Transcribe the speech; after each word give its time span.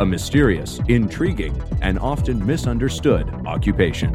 a 0.00 0.06
mysterious, 0.06 0.80
intriguing, 0.88 1.60
and 1.82 1.98
often 1.98 2.44
misunderstood 2.44 3.28
occupation. 3.46 4.12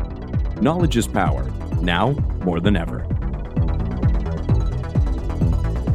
Knowledge 0.62 0.98
is 0.98 1.08
power, 1.08 1.44
now 1.82 2.12
more 2.44 2.60
than 2.60 2.76
ever. 2.76 3.00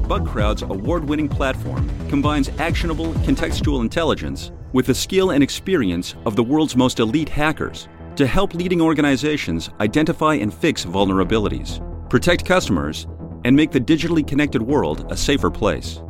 BugCrowd's 0.08 0.62
award 0.62 1.04
winning 1.08 1.28
platform 1.28 1.88
combines 2.08 2.48
actionable 2.58 3.12
contextual 3.24 3.82
intelligence 3.82 4.52
with 4.72 4.86
the 4.86 4.94
skill 4.94 5.30
and 5.32 5.42
experience 5.42 6.14
of 6.24 6.34
the 6.34 6.42
world's 6.42 6.76
most 6.76 6.98
elite 6.98 7.28
hackers 7.28 7.88
to 8.16 8.26
help 8.26 8.54
leading 8.54 8.80
organizations 8.80 9.70
identify 9.80 10.34
and 10.34 10.52
fix 10.52 10.84
vulnerabilities, 10.84 11.80
protect 12.10 12.44
customers, 12.44 13.06
and 13.44 13.54
make 13.54 13.70
the 13.70 13.80
digitally 13.80 14.26
connected 14.26 14.62
world 14.62 15.06
a 15.12 15.16
safer 15.16 15.50
place. 15.50 16.00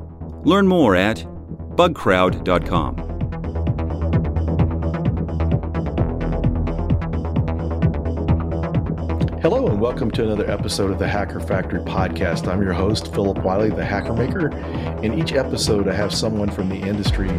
Learn 0.44 0.66
more 0.66 0.96
at 0.96 1.18
bugcrowd.com. 1.76 3.17
Hello, 9.50 9.66
and 9.66 9.80
welcome 9.80 10.10
to 10.10 10.22
another 10.24 10.46
episode 10.50 10.90
of 10.90 10.98
the 10.98 11.08
Hacker 11.08 11.40
Factory 11.40 11.80
podcast. 11.80 12.46
I'm 12.46 12.60
your 12.60 12.74
host, 12.74 13.14
Phillip 13.14 13.42
Wylie, 13.42 13.70
the 13.70 13.82
Hacker 13.82 14.12
Maker. 14.12 14.54
In 15.02 15.18
each 15.18 15.32
episode, 15.32 15.88
I 15.88 15.94
have 15.94 16.12
someone 16.12 16.50
from 16.50 16.68
the 16.68 16.76
industry 16.76 17.30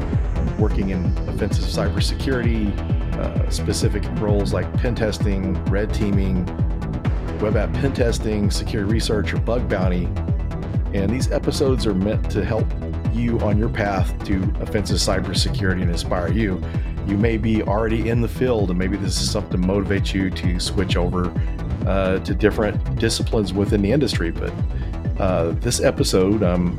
working 0.57 0.89
in 0.89 1.05
offensive 1.29 1.65
cybersecurity, 1.65 2.75
uh, 3.19 3.47
specific 3.51 4.03
roles 4.19 4.53
like 4.53 4.73
pen 4.73 4.95
testing, 4.95 5.53
red 5.65 5.93
teaming, 5.93 6.47
web 7.41 7.55
app 7.55 7.71
pen 7.73 7.93
testing, 7.93 8.49
security 8.49 8.91
research, 8.91 9.31
or 9.31 9.37
bug 9.41 9.69
bounty. 9.69 10.05
And 10.95 11.11
these 11.11 11.31
episodes 11.31 11.85
are 11.85 11.93
meant 11.93 12.27
to 12.31 12.43
help 12.43 12.65
you 13.13 13.39
on 13.41 13.59
your 13.59 13.69
path 13.69 14.17
to 14.25 14.51
offensive 14.61 14.97
cybersecurity 14.97 15.83
and 15.83 15.91
inspire 15.91 16.31
you. 16.31 16.59
You 17.05 17.17
may 17.17 17.37
be 17.37 17.61
already 17.61 18.09
in 18.09 18.21
the 18.21 18.27
field, 18.27 18.71
and 18.71 18.79
maybe 18.79 18.97
this 18.97 19.21
is 19.21 19.29
something 19.29 19.61
to 19.61 19.67
motivate 19.67 20.11
you 20.11 20.31
to 20.31 20.59
switch 20.59 20.95
over 20.95 21.31
uh, 21.89 22.19
to 22.19 22.35
different 22.35 22.99
disciplines 22.99 23.51
within 23.51 23.81
the 23.81 23.91
industry. 23.91 24.29
But 24.29 24.53
uh, 25.19 25.51
this 25.59 25.81
episode, 25.81 26.43
I'm 26.43 26.77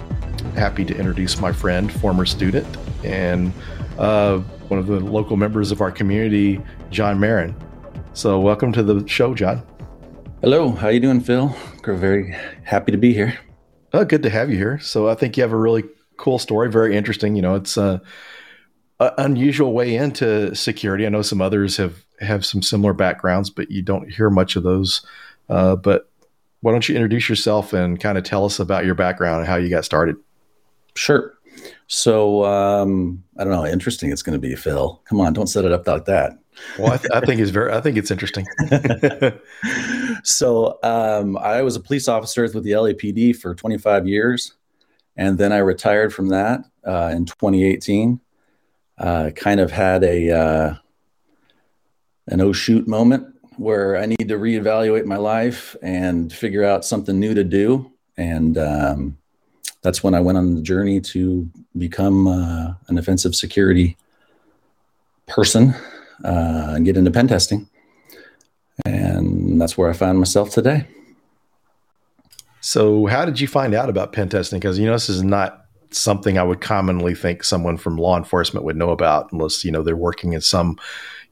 happy 0.54 0.84
to 0.84 0.96
introduce 0.96 1.40
my 1.40 1.52
friend, 1.52 1.92
former 1.92 2.24
student, 2.24 2.64
and 3.02 3.52
uh, 3.98 4.38
one 4.68 4.78
of 4.78 4.86
the 4.86 5.00
local 5.00 5.36
members 5.36 5.72
of 5.72 5.80
our 5.80 5.90
community, 5.90 6.60
John 6.90 7.18
Marin. 7.18 7.56
So, 8.12 8.38
welcome 8.38 8.72
to 8.72 8.84
the 8.84 9.06
show, 9.08 9.34
John. 9.34 9.66
Hello, 10.42 10.70
how 10.70 10.88
you 10.88 11.00
doing, 11.00 11.20
Phil? 11.20 11.54
We're 11.84 11.96
very 11.96 12.36
happy 12.62 12.92
to 12.92 12.98
be 12.98 13.12
here. 13.12 13.36
Oh, 13.92 14.04
good 14.04 14.22
to 14.22 14.30
have 14.30 14.48
you 14.48 14.56
here. 14.56 14.78
So, 14.78 15.08
I 15.08 15.16
think 15.16 15.36
you 15.36 15.42
have 15.42 15.52
a 15.52 15.56
really 15.56 15.82
cool 16.18 16.38
story, 16.38 16.70
very 16.70 16.96
interesting. 16.96 17.34
You 17.34 17.42
know, 17.42 17.56
it's 17.56 17.76
a, 17.76 18.00
a 19.00 19.14
unusual 19.18 19.72
way 19.72 19.96
into 19.96 20.54
security. 20.54 21.06
I 21.06 21.08
know 21.08 21.22
some 21.22 21.40
others 21.40 21.78
have 21.78 22.04
have 22.20 22.44
some 22.44 22.62
similar 22.62 22.92
backgrounds, 22.92 23.48
but 23.48 23.70
you 23.70 23.82
don't 23.82 24.12
hear 24.12 24.28
much 24.28 24.56
of 24.56 24.62
those. 24.62 25.04
Uh, 25.48 25.74
but 25.74 26.10
why 26.60 26.72
don't 26.72 26.86
you 26.86 26.94
introduce 26.94 27.28
yourself 27.28 27.72
and 27.72 27.98
kind 27.98 28.18
of 28.18 28.24
tell 28.24 28.44
us 28.44 28.60
about 28.60 28.84
your 28.84 28.94
background 28.94 29.40
and 29.40 29.48
how 29.48 29.56
you 29.56 29.70
got 29.70 29.86
started? 29.86 30.16
Sure. 30.94 31.34
So 31.86 32.44
um, 32.44 33.24
I 33.38 33.44
don't 33.44 33.52
know. 33.52 33.62
how 33.62 33.66
Interesting. 33.66 34.12
It's 34.12 34.22
going 34.22 34.40
to 34.40 34.48
be 34.48 34.54
Phil. 34.54 35.00
Come 35.08 35.20
on, 35.20 35.32
don't 35.32 35.46
set 35.46 35.64
it 35.64 35.72
up 35.72 35.86
like 35.86 36.04
that. 36.04 36.38
well, 36.78 36.92
I, 36.92 36.96
th- 36.98 37.10
I, 37.12 37.20
think 37.20 37.40
it's 37.40 37.50
very. 37.50 37.72
I 37.72 37.80
think 37.80 37.96
it's 37.96 38.10
interesting. 38.10 38.46
so 40.24 40.78
um, 40.82 41.38
I 41.38 41.62
was 41.62 41.74
a 41.74 41.80
police 41.80 42.06
officer 42.06 42.42
with 42.42 42.52
the 42.52 42.72
LAPD 42.72 43.34
for 43.36 43.54
25 43.54 44.06
years, 44.06 44.52
and 45.16 45.38
then 45.38 45.52
I 45.52 45.58
retired 45.58 46.12
from 46.12 46.28
that 46.28 46.60
uh, 46.86 47.12
in 47.14 47.24
2018. 47.24 48.20
Uh, 49.00 49.30
kind 49.30 49.60
of 49.60 49.72
had 49.72 50.04
a 50.04 50.30
uh, 50.30 50.74
an 52.28 52.40
oh 52.40 52.52
shoot 52.52 52.86
moment 52.86 53.26
where 53.56 53.96
I 53.96 54.06
need 54.06 54.28
to 54.28 54.38
reevaluate 54.38 55.06
my 55.06 55.16
life 55.16 55.74
and 55.82 56.32
figure 56.32 56.64
out 56.64 56.84
something 56.84 57.18
new 57.18 57.34
to 57.34 57.44
do. 57.44 57.90
And 58.16 58.56
um, 58.58 59.18
that's 59.82 60.02
when 60.02 60.14
I 60.14 60.20
went 60.20 60.38
on 60.38 60.54
the 60.54 60.62
journey 60.62 61.00
to 61.00 61.48
become 61.76 62.26
uh, 62.26 62.74
an 62.88 62.98
offensive 62.98 63.34
security 63.34 63.96
person 65.26 65.74
uh, 66.24 66.72
and 66.74 66.84
get 66.84 66.96
into 66.96 67.10
pen 67.10 67.28
testing. 67.28 67.68
And 68.84 69.60
that's 69.60 69.76
where 69.76 69.90
I 69.90 69.94
found 69.94 70.18
myself 70.18 70.50
today. 70.50 70.86
So, 72.60 73.06
how 73.06 73.24
did 73.24 73.40
you 73.40 73.48
find 73.48 73.74
out 73.74 73.88
about 73.88 74.12
pen 74.12 74.28
testing? 74.28 74.60
Because 74.60 74.78
you 74.78 74.86
know 74.86 74.92
this 74.92 75.08
is 75.08 75.22
not 75.22 75.59
something 75.90 76.38
I 76.38 76.42
would 76.42 76.60
commonly 76.60 77.14
think 77.14 77.44
someone 77.44 77.76
from 77.76 77.96
law 77.96 78.16
enforcement 78.16 78.64
would 78.64 78.76
know 78.76 78.90
about, 78.90 79.32
unless 79.32 79.64
you 79.64 79.70
know 79.70 79.82
they're 79.82 79.96
working 79.96 80.32
in 80.32 80.40
some 80.40 80.78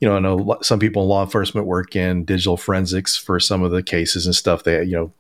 you 0.00 0.08
know, 0.08 0.16
I 0.16 0.20
know 0.20 0.58
some 0.62 0.78
people 0.78 1.02
in 1.02 1.08
law 1.08 1.24
enforcement 1.24 1.66
work 1.66 1.96
in 1.96 2.24
digital 2.24 2.56
forensics 2.56 3.16
for 3.16 3.40
some 3.40 3.62
of 3.62 3.72
the 3.72 3.82
cases 3.82 4.26
and 4.26 4.34
stuff. 4.34 4.62
They, 4.62 4.84
you 4.84 4.92
know, 4.92 5.12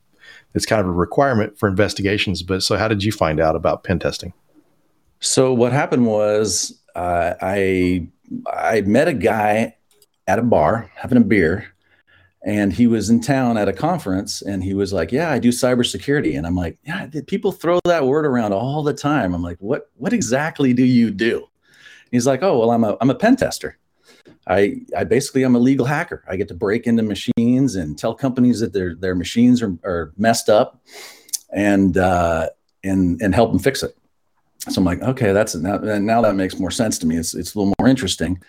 it's 0.54 0.66
kind 0.66 0.80
of 0.80 0.86
a 0.86 0.92
requirement 0.92 1.58
for 1.58 1.68
investigations. 1.68 2.42
But 2.42 2.62
so, 2.62 2.76
how 2.76 2.88
did 2.88 3.02
you 3.02 3.12
find 3.12 3.40
out 3.40 3.56
about 3.56 3.84
pen 3.84 3.98
testing? 3.98 4.32
So 5.20 5.52
what 5.52 5.72
happened 5.72 6.06
was 6.06 6.80
uh, 6.94 7.34
I 7.40 8.06
I 8.46 8.82
met 8.82 9.08
a 9.08 9.14
guy 9.14 9.76
at 10.28 10.38
a 10.38 10.42
bar 10.42 10.90
having 10.94 11.18
a 11.18 11.24
beer, 11.24 11.66
and 12.44 12.72
he 12.72 12.86
was 12.86 13.10
in 13.10 13.20
town 13.20 13.56
at 13.56 13.68
a 13.68 13.72
conference, 13.72 14.42
and 14.42 14.62
he 14.62 14.74
was 14.74 14.92
like, 14.92 15.12
"Yeah, 15.12 15.30
I 15.30 15.38
do 15.38 15.48
cybersecurity," 15.48 16.36
and 16.36 16.46
I'm 16.46 16.54
like, 16.54 16.78
"Yeah, 16.84 17.08
people 17.26 17.52
throw 17.52 17.80
that 17.84 18.06
word 18.06 18.26
around 18.26 18.52
all 18.52 18.82
the 18.82 18.94
time." 18.94 19.34
I'm 19.34 19.42
like, 19.42 19.58
"What 19.60 19.90
what 19.96 20.12
exactly 20.12 20.72
do 20.72 20.84
you 20.84 21.10
do?" 21.10 21.46
He's 22.10 22.26
like, 22.26 22.42
"Oh, 22.42 22.58
well, 22.58 22.70
I'm 22.70 22.84
a 22.84 22.96
I'm 23.00 23.10
a 23.10 23.14
pen 23.14 23.36
tester." 23.36 23.78
I, 24.46 24.80
I 24.96 25.04
basically 25.04 25.42
I'm 25.42 25.54
a 25.54 25.58
legal 25.58 25.84
hacker. 25.84 26.24
I 26.26 26.36
get 26.36 26.48
to 26.48 26.54
break 26.54 26.86
into 26.86 27.02
machines 27.02 27.76
and 27.76 27.98
tell 27.98 28.14
companies 28.14 28.60
that 28.60 28.72
their 28.72 28.94
their 28.94 29.14
machines 29.14 29.62
are, 29.62 29.76
are 29.84 30.12
messed 30.16 30.48
up, 30.48 30.80
and 31.52 31.96
uh, 31.98 32.48
and 32.82 33.20
and 33.20 33.34
help 33.34 33.50
them 33.50 33.58
fix 33.58 33.82
it. 33.82 33.96
So 34.60 34.80
I'm 34.80 34.84
like, 34.84 35.02
okay, 35.02 35.32
that's 35.32 35.54
now, 35.54 35.78
now 35.78 36.20
that 36.22 36.34
makes 36.34 36.58
more 36.58 36.70
sense 36.70 36.98
to 36.98 37.06
me. 37.06 37.16
It's 37.16 37.34
it's 37.34 37.54
a 37.54 37.58
little 37.58 37.74
more 37.78 37.88
interesting. 37.88 38.40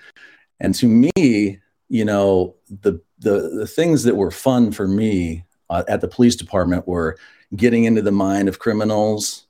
And 0.60 0.74
to 0.76 0.88
me, 0.88 1.60
you 1.90 2.06
know, 2.06 2.56
the 2.82 3.02
the 3.20 3.50
the 3.54 3.68
things 3.68 4.04
that 4.04 4.16
were 4.16 4.32
fun 4.32 4.72
for 4.72 4.88
me 4.88 5.46
uh, 5.70 5.84
at 5.88 6.02
the 6.02 6.08
police 6.08 6.36
department 6.36 6.88
were 6.88 7.18
getting 7.56 7.86
into 7.86 8.02
the 8.02 8.12
mind 8.12 8.48
of 8.48 8.60
criminals, 8.60 9.46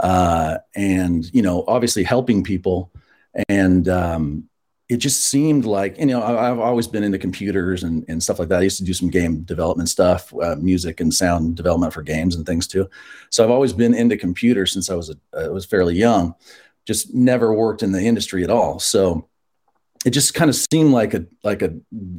uh, 0.00 0.58
and 0.74 1.32
you 1.34 1.42
know, 1.42 1.64
obviously 1.66 2.02
helping 2.02 2.42
people, 2.42 2.92
and 3.48 3.88
um, 3.88 4.48
it 4.88 4.98
just 4.98 5.26
seemed 5.26 5.64
like 5.64 5.98
you 5.98 6.06
know 6.06 6.22
I, 6.22 6.46
have 6.46 6.58
always 6.58 6.86
been 6.86 7.04
into 7.04 7.18
computers 7.18 7.82
and, 7.82 8.04
and 8.08 8.22
stuff 8.22 8.38
like 8.38 8.48
that. 8.48 8.60
I 8.60 8.64
used 8.64 8.78
to 8.78 8.84
do 8.84 8.94
some 8.94 9.10
game 9.10 9.42
development 9.42 9.88
stuff, 9.88 10.32
uh, 10.42 10.56
music 10.56 11.00
and 11.00 11.12
sound 11.12 11.56
development 11.56 11.92
for 11.92 12.02
games 12.02 12.36
and 12.36 12.46
things 12.46 12.66
too. 12.66 12.88
So 13.30 13.44
I've 13.44 13.50
always 13.50 13.72
been 13.72 13.94
into 13.94 14.16
computers 14.16 14.72
since 14.72 14.90
I 14.90 14.94
was 14.94 15.10
a, 15.10 15.16
I 15.38 15.48
was 15.48 15.64
fairly 15.64 15.94
young. 15.94 16.34
Just 16.86 17.14
never 17.14 17.54
worked 17.54 17.82
in 17.82 17.92
the 17.92 18.02
industry 18.02 18.44
at 18.44 18.50
all. 18.50 18.78
So 18.78 19.26
it 20.04 20.10
just 20.10 20.34
kind 20.34 20.50
of 20.50 20.56
seemed 20.56 20.92
like 20.92 21.14
a 21.14 21.24
like 21.42 21.62
a 21.62 21.74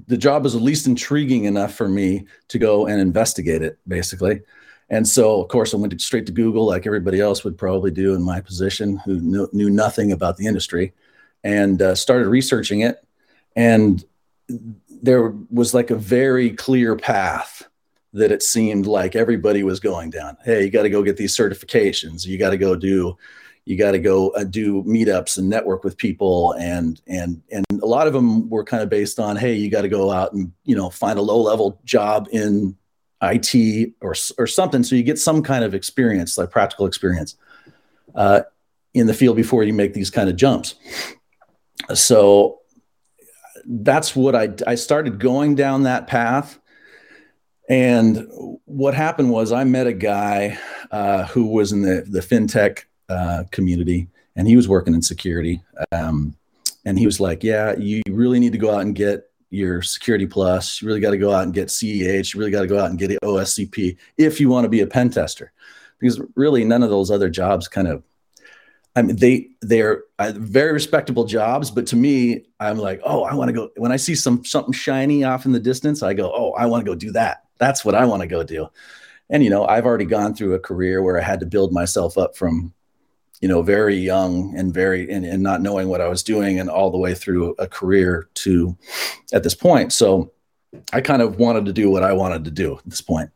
the 0.08 0.18
job 0.18 0.44
was 0.44 0.56
at 0.56 0.62
least 0.62 0.88
intriguing 0.88 1.46
enough 1.46 1.74
for 1.74 1.88
me 1.88 2.26
to 2.48 2.58
go 2.58 2.88
and 2.88 3.00
investigate 3.00 3.62
it 3.62 3.78
basically. 3.88 4.42
And 4.90 5.08
so, 5.08 5.42
of 5.42 5.48
course, 5.48 5.74
I 5.74 5.78
went 5.78 6.00
straight 6.00 6.28
to 6.28 6.32
Google, 6.32 6.66
like 6.66 6.86
everybody 6.86 7.20
else 7.20 7.44
would 7.44 7.58
probably 7.58 7.90
do 7.90 8.14
in 8.14 8.22
my 8.22 8.40
position, 8.40 8.98
who 8.98 9.20
knew, 9.20 9.50
knew 9.52 9.70
nothing 9.70 10.12
about 10.12 10.38
the 10.38 10.46
industry 10.46 10.94
and 11.44 11.82
uh, 11.82 11.96
started 11.96 12.28
researching 12.28 12.82
it. 12.82 13.04
And 13.56 14.04
there 15.02 15.34
was 15.50 15.74
like 15.74 15.90
a 15.90 15.96
very 15.96 16.52
clear 16.52 16.96
path 16.96 17.68
that 18.14 18.32
it 18.32 18.44
seemed 18.44 18.86
like 18.86 19.16
everybody 19.16 19.64
was 19.64 19.80
going 19.80 20.10
down. 20.10 20.38
Hey, 20.46 20.64
you 20.64 20.70
got 20.70 20.84
to 20.84 20.90
go 20.90 21.04
get 21.04 21.18
these 21.18 21.36
certifications. 21.36 22.26
You 22.26 22.38
got 22.38 22.52
to 22.52 22.58
go 22.58 22.76
do, 22.76 23.18
you 23.66 23.78
got 23.78 23.92
to 23.92 24.00
go 24.00 24.30
uh, 24.30 24.44
do 24.44 24.84
meetups 24.84 25.38
and 25.38 25.50
network 25.50 25.84
with 25.84 25.98
people. 25.98 26.54
And 26.54 27.02
and 27.08 27.42
and 27.52 27.66
a 27.82 27.86
lot 27.86 28.08
of 28.08 28.14
them 28.14 28.50
were 28.50 28.64
kind 28.64 28.84
of 28.84 28.90
based 28.90 29.20
on, 29.20 29.36
hey, 29.36 29.54
you 29.54 29.70
got 29.70 29.82
to 29.82 29.90
go 29.90 30.12
out 30.12 30.34
and 30.34 30.52
you 30.64 30.76
know 30.76 30.90
find 30.90 31.20
a 31.20 31.22
low 31.22 31.42
level 31.42 31.80
job 31.84 32.28
in 32.32 32.76
IT 33.22 33.94
or 34.02 34.16
or 34.38 34.48
something, 34.48 34.84
so 34.84 34.96
you 34.96 35.04
get 35.04 35.20
some 35.20 35.42
kind 35.42 35.64
of 35.64 35.74
experience, 35.74 36.38
like 36.38 36.52
practical 36.52 36.86
experience, 36.86 37.36
uh, 38.14 38.42
in 38.94 39.08
the 39.08 39.14
field 39.14 39.36
before 39.36 39.64
you 39.64 39.74
make 39.74 39.94
these 39.94 40.10
kind 40.10 40.30
of 40.30 40.36
jumps 40.36 40.76
so 41.94 42.62
that's 43.66 44.16
what 44.16 44.36
I 44.36 44.50
I 44.66 44.76
started 44.76 45.20
going 45.20 45.56
down 45.56 45.84
that 45.84 46.08
path. 46.08 46.60
And 47.68 48.28
what 48.66 48.94
happened 48.94 49.32
was 49.32 49.52
I 49.52 49.64
met 49.64 49.88
a 49.88 49.94
guy 49.94 50.60
uh, 50.92 51.26
who 51.26 51.48
was 51.48 51.72
in 51.72 51.82
the 51.82 52.06
the 52.08 52.22
fintech 52.22 52.84
uh, 53.10 53.44
community, 53.52 54.08
and 54.36 54.48
he 54.48 54.56
was 54.56 54.68
working 54.68 54.94
in 54.94 55.02
security. 55.02 55.62
Um, 55.92 56.36
and 56.86 57.00
he 57.00 57.06
was 57.06 57.20
like, 57.20 57.44
"Yeah, 57.44 57.76
you 57.78 58.02
really 58.10 58.40
need 58.40 58.52
to 58.54 58.58
go 58.58 58.74
out 58.74 58.82
and 58.82 58.96
get 58.96 59.30
your 59.50 59.82
Security 59.82 60.26
Plus. 60.26 60.82
You 60.82 60.88
really 60.88 61.00
got 61.00 61.12
to 61.12 61.18
go 61.18 61.32
out 61.32 61.44
and 61.44 61.54
get 61.54 61.70
CEH. 61.70 62.34
You 62.34 62.40
really 62.40 62.52
got 62.52 62.62
to 62.62 62.68
go 62.68 62.80
out 62.80 62.90
and 62.90 63.00
get 63.00 63.12
OSCP 63.22 63.98
if 64.18 64.40
you 64.40 64.50
want 64.50 64.66
to 64.66 64.70
be 64.70 64.82
a 64.82 64.88
pen 64.88 65.10
tester, 65.10 65.52
because 66.00 66.22
really 66.36 66.64
none 66.64 66.84
of 66.84 66.90
those 66.90 67.12
other 67.12 67.30
jobs 67.30 67.68
kind 67.68 67.88
of 67.88 68.04
I 68.96 69.02
mean, 69.02 69.18
they 69.18 69.50
they're 69.62 70.04
uh, 70.20 70.32
very 70.36 70.72
respectable 70.72 71.26
jobs, 71.26 71.70
but 71.70 71.86
to 71.88 71.98
me, 71.98 72.46
I'm 72.60 72.78
like, 72.78 73.02
oh, 73.04 73.24
I 73.24 73.34
want 73.34 73.50
to 73.50 73.54
go. 73.54 73.70
When 73.76 73.92
I 73.92 73.98
see 73.98 74.16
some 74.16 74.46
something 74.46 74.72
shiny 74.72 75.24
off 75.24 75.46
in 75.46 75.52
the 75.52 75.60
distance, 75.60 76.02
I 76.02 76.14
go, 76.14 76.32
oh, 76.34 76.54
I 76.54 76.66
want 76.68 76.86
to 76.86 76.90
go 76.90 76.96
do 76.96 77.12
that. 77.12 77.44
That's 77.58 77.84
what 77.84 77.94
I 77.94 78.06
want 78.06 78.22
to 78.22 78.28
go 78.28 78.44
do. 78.44 78.68
And 79.30 79.44
you 79.44 79.50
know, 79.50 79.66
I've 79.66 79.86
already 79.86 80.06
gone 80.06 80.34
through 80.34 80.54
a 80.54 80.60
career 80.60 81.04
where 81.04 81.20
I 81.20 81.24
had 81.24 81.42
to 81.42 81.46
build 81.46 81.74
myself 81.74 82.18
up 82.18 82.38
from, 82.38 82.74
you 83.46 83.50
know, 83.50 83.62
very 83.62 83.96
young 83.96 84.58
and 84.58 84.74
very 84.74 85.08
and, 85.08 85.24
and 85.24 85.44
not 85.44 85.62
knowing 85.62 85.88
what 85.88 86.02
I 86.02 86.08
was 86.08 86.24
doing, 86.24 86.60
and 86.60 86.68
all 86.68 86.90
the 86.90 86.98
way 86.98 87.14
through 87.14 87.54
a 87.60 87.68
career 87.68 88.28
to 88.42 88.76
at 89.34 89.44
this 89.44 89.54
point. 89.54 89.94
So, 89.94 90.32
I 90.92 91.00
kind 91.00 91.22
of 91.22 91.38
wanted 91.38 91.66
to 91.66 91.72
do 91.72 91.92
what 91.92 92.02
I 92.02 92.12
wanted 92.12 92.44
to 92.46 92.50
do 92.50 92.80
at 92.80 92.90
this 92.90 93.02
point. 93.02 93.30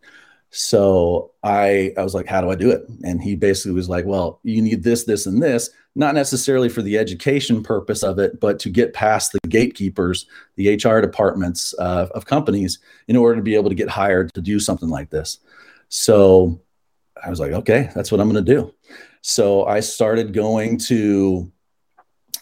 So 0.50 1.34
I 1.44 1.94
I 1.96 2.02
was 2.02 2.16
like, 2.16 2.26
how 2.26 2.42
do 2.42 2.50
I 2.50 2.56
do 2.56 2.72
it? 2.72 2.90
And 3.04 3.22
he 3.22 3.36
basically 3.36 3.74
was 3.74 3.88
like, 3.88 4.06
well, 4.06 4.40
you 4.42 4.64
need 4.64 4.82
this, 4.82 5.04
this, 5.04 5.28
and 5.28 5.44
this, 5.44 5.70
not 5.94 6.16
necessarily 6.16 6.70
for 6.70 6.82
the 6.82 6.98
education 6.98 7.62
purpose 7.62 8.02
of 8.02 8.18
it, 8.18 8.40
but 8.40 8.58
to 8.62 8.72
get 8.72 8.96
past 8.96 9.32
the 9.32 9.48
gatekeepers, 9.48 10.26
the 10.56 10.74
HR 10.74 11.02
departments 11.02 11.76
uh, 11.78 12.08
of 12.16 12.26
companies, 12.26 12.80
in 13.08 13.16
order 13.16 13.36
to 13.36 13.44
be 13.44 13.54
able 13.54 13.70
to 13.70 13.76
get 13.76 13.90
hired 13.90 14.34
to 14.34 14.42
do 14.42 14.60
something 14.60 14.90
like 14.90 15.12
this. 15.12 15.38
So 15.90 16.60
I 17.24 17.30
was 17.30 17.40
like, 17.40 17.52
okay, 17.52 17.92
that's 17.94 18.12
what 18.12 18.20
I'm 18.20 18.32
going 18.32 18.44
to 18.44 18.54
do. 18.56 18.74
So 19.22 19.66
I 19.66 19.82
started 19.82 20.34
going 20.34 20.78
to 20.80 21.52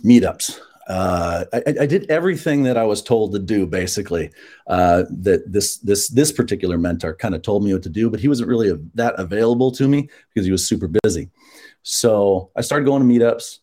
meetups 0.04 0.60
uh, 0.88 1.44
I, 1.52 1.64
I, 1.82 1.86
did 1.86 2.10
everything 2.10 2.64
that 2.64 2.78
I 2.78 2.86
was 2.86 3.02
told 3.02 3.34
to 3.34 3.40
do, 3.40 3.68
basically. 3.68 4.32
Uh, 4.68 5.04
that 5.10 5.52
this 5.52 5.78
this 5.78 6.08
this 6.08 6.32
particular 6.32 6.78
mentor 6.78 7.14
kind 7.14 7.36
of 7.36 7.42
told 7.42 7.64
me 7.66 7.74
what 7.74 7.84
to 7.84 7.90
do, 7.90 8.10
but 8.10 8.22
he 8.22 8.30
wasn't 8.30 8.48
really 8.48 8.72
that 8.96 9.14
available 9.20 9.72
to 9.74 9.88
me 9.88 10.10
because 10.34 10.46
he 10.46 10.52
was 10.52 10.66
super 10.66 10.88
busy. 11.04 11.30
So 11.84 12.52
I 12.56 12.62
started 12.62 12.86
going 12.86 13.06
to 13.06 13.14
meetups. 13.14 13.60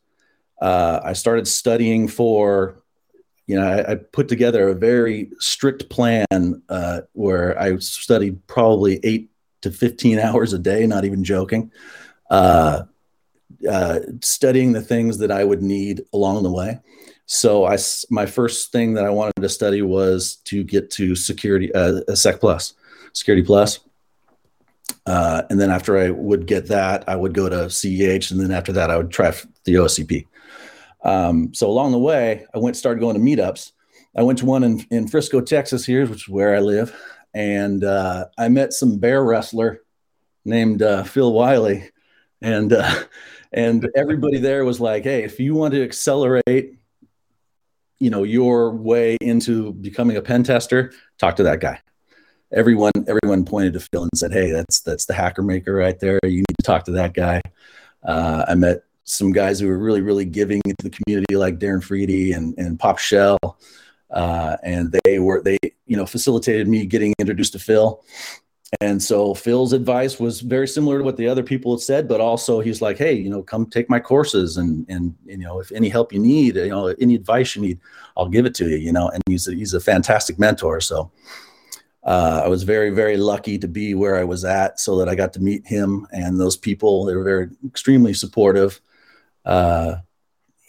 Uh, 0.60 1.00
I 1.02 1.14
started 1.14 1.48
studying 1.48 2.08
for, 2.08 2.82
you 3.46 3.56
know, 3.56 3.66
I, 3.66 3.92
I 3.92 3.94
put 3.94 4.28
together 4.28 4.68
a 4.68 4.74
very 4.74 5.30
strict 5.40 5.88
plan 5.88 6.62
uh, 6.68 7.00
where 7.12 7.58
I 7.58 7.78
studied 7.78 8.46
probably 8.46 9.00
eight 9.02 9.30
to 9.62 9.70
fifteen 9.70 10.18
hours 10.26 10.52
a 10.52 10.58
day, 10.58 10.86
not 10.86 11.06
even 11.06 11.24
joking. 11.24 11.72
Uh, 12.30 12.82
uh, 13.68 14.00
studying 14.20 14.72
the 14.72 14.80
things 14.80 15.18
that 15.18 15.30
I 15.30 15.44
would 15.44 15.62
need 15.62 16.02
along 16.12 16.42
the 16.42 16.52
way. 16.52 16.80
So 17.26 17.64
I, 17.64 17.78
my 18.10 18.26
first 18.26 18.72
thing 18.72 18.94
that 18.94 19.04
I 19.04 19.10
wanted 19.10 19.40
to 19.40 19.48
study 19.48 19.82
was 19.82 20.36
to 20.44 20.62
get 20.62 20.90
to 20.92 21.14
security, 21.14 21.72
uh, 21.74 22.00
Sec 22.14 22.40
Plus, 22.40 22.74
Security 23.12 23.44
Plus. 23.44 23.80
Uh, 25.06 25.42
and 25.50 25.58
then 25.60 25.70
after 25.70 25.98
I 25.98 26.10
would 26.10 26.46
get 26.46 26.66
that, 26.68 27.08
I 27.08 27.16
would 27.16 27.34
go 27.34 27.48
to 27.48 27.66
CEH, 27.66 28.30
and 28.30 28.40
then 28.40 28.50
after 28.50 28.72
that, 28.72 28.90
I 28.90 28.96
would 28.96 29.10
try 29.10 29.32
the 29.64 29.74
OSCP. 29.74 30.26
Um, 31.02 31.52
so 31.52 31.68
along 31.68 31.92
the 31.92 31.98
way, 31.98 32.46
I 32.54 32.58
went 32.58 32.76
started 32.76 33.00
going 33.00 33.14
to 33.14 33.20
meetups. 33.20 33.72
I 34.16 34.22
went 34.22 34.38
to 34.38 34.46
one 34.46 34.64
in, 34.64 34.86
in 34.90 35.08
Frisco, 35.08 35.40
Texas, 35.40 35.84
here, 35.84 36.06
which 36.06 36.22
is 36.22 36.28
where 36.28 36.54
I 36.54 36.60
live, 36.60 36.94
and 37.34 37.84
uh, 37.84 38.26
I 38.38 38.48
met 38.48 38.72
some 38.72 38.98
bear 38.98 39.22
wrestler 39.24 39.82
named 40.44 40.82
uh, 40.82 41.02
Phil 41.04 41.32
Wylie, 41.32 41.90
and 42.44 42.72
uh, 42.72 43.04
and 43.52 43.88
everybody 43.96 44.38
there 44.38 44.64
was 44.64 44.80
like, 44.80 45.02
"Hey, 45.02 45.24
if 45.24 45.40
you 45.40 45.54
want 45.54 45.74
to 45.74 45.82
accelerate 45.82 46.78
you 48.04 48.10
know 48.10 48.22
your 48.22 48.70
way 48.70 49.16
into 49.20 49.72
becoming 49.74 50.16
a 50.16 50.22
pen 50.22 50.42
tester 50.42 50.92
talk 51.18 51.36
to 51.36 51.42
that 51.44 51.60
guy. 51.60 51.80
Everyone 52.52 52.92
everyone 53.08 53.44
pointed 53.44 53.72
to 53.74 53.80
phil 53.80 54.02
and 54.02 54.10
said 54.14 54.32
hey 54.32 54.50
that's 54.50 54.80
that's 54.80 55.06
the 55.06 55.14
hacker 55.14 55.42
maker 55.42 55.74
right 55.74 55.98
there. 55.98 56.18
You 56.22 56.38
need 56.38 56.56
to 56.60 56.64
talk 56.64 56.84
to 56.84 56.92
that 56.92 57.14
guy. 57.14 57.40
Uh, 58.02 58.44
i 58.46 58.54
met 58.54 58.82
some 59.04 59.32
guys 59.32 59.58
who 59.58 59.68
were 59.68 59.78
really 59.78 60.02
really 60.02 60.24
giving 60.24 60.60
to 60.62 60.74
the 60.82 60.90
community 60.90 61.36
like 61.36 61.58
darren 61.58 61.82
freedy 61.82 62.36
and, 62.36 62.54
and 62.58 62.78
pop 62.78 62.98
shell. 62.98 63.38
Uh, 64.10 64.56
and 64.62 64.94
they 65.04 65.18
were 65.18 65.42
they 65.42 65.58
you 65.86 65.96
know 65.96 66.06
facilitated 66.06 66.68
me 66.68 66.86
getting 66.86 67.14
introduced 67.18 67.52
to 67.52 67.58
phil 67.58 68.04
and 68.80 69.02
so 69.02 69.34
Phil's 69.34 69.72
advice 69.72 70.18
was 70.18 70.40
very 70.40 70.68
similar 70.68 70.98
to 70.98 71.04
what 71.04 71.16
the 71.16 71.28
other 71.28 71.42
people 71.42 71.72
had 71.72 71.80
said, 71.80 72.08
but 72.08 72.20
also 72.20 72.60
he's 72.60 72.80
like, 72.80 72.98
"Hey, 72.98 73.12
you 73.12 73.30
know, 73.30 73.42
come 73.42 73.66
take 73.66 73.90
my 73.90 74.00
courses, 74.00 74.56
and 74.56 74.86
and 74.88 75.14
you 75.26 75.38
know, 75.38 75.60
if 75.60 75.72
any 75.72 75.88
help 75.88 76.12
you 76.12 76.18
need, 76.18 76.56
you 76.56 76.68
know, 76.68 76.88
any 77.00 77.14
advice 77.14 77.56
you 77.56 77.62
need, 77.62 77.80
I'll 78.16 78.28
give 78.28 78.46
it 78.46 78.54
to 78.56 78.68
you." 78.68 78.76
You 78.76 78.92
know, 78.92 79.08
and 79.08 79.22
he's 79.26 79.48
a, 79.48 79.54
he's 79.54 79.74
a 79.74 79.80
fantastic 79.80 80.38
mentor. 80.38 80.80
So 80.80 81.10
uh, 82.04 82.42
I 82.44 82.48
was 82.48 82.62
very 82.62 82.90
very 82.90 83.16
lucky 83.16 83.58
to 83.58 83.68
be 83.68 83.94
where 83.94 84.16
I 84.16 84.24
was 84.24 84.44
at, 84.44 84.80
so 84.80 84.96
that 84.98 85.08
I 85.08 85.14
got 85.14 85.32
to 85.34 85.40
meet 85.40 85.66
him 85.66 86.06
and 86.12 86.40
those 86.40 86.56
people. 86.56 87.04
They 87.04 87.16
were 87.16 87.24
very 87.24 87.50
extremely 87.66 88.14
supportive. 88.14 88.80
Uh, 89.44 89.96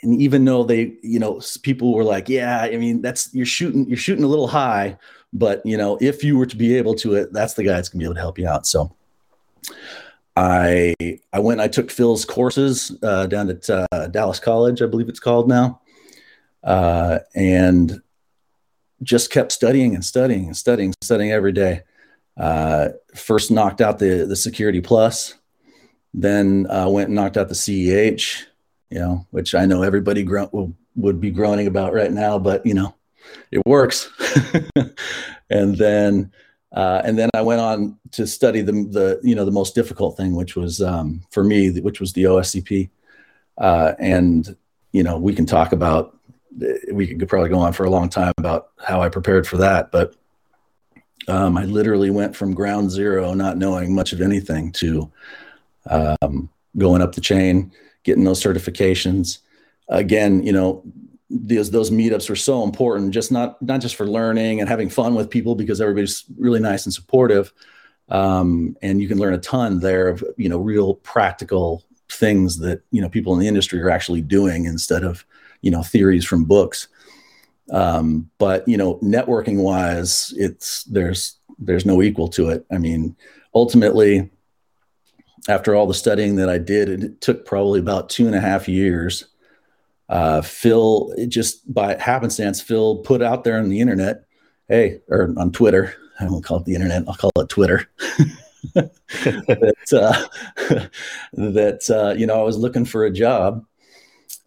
and 0.01 0.21
even 0.21 0.45
though 0.45 0.63
they, 0.63 0.93
you 1.01 1.19
know, 1.19 1.41
people 1.63 1.93
were 1.93 2.03
like, 2.03 2.29
"Yeah, 2.29 2.59
I 2.61 2.77
mean, 2.77 3.01
that's 3.01 3.33
you're 3.33 3.45
shooting 3.45 3.87
you're 3.87 3.97
shooting 3.97 4.23
a 4.23 4.27
little 4.27 4.47
high," 4.47 4.97
but 5.35 5.63
you 5.65 5.77
know 5.77 5.97
if 6.01 6.23
you 6.23 6.37
were 6.37 6.45
to 6.45 6.55
be 6.55 6.75
able 6.75 6.95
to 6.95 7.13
it 7.13 7.31
that's 7.31 7.53
the 7.53 7.63
guy 7.63 7.73
that's 7.73 7.89
to 7.89 7.97
be 7.97 8.05
able 8.05 8.15
to 8.15 8.19
help 8.19 8.39
you 8.39 8.47
out. 8.47 8.65
So 8.65 8.95
i 10.37 10.93
i 11.31 11.39
went 11.39 11.61
i 11.61 11.67
took 11.67 11.89
phil's 11.89 12.25
courses 12.25 12.91
uh, 13.03 13.25
down 13.25 13.49
at 13.49 13.69
uh, 13.69 14.07
dallas 14.11 14.37
college 14.37 14.81
i 14.81 14.85
believe 14.85 15.07
it's 15.07 15.19
called 15.19 15.47
now. 15.47 15.79
Uh, 16.63 17.19
and 17.35 18.01
just 19.03 19.31
kept 19.31 19.51
studying 19.51 19.93
and 19.93 20.03
studying 20.03 20.47
and 20.47 20.57
studying 20.57 20.93
studying 21.03 21.31
every 21.31 21.51
day. 21.51 21.83
Uh, 22.37 22.89
first 23.13 23.51
knocked 23.51 23.81
out 23.81 23.99
the 23.99 24.25
the 24.25 24.35
security 24.35 24.81
plus 24.81 25.35
then 26.13 26.65
uh, 26.71 26.87
went 26.89 27.09
and 27.09 27.15
knocked 27.15 27.37
out 27.37 27.49
the 27.49 27.55
ceh 27.55 28.45
you 28.89 28.99
know 28.99 29.25
which 29.31 29.53
i 29.53 29.65
know 29.65 29.83
everybody 29.83 30.23
gro- 30.23 30.73
would 30.95 31.19
be 31.19 31.29
groaning 31.29 31.67
about 31.67 31.93
right 31.93 32.11
now 32.11 32.39
but 32.39 32.65
you 32.65 32.73
know 32.73 32.94
it 33.51 33.61
works. 33.65 34.09
and 35.49 35.77
then 35.77 36.31
uh, 36.75 37.01
and 37.05 37.17
then 37.17 37.29
I 37.33 37.41
went 37.41 37.61
on 37.61 37.97
to 38.11 38.27
study 38.27 38.61
the 38.61 38.71
the 38.71 39.19
you 39.23 39.35
know 39.35 39.45
the 39.45 39.51
most 39.51 39.75
difficult 39.75 40.17
thing, 40.17 40.35
which 40.35 40.55
was 40.55 40.81
um, 40.81 41.21
for 41.31 41.43
me, 41.43 41.79
which 41.79 41.99
was 41.99 42.13
the 42.13 42.23
OSCP. 42.23 42.89
Uh, 43.57 43.93
and 43.99 44.55
you 44.91 45.03
know 45.03 45.17
we 45.17 45.33
can 45.33 45.45
talk 45.45 45.71
about 45.71 46.17
we 46.91 47.07
could 47.07 47.27
probably 47.27 47.49
go 47.49 47.59
on 47.59 47.73
for 47.73 47.85
a 47.85 47.89
long 47.89 48.09
time 48.09 48.33
about 48.37 48.69
how 48.77 49.01
I 49.01 49.09
prepared 49.09 49.47
for 49.47 49.57
that, 49.57 49.91
but 49.91 50.15
um, 51.27 51.57
I 51.57 51.65
literally 51.65 52.09
went 52.09 52.35
from 52.35 52.53
ground 52.53 52.91
zero, 52.91 53.33
not 53.33 53.57
knowing 53.57 53.93
much 53.93 54.13
of 54.13 54.21
anything, 54.21 54.71
to 54.73 55.11
um, 55.89 56.49
going 56.77 57.01
up 57.01 57.15
the 57.15 57.21
chain, 57.21 57.71
getting 58.03 58.23
those 58.23 58.41
certifications. 58.41 59.39
Again, 59.89 60.43
you 60.43 60.51
know, 60.51 60.83
those 61.29 61.71
those 61.71 61.89
meetups 61.89 62.29
were 62.29 62.35
so 62.35 62.63
important 62.63 63.13
just 63.13 63.31
not 63.31 63.59
not 63.61 63.81
just 63.81 63.95
for 63.95 64.07
learning 64.07 64.59
and 64.59 64.69
having 64.69 64.89
fun 64.89 65.15
with 65.15 65.29
people 65.29 65.55
because 65.55 65.81
everybody's 65.81 66.23
really 66.37 66.59
nice 66.59 66.85
and 66.85 66.93
supportive. 66.93 67.51
Um, 68.09 68.77
and 68.83 69.01
you 69.01 69.07
can 69.07 69.17
learn 69.17 69.33
a 69.33 69.39
ton 69.39 69.79
there 69.79 70.07
of 70.07 70.23
you 70.37 70.49
know 70.49 70.59
real 70.59 70.95
practical 70.95 71.83
things 72.09 72.59
that 72.59 72.81
you 72.91 73.01
know 73.01 73.09
people 73.09 73.33
in 73.33 73.39
the 73.39 73.47
industry 73.47 73.81
are 73.81 73.89
actually 73.89 74.21
doing 74.21 74.65
instead 74.65 75.03
of 75.03 75.25
you 75.61 75.71
know 75.71 75.81
theories 75.81 76.25
from 76.25 76.45
books. 76.45 76.87
Um, 77.71 78.29
but 78.37 78.67
you 78.67 78.77
know 78.77 78.95
networking 78.97 79.63
wise 79.63 80.31
it's 80.37 80.83
there's 80.83 81.37
there's 81.57 81.85
no 81.85 82.03
equal 82.03 82.27
to 82.29 82.49
it. 82.49 82.65
I 82.71 82.77
mean 82.77 83.15
ultimately 83.55 84.29
after 85.47 85.75
all 85.75 85.85
the 85.85 85.93
studying 85.93 86.35
that 86.35 86.49
i 86.49 86.57
did 86.57 86.89
it 86.89 87.21
took 87.21 87.45
probably 87.45 87.79
about 87.79 88.09
two 88.09 88.25
and 88.25 88.35
a 88.35 88.41
half 88.41 88.67
years 88.67 89.25
uh, 90.09 90.41
Phil, 90.41 91.13
just 91.27 91.71
by 91.73 91.95
happenstance, 91.99 92.61
Phil 92.61 92.97
put 92.97 93.21
out 93.21 93.43
there 93.43 93.57
on 93.57 93.69
the 93.69 93.79
internet, 93.79 94.25
hey, 94.67 95.01
or 95.07 95.33
on 95.37 95.51
Twitter, 95.51 95.95
I 96.19 96.25
won't 96.25 96.45
call 96.45 96.57
it 96.57 96.65
the 96.65 96.75
internet, 96.75 97.03
I'll 97.07 97.15
call 97.15 97.31
it 97.37 97.49
Twitter. 97.49 97.87
that 98.73 99.93
uh, 99.93 100.87
that 101.33 101.89
uh, 101.89 102.17
you 102.17 102.25
know 102.25 102.39
I 102.39 102.43
was 102.43 102.57
looking 102.57 102.85
for 102.85 103.05
a 103.05 103.11
job, 103.11 103.65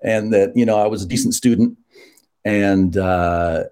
and 0.03 0.33
that 0.33 0.57
you 0.57 0.65
know 0.65 0.79
I 0.79 0.87
was 0.87 1.03
a 1.03 1.09
decent 1.09 1.35
student, 1.35 1.77
and 2.45 2.97
uh, 2.97 3.65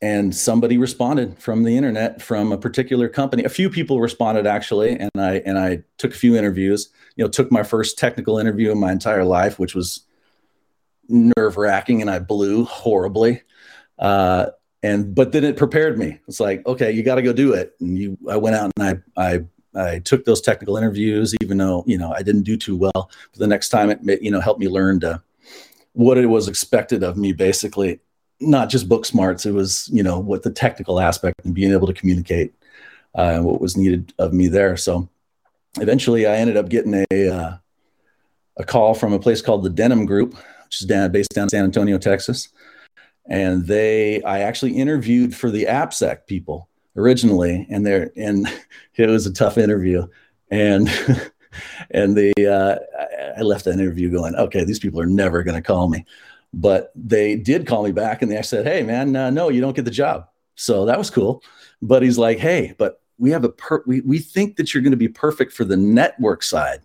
and 0.00 0.34
somebody 0.34 0.78
responded 0.78 1.38
from 1.38 1.64
the 1.64 1.76
internet 1.76 2.22
from 2.22 2.52
a 2.52 2.58
particular 2.58 3.08
company. 3.08 3.44
A 3.44 3.48
few 3.48 3.68
people 3.70 4.00
responded 4.00 4.46
actually, 4.46 4.98
and 4.98 5.10
I 5.16 5.36
and 5.44 5.58
I 5.58 5.82
took 5.96 6.12
a 6.12 6.18
few 6.18 6.36
interviews. 6.36 6.90
You 7.16 7.24
know, 7.24 7.30
took 7.30 7.50
my 7.50 7.62
first 7.62 7.98
technical 7.98 8.38
interview 8.38 8.70
in 8.70 8.78
my 8.78 8.92
entire 8.92 9.24
life, 9.24 9.58
which 9.58 9.74
was 9.74 10.04
nerve 11.08 11.56
wracking 11.56 12.00
and 12.00 12.10
I 12.10 12.18
blew 12.18 12.64
horribly. 12.64 13.42
Uh, 13.98 14.46
and 14.82 15.14
but 15.14 15.32
then 15.32 15.44
it 15.44 15.56
prepared 15.56 15.98
me. 15.98 16.20
It's 16.28 16.40
like, 16.40 16.64
okay, 16.66 16.92
you 16.92 17.02
got 17.02 17.16
to 17.16 17.22
go 17.22 17.32
do 17.32 17.52
it. 17.52 17.74
And 17.80 17.98
you, 17.98 18.18
I 18.30 18.36
went 18.36 18.56
out 18.56 18.70
and 18.76 19.02
I, 19.16 19.34
I, 19.34 19.44
I 19.74 19.98
took 20.00 20.24
those 20.24 20.40
technical 20.40 20.76
interviews, 20.76 21.34
even 21.42 21.58
though 21.58 21.84
you 21.86 21.98
know 21.98 22.12
I 22.12 22.22
didn't 22.22 22.42
do 22.42 22.56
too 22.56 22.76
well. 22.76 23.10
But 23.32 23.38
the 23.38 23.46
next 23.46 23.68
time, 23.68 23.90
it 23.90 24.22
you 24.22 24.30
know 24.30 24.40
helped 24.40 24.60
me 24.60 24.68
learn 24.68 25.00
to 25.00 25.22
what 25.92 26.18
it 26.18 26.26
was 26.26 26.48
expected 26.48 27.02
of 27.02 27.16
me, 27.16 27.32
basically, 27.32 28.00
not 28.40 28.70
just 28.70 28.88
book 28.88 29.04
smarts. 29.04 29.46
It 29.46 29.52
was 29.52 29.88
you 29.92 30.02
know 30.02 30.18
what 30.18 30.42
the 30.42 30.50
technical 30.50 31.00
aspect 31.00 31.44
and 31.44 31.54
being 31.54 31.72
able 31.72 31.86
to 31.86 31.92
communicate 31.92 32.54
uh, 33.14 33.40
what 33.40 33.60
was 33.60 33.76
needed 33.76 34.12
of 34.18 34.32
me 34.32 34.48
there. 34.48 34.76
So 34.76 35.08
eventually, 35.80 36.26
I 36.26 36.36
ended 36.36 36.56
up 36.56 36.68
getting 36.68 37.04
a 37.10 37.28
uh, 37.28 37.56
a 38.56 38.64
call 38.64 38.94
from 38.94 39.12
a 39.12 39.18
place 39.18 39.42
called 39.42 39.62
the 39.62 39.70
Denim 39.70 40.06
Group, 40.06 40.36
which 40.68 40.80
is 40.80 40.86
down 40.86 41.10
based 41.10 41.30
down 41.30 41.44
in 41.44 41.48
San 41.50 41.64
Antonio, 41.64 41.98
Texas 41.98 42.48
and 43.28 43.66
they 43.66 44.22
I 44.22 44.40
actually 44.40 44.72
interviewed 44.72 45.34
for 45.34 45.50
the 45.50 45.64
AppSec 45.64 46.26
people 46.26 46.68
originally, 46.96 47.66
and 47.70 47.86
there 47.86 48.10
and 48.16 48.48
it 48.96 49.08
was 49.08 49.26
a 49.26 49.32
tough 49.32 49.58
interview, 49.58 50.06
and 50.50 50.88
and 51.90 52.16
the 52.16 52.32
uh, 52.46 53.38
I 53.38 53.42
left 53.42 53.66
that 53.66 53.74
interview 53.74 54.10
going, 54.10 54.34
okay, 54.34 54.64
these 54.64 54.78
people 54.78 55.00
are 55.00 55.06
never 55.06 55.42
going 55.42 55.54
to 55.54 55.66
call 55.66 55.88
me, 55.88 56.04
but 56.52 56.90
they 56.94 57.36
did 57.36 57.66
call 57.66 57.84
me 57.84 57.92
back, 57.92 58.22
and 58.22 58.32
they 58.32 58.42
said, 58.42 58.66
hey 58.66 58.82
man, 58.82 59.14
uh, 59.14 59.30
no, 59.30 59.50
you 59.50 59.60
don't 59.60 59.76
get 59.76 59.84
the 59.84 59.90
job, 59.90 60.28
so 60.54 60.86
that 60.86 60.98
was 60.98 61.10
cool. 61.10 61.42
But 61.82 62.02
he's 62.02 62.18
like, 62.18 62.38
hey, 62.38 62.74
but 62.78 63.02
we 63.18 63.30
have 63.30 63.44
a 63.44 63.50
per- 63.50 63.84
we 63.86 64.00
we 64.00 64.18
think 64.18 64.56
that 64.56 64.72
you're 64.72 64.82
going 64.82 64.90
to 64.92 64.96
be 64.96 65.08
perfect 65.08 65.52
for 65.52 65.64
the 65.64 65.76
network 65.76 66.42
side 66.42 66.80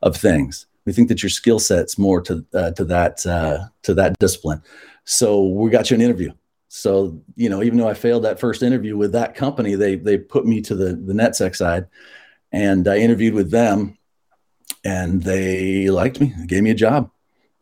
of 0.00 0.16
things. 0.16 0.66
We 0.84 0.92
think 0.92 1.08
that 1.08 1.22
your 1.22 1.30
skill 1.30 1.58
set's 1.58 1.98
more 1.98 2.20
to 2.22 2.44
uh, 2.54 2.70
to 2.72 2.84
that 2.86 3.24
uh, 3.26 3.66
to 3.82 3.94
that 3.94 4.18
discipline. 4.18 4.62
So 5.04 5.42
we 5.42 5.70
got 5.70 5.90
you 5.90 5.94
an 5.94 6.00
interview. 6.00 6.32
So, 6.68 7.20
you 7.36 7.50
know, 7.50 7.62
even 7.62 7.78
though 7.78 7.88
I 7.88 7.94
failed 7.94 8.24
that 8.24 8.40
first 8.40 8.62
interview 8.62 8.96
with 8.96 9.12
that 9.12 9.34
company, 9.34 9.74
they 9.74 9.96
they 9.96 10.18
put 10.18 10.46
me 10.46 10.60
to 10.62 10.74
the 10.74 10.94
the 10.94 11.12
NetSec 11.12 11.54
side 11.54 11.86
and 12.50 12.86
I 12.88 12.98
interviewed 12.98 13.34
with 13.34 13.50
them 13.50 13.98
and 14.84 15.22
they 15.22 15.88
liked 15.88 16.20
me, 16.20 16.34
they 16.38 16.46
gave 16.46 16.62
me 16.62 16.70
a 16.70 16.74
job. 16.74 17.10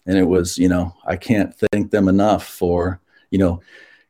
And 0.06 0.16
it 0.16 0.24
was, 0.24 0.58
you 0.58 0.68
know, 0.68 0.94
I 1.04 1.16
can't 1.16 1.54
thank 1.54 1.90
them 1.90 2.08
enough 2.08 2.46
for, 2.46 3.00
you 3.30 3.38
know, 3.38 3.60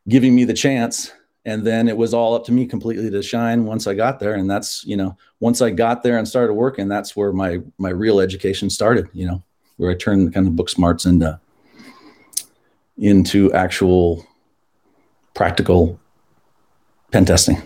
giving 0.07 0.33
me 0.35 0.45
the 0.45 0.53
chance. 0.53 1.11
And 1.45 1.65
then 1.65 1.87
it 1.87 1.97
was 1.97 2.13
all 2.13 2.35
up 2.35 2.45
to 2.45 2.51
me 2.51 2.67
completely 2.67 3.09
to 3.09 3.23
shine 3.23 3.65
once 3.65 3.87
I 3.87 3.95
got 3.95 4.19
there. 4.19 4.35
And 4.35 4.49
that's, 4.49 4.85
you 4.85 4.95
know, 4.95 5.17
once 5.39 5.61
I 5.61 5.71
got 5.71 6.03
there 6.03 6.17
and 6.17 6.27
started 6.27 6.53
working, 6.53 6.87
that's 6.87 7.15
where 7.15 7.33
my 7.33 7.59
my 7.77 7.89
real 7.89 8.19
education 8.19 8.69
started, 8.69 9.09
you 9.13 9.25
know, 9.25 9.41
where 9.77 9.89
I 9.89 9.95
turned 9.95 10.33
kind 10.33 10.47
of 10.47 10.55
book 10.55 10.69
smarts 10.69 11.05
into 11.05 11.39
into 12.97 13.51
actual 13.53 14.25
practical 15.33 15.99
pen 17.11 17.25
testing. 17.25 17.57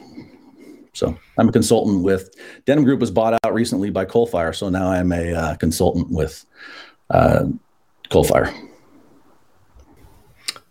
So 0.94 1.17
I'm 1.38 1.50
a 1.50 1.51
consultant 1.51 2.03
with 2.03 2.34
Denim 2.65 2.86
Group 2.86 3.01
was 3.01 3.12
bought 3.12 3.34
out 3.44 3.53
recently 3.53 3.89
by 3.89 4.05
Coalfire, 4.05 4.55
so 4.55 4.70
now 4.70 4.88
I'm 4.88 5.12
a 5.12 5.34
uh, 5.34 5.55
consultant 5.55 6.10
with 6.10 6.46
uh, 7.10 7.44
Coalfire. 8.10 8.53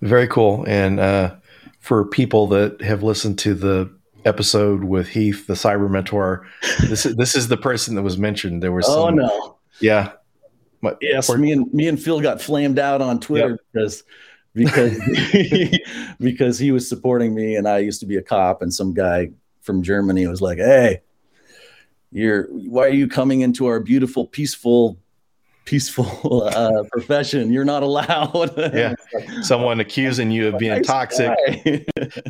Very 0.01 0.27
cool. 0.29 0.65
And 0.67 0.99
uh, 0.99 1.37
for 1.85 2.03
people 2.03 2.47
that 2.47 2.81
have 2.81 3.03
listened 3.03 3.39
to 3.39 3.53
the 3.53 3.95
episode 4.25 4.85
with 4.85 5.07
Heath, 5.07 5.47
the 5.47 5.53
cyber 5.53 5.91
mentor, 5.91 6.47
this 6.81 7.05
is 7.05 7.15
this 7.17 7.37
is 7.37 7.49
the 7.49 7.59
person 7.59 7.95
that 7.97 8.03
was 8.03 8.17
mentioned. 8.17 8.63
There 8.63 8.73
was 8.73 8.87
oh 8.89 9.11
no, 9.11 9.59
yeah, 9.81 10.13
yes. 11.03 11.31
me 11.37 11.53
and 11.53 11.71
me 11.75 11.87
and 11.87 12.03
Phil 12.03 12.23
got 12.23 12.41
flamed 12.41 12.79
out 12.79 13.03
on 13.03 13.21
Twitter 13.21 13.51
yep. 13.51 13.59
because 13.75 14.03
because 14.55 14.99
because 16.21 16.59
he 16.59 16.73
was 16.73 16.89
supporting 16.89 17.35
me 17.35 17.55
and 17.55 17.69
I 17.69 17.81
used 17.81 18.01
to 18.01 18.07
be 18.07 18.17
a 18.17 18.23
cop 18.23 18.63
and 18.63 18.73
some 18.73 18.95
guy 18.95 19.33
from 19.61 19.83
Germany 19.83 20.27
was 20.27 20.41
like, 20.41 20.57
"Hey, 20.57 21.03
you're 22.13 22.45
why 22.45 22.87
are 22.87 22.95
you 22.95 23.09
coming 23.09 23.43
into 23.43 23.67
our 23.67 23.79
beautiful 23.79 24.27
peaceful 24.27 24.99
peaceful 25.65 26.43
uh, 26.55 26.85
profession. 26.93 27.53
You're 27.53 27.65
not 27.65 27.83
allowed. 27.83 28.53
yeah, 28.75 28.95
someone 29.43 29.81
accusing 29.81 30.31
you 30.31 30.49
of 30.49 30.59
being 30.59 30.73
nice 30.73 30.87
toxic. 30.87 31.33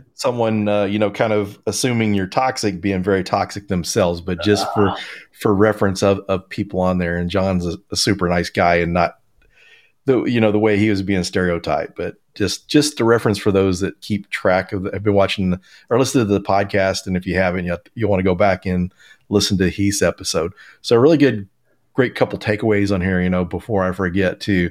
someone, 0.15 0.69
uh, 0.69 0.85
you 0.85 0.99
know, 0.99 1.11
kind 1.11 1.33
of 1.33 1.59
assuming 1.67 2.15
you're 2.15 2.27
toxic, 2.27 2.81
being 2.81 3.03
very 3.03 3.25
toxic 3.25 3.69
themselves. 3.69 4.21
But 4.21 4.43
just 4.43 4.67
for 4.75 4.89
ah. 4.89 4.97
for 5.33 5.55
reference 5.55 6.03
of, 6.03 6.21
of 6.29 6.49
people 6.49 6.81
on 6.81 6.99
there, 6.99 7.17
and 7.17 7.31
John's 7.31 7.67
a, 7.67 7.79
a 7.91 7.97
super 7.97 8.29
nice 8.29 8.51
guy, 8.51 8.77
and 8.77 8.93
not 8.93 9.19
the 10.07 10.25
you 10.25 10.41
know 10.41 10.53
the 10.53 10.59
way 10.59 10.77
he 10.77 10.91
was 10.91 11.03
being 11.03 11.25
stereotyped, 11.25 11.97
but 11.97 12.17
just 12.35 12.69
just 12.69 13.01
a 13.01 13.05
reference 13.05 13.39
for 13.39 13.53
those 13.53 13.81
that 13.81 14.01
keep 14.01 14.29
track 14.31 14.73
of. 14.73 14.89
I've 14.93 15.03
been 15.03 15.15
watching 15.15 15.59
or 15.91 15.99
listening 15.99 16.27
to 16.27 16.33
the 16.33 16.41
podcast, 16.41 17.07
and 17.07 17.17
if 17.17 17.27
you 17.27 17.37
haven't 17.37 17.67
yet, 17.67 17.89
you'll 17.95 18.11
want 18.11 18.21
to 18.21 18.25
go 18.25 18.35
back 18.35 18.67
and 18.67 18.93
listen 19.29 19.59
to 19.59 19.71
Heath's 19.71 20.03
episode. 20.03 20.53
So 20.83 20.97
a 20.97 21.01
really 21.01 21.17
good, 21.17 21.49
great 21.95 22.15
couple 22.15 22.39
takeaways 22.39 22.93
on 22.93 23.01
here. 23.01 23.21
You 23.21 23.31
know, 23.31 23.45
before 23.45 23.83
I 23.83 23.93
forget 23.93 24.41
to, 24.43 24.71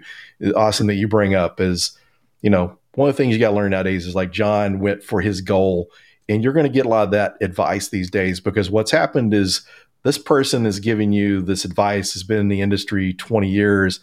awesome 0.56 0.88
that 0.88 0.96
you 0.96 1.08
bring 1.08 1.34
up 1.34 1.60
is, 1.60 1.98
you 2.42 2.50
know, 2.50 2.78
one 2.96 3.10
of 3.10 3.16
the 3.16 3.24
things 3.24 3.34
you 3.34 3.40
got 3.40 3.50
to 3.50 3.56
learn 3.56 3.72
nowadays 3.72 4.06
is 4.06 4.16
like 4.16 4.32
John 4.32 4.80
went 4.80 5.04
for 5.04 5.20
his 5.20 5.42
goal, 5.42 5.90
and 6.30 6.44
you're 6.44 6.54
going 6.54 6.68
to 6.68 6.72
get 6.72 6.86
a 6.86 6.90
lot 6.90 7.06
of 7.06 7.12
that 7.12 7.36
advice 7.42 7.90
these 7.90 8.12
days 8.12 8.40
because 8.40 8.70
what's 8.70 8.92
happened 8.92 9.34
is 9.34 9.62
this 10.04 10.18
person 10.18 10.66
is 10.66 10.80
giving 10.80 11.12
you 11.12 11.42
this 11.42 11.66
advice 11.66 12.14
has 12.14 12.24
been 12.24 12.40
in 12.40 12.50
the 12.50 12.62
industry 12.62 13.14
20 13.14 13.50
years 13.50 14.00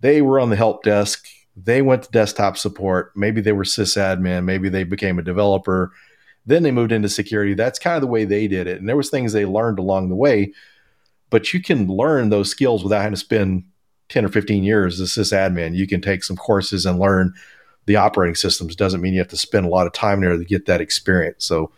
they 0.00 0.22
were 0.22 0.40
on 0.40 0.50
the 0.50 0.56
help 0.56 0.82
desk. 0.82 1.26
They 1.56 1.82
went 1.82 2.04
to 2.04 2.10
desktop 2.10 2.56
support. 2.56 3.12
Maybe 3.16 3.40
they 3.40 3.52
were 3.52 3.64
sysadmin. 3.64 4.44
Maybe 4.44 4.68
they 4.68 4.84
became 4.84 5.18
a 5.18 5.24
developer. 5.24 5.92
Then 6.46 6.62
they 6.62 6.70
moved 6.70 6.92
into 6.92 7.08
security. 7.08 7.54
That's 7.54 7.78
kind 7.78 7.96
of 7.96 8.00
the 8.00 8.06
way 8.06 8.24
they 8.24 8.46
did 8.48 8.66
it. 8.66 8.78
And 8.78 8.88
there 8.88 8.96
was 8.96 9.10
things 9.10 9.32
they 9.32 9.44
learned 9.44 9.78
along 9.78 10.08
the 10.08 10.14
way. 10.14 10.52
But 11.30 11.52
you 11.52 11.62
can 11.62 11.88
learn 11.88 12.30
those 12.30 12.50
skills 12.50 12.82
without 12.82 13.02
having 13.02 13.14
to 13.14 13.20
spend 13.20 13.64
10 14.08 14.24
or 14.24 14.28
15 14.28 14.62
years 14.62 15.00
as 15.00 15.10
sysadmin. 15.10 15.74
You 15.74 15.86
can 15.86 16.00
take 16.00 16.24
some 16.24 16.36
courses 16.36 16.86
and 16.86 16.98
learn 16.98 17.34
the 17.86 17.96
operating 17.96 18.34
systems. 18.34 18.76
Doesn't 18.76 19.00
mean 19.00 19.14
you 19.14 19.20
have 19.20 19.28
to 19.28 19.36
spend 19.36 19.66
a 19.66 19.70
lot 19.70 19.86
of 19.86 19.92
time 19.92 20.20
there 20.20 20.36
to 20.36 20.44
get 20.44 20.66
that 20.66 20.80
experience. 20.80 21.44
So 21.44 21.70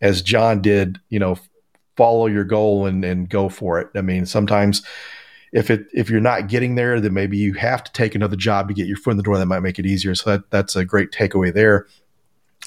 as 0.00 0.22
John 0.22 0.60
did, 0.60 1.00
you 1.08 1.18
know, 1.18 1.38
follow 1.96 2.26
your 2.26 2.44
goal 2.44 2.86
and, 2.86 3.04
and 3.04 3.28
go 3.28 3.48
for 3.48 3.80
it. 3.80 3.88
I 3.94 4.00
mean, 4.00 4.26
sometimes 4.26 4.82
if 5.52 5.70
it 5.70 5.86
if 5.92 6.08
you're 6.08 6.20
not 6.20 6.48
getting 6.48 6.74
there, 6.74 7.00
then 7.00 7.12
maybe 7.12 7.36
you 7.36 7.54
have 7.54 7.84
to 7.84 7.92
take 7.92 8.14
another 8.14 8.36
job 8.36 8.68
to 8.68 8.74
get 8.74 8.86
your 8.86 8.96
foot 8.96 9.12
in 9.12 9.16
the 9.18 9.22
door. 9.22 9.38
That 9.38 9.46
might 9.46 9.60
make 9.60 9.78
it 9.78 9.86
easier. 9.86 10.14
So 10.14 10.30
that 10.30 10.50
that's 10.50 10.74
a 10.76 10.84
great 10.84 11.12
takeaway 11.12 11.52
there. 11.52 11.86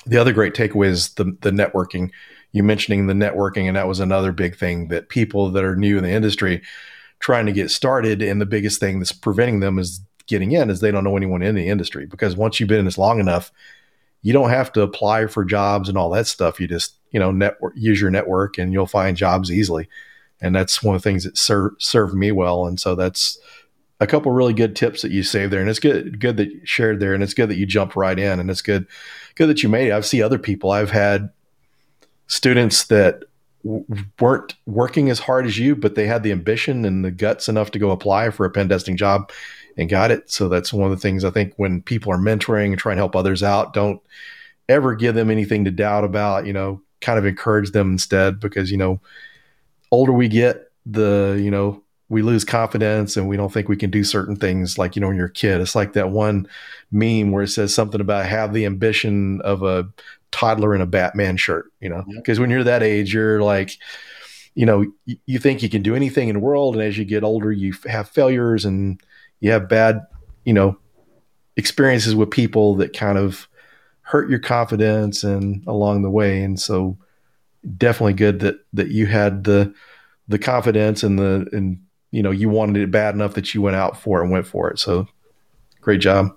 The 0.05 0.17
other 0.17 0.33
great 0.33 0.53
takeaway 0.53 0.87
is 0.87 1.09
the 1.15 1.35
the 1.41 1.51
networking. 1.51 2.11
You 2.55 2.63
mentioning 2.63 3.07
the 3.07 3.13
networking, 3.13 3.67
and 3.67 3.75
that 3.75 3.87
was 3.87 3.99
another 3.99 4.31
big 4.31 4.55
thing 4.55 4.87
that 4.87 5.09
people 5.09 5.51
that 5.51 5.63
are 5.63 5.75
new 5.75 5.97
in 5.97 6.03
the 6.03 6.11
industry 6.11 6.61
trying 7.19 7.45
to 7.45 7.51
get 7.51 7.71
started, 7.71 8.21
and 8.21 8.39
the 8.39 8.45
biggest 8.45 8.79
thing 8.79 8.99
that's 8.99 9.11
preventing 9.11 9.59
them 9.59 9.79
is 9.79 10.01
getting 10.27 10.51
in 10.51 10.69
is 10.69 10.79
they 10.79 10.91
don't 10.91 11.03
know 11.03 11.17
anyone 11.17 11.41
in 11.41 11.55
the 11.55 11.69
industry 11.69 12.05
because 12.05 12.35
once 12.35 12.59
you've 12.59 12.69
been 12.69 12.79
in 12.79 12.85
this 12.85 12.97
long 12.97 13.19
enough, 13.19 13.51
you 14.21 14.33
don't 14.33 14.49
have 14.49 14.71
to 14.73 14.81
apply 14.81 15.27
for 15.27 15.45
jobs 15.45 15.87
and 15.87 15.97
all 15.97 16.09
that 16.09 16.27
stuff. 16.27 16.59
You 16.59 16.67
just 16.67 16.95
you 17.11 17.19
know 17.19 17.31
network 17.31 17.73
use 17.75 18.01
your 18.01 18.11
network 18.11 18.57
and 18.57 18.73
you'll 18.73 18.87
find 18.87 19.15
jobs 19.15 19.51
easily 19.51 19.87
and 20.41 20.55
that's 20.55 20.83
one 20.83 20.95
of 20.95 21.01
the 21.01 21.09
things 21.09 21.23
that 21.23 21.37
ser- 21.37 21.75
served 21.79 22.13
me 22.13 22.31
well. 22.31 22.67
And 22.67 22.79
so 22.79 22.95
that's 22.95 23.37
a 23.99 24.07
couple 24.07 24.31
really 24.31 24.53
good 24.53 24.75
tips 24.75 25.01
that 25.01 25.11
you 25.11 25.23
saved 25.23 25.53
there, 25.53 25.61
and 25.61 25.69
it's 25.69 25.79
good 25.79 26.19
good 26.19 26.37
that 26.37 26.51
you 26.51 26.61
shared 26.65 26.99
there, 26.99 27.13
and 27.13 27.23
it's 27.23 27.33
good 27.33 27.49
that 27.49 27.57
you 27.57 27.65
jumped 27.65 27.95
right 27.95 28.17
in, 28.17 28.39
and 28.39 28.49
it's 28.49 28.61
good 28.61 28.87
good 29.35 29.47
that 29.47 29.63
you 29.63 29.69
made 29.69 29.87
it. 29.87 29.93
I've 29.93 30.05
seen 30.05 30.21
other 30.21 30.39
people. 30.39 30.71
I've 30.71 30.91
had 30.91 31.29
students 32.27 32.85
that 32.85 33.23
w- 33.63 33.85
weren't 34.19 34.55
working 34.65 35.09
as 35.09 35.19
hard 35.19 35.45
as 35.45 35.57
you, 35.57 35.75
but 35.75 35.95
they 35.95 36.07
had 36.07 36.23
the 36.23 36.31
ambition 36.31 36.85
and 36.85 37.03
the 37.03 37.11
guts 37.11 37.47
enough 37.47 37.71
to 37.71 37.79
go 37.79 37.91
apply 37.91 38.29
for 38.29 38.45
a 38.45 38.49
pen 38.49 38.69
testing 38.69 38.97
job 38.97 39.31
and 39.77 39.89
got 39.89 40.11
it. 40.11 40.29
So 40.31 40.49
that's 40.49 40.73
one 40.73 40.89
of 40.89 40.97
the 40.97 41.01
things 41.01 41.23
I 41.23 41.31
think 41.31 41.53
when 41.57 41.81
people 41.81 42.11
are 42.11 42.17
mentoring 42.17 42.67
and 42.67 42.79
trying 42.79 42.95
to 42.95 43.01
help 43.01 43.15
others 43.15 43.43
out, 43.43 43.73
don't 43.73 44.01
ever 44.69 44.95
give 44.95 45.15
them 45.15 45.29
anything 45.29 45.65
to 45.65 45.71
doubt 45.71 46.03
about. 46.03 46.45
You 46.45 46.53
know, 46.53 46.81
kind 47.01 47.19
of 47.19 47.25
encourage 47.25 47.71
them 47.71 47.91
instead 47.91 48.39
because 48.39 48.71
you 48.71 48.77
know 48.77 49.01
older 49.91 50.11
we 50.11 50.27
get, 50.27 50.71
the, 50.85 51.39
you 51.41 51.49
know, 51.49 51.81
we 52.09 52.21
lose 52.21 52.43
confidence 52.43 53.17
and 53.17 53.27
we 53.27 53.37
don't 53.37 53.51
think 53.51 53.67
we 53.67 53.77
can 53.77 53.89
do 53.89 54.03
certain 54.03 54.35
things 54.35 54.77
like, 54.77 54.95
you 54.95 54.99
know, 54.99 55.07
when 55.07 55.15
you're 55.15 55.25
a 55.25 55.31
kid. 55.31 55.59
It's 55.59 55.73
like 55.73 55.93
that 55.93 56.11
one 56.11 56.47
meme 56.91 57.31
where 57.31 57.43
it 57.43 57.47
says 57.47 57.73
something 57.73 57.99
about 57.99 58.27
have 58.27 58.53
the 58.53 58.65
ambition 58.65 59.41
of 59.41 59.63
a 59.63 59.89
toddler 60.35 60.75
in 60.75 60.81
a 60.81 60.85
Batman 60.85 61.37
shirt, 61.37 61.71
you 61.79 61.87
know, 61.87 62.03
because 62.17 62.37
yeah. 62.37 62.41
when 62.41 62.49
you're 62.49 62.65
that 62.65 62.83
age, 62.83 63.13
you're 63.13 63.41
like, 63.41 63.77
you 64.53 64.65
know, 64.65 64.85
you, 65.05 65.15
you 65.25 65.39
think 65.39 65.63
you 65.63 65.69
can 65.69 65.81
do 65.81 65.95
anything 65.95 66.27
in 66.27 66.35
the 66.35 66.41
world. 66.41 66.75
And 66.75 66.83
as 66.83 66.97
you 66.97 67.05
get 67.05 67.23
older, 67.23 67.53
you 67.53 67.73
have 67.85 68.09
failures 68.09 68.65
and 68.65 69.01
you 69.39 69.51
have 69.51 69.69
bad, 69.69 70.01
you 70.43 70.51
know, 70.51 70.77
experiences 71.55 72.15
with 72.15 72.31
people 72.31 72.75
that 72.75 72.91
kind 72.91 73.17
of 73.17 73.47
hurt 74.01 74.29
your 74.29 74.39
confidence 74.39 75.23
and 75.23 75.65
along 75.67 76.01
the 76.01 76.09
way. 76.09 76.43
And 76.43 76.59
so 76.59 76.97
definitely 77.77 78.13
good 78.13 78.41
that 78.41 78.57
that 78.73 78.89
you 78.89 79.05
had 79.05 79.45
the 79.45 79.73
the 80.27 80.37
confidence 80.37 81.01
and 81.01 81.17
the 81.17 81.47
and 81.53 81.81
you 82.11 82.21
know 82.21 82.31
you 82.31 82.49
wanted 82.49 82.81
it 82.81 82.91
bad 82.91 83.15
enough 83.15 83.35
that 83.35 83.53
you 83.53 83.61
went 83.61 83.77
out 83.77 83.97
for 83.97 84.19
it 84.19 84.23
and 84.23 84.31
went 84.31 84.47
for 84.47 84.69
it. 84.69 84.79
So 84.79 85.07
great 85.79 86.01
job. 86.01 86.35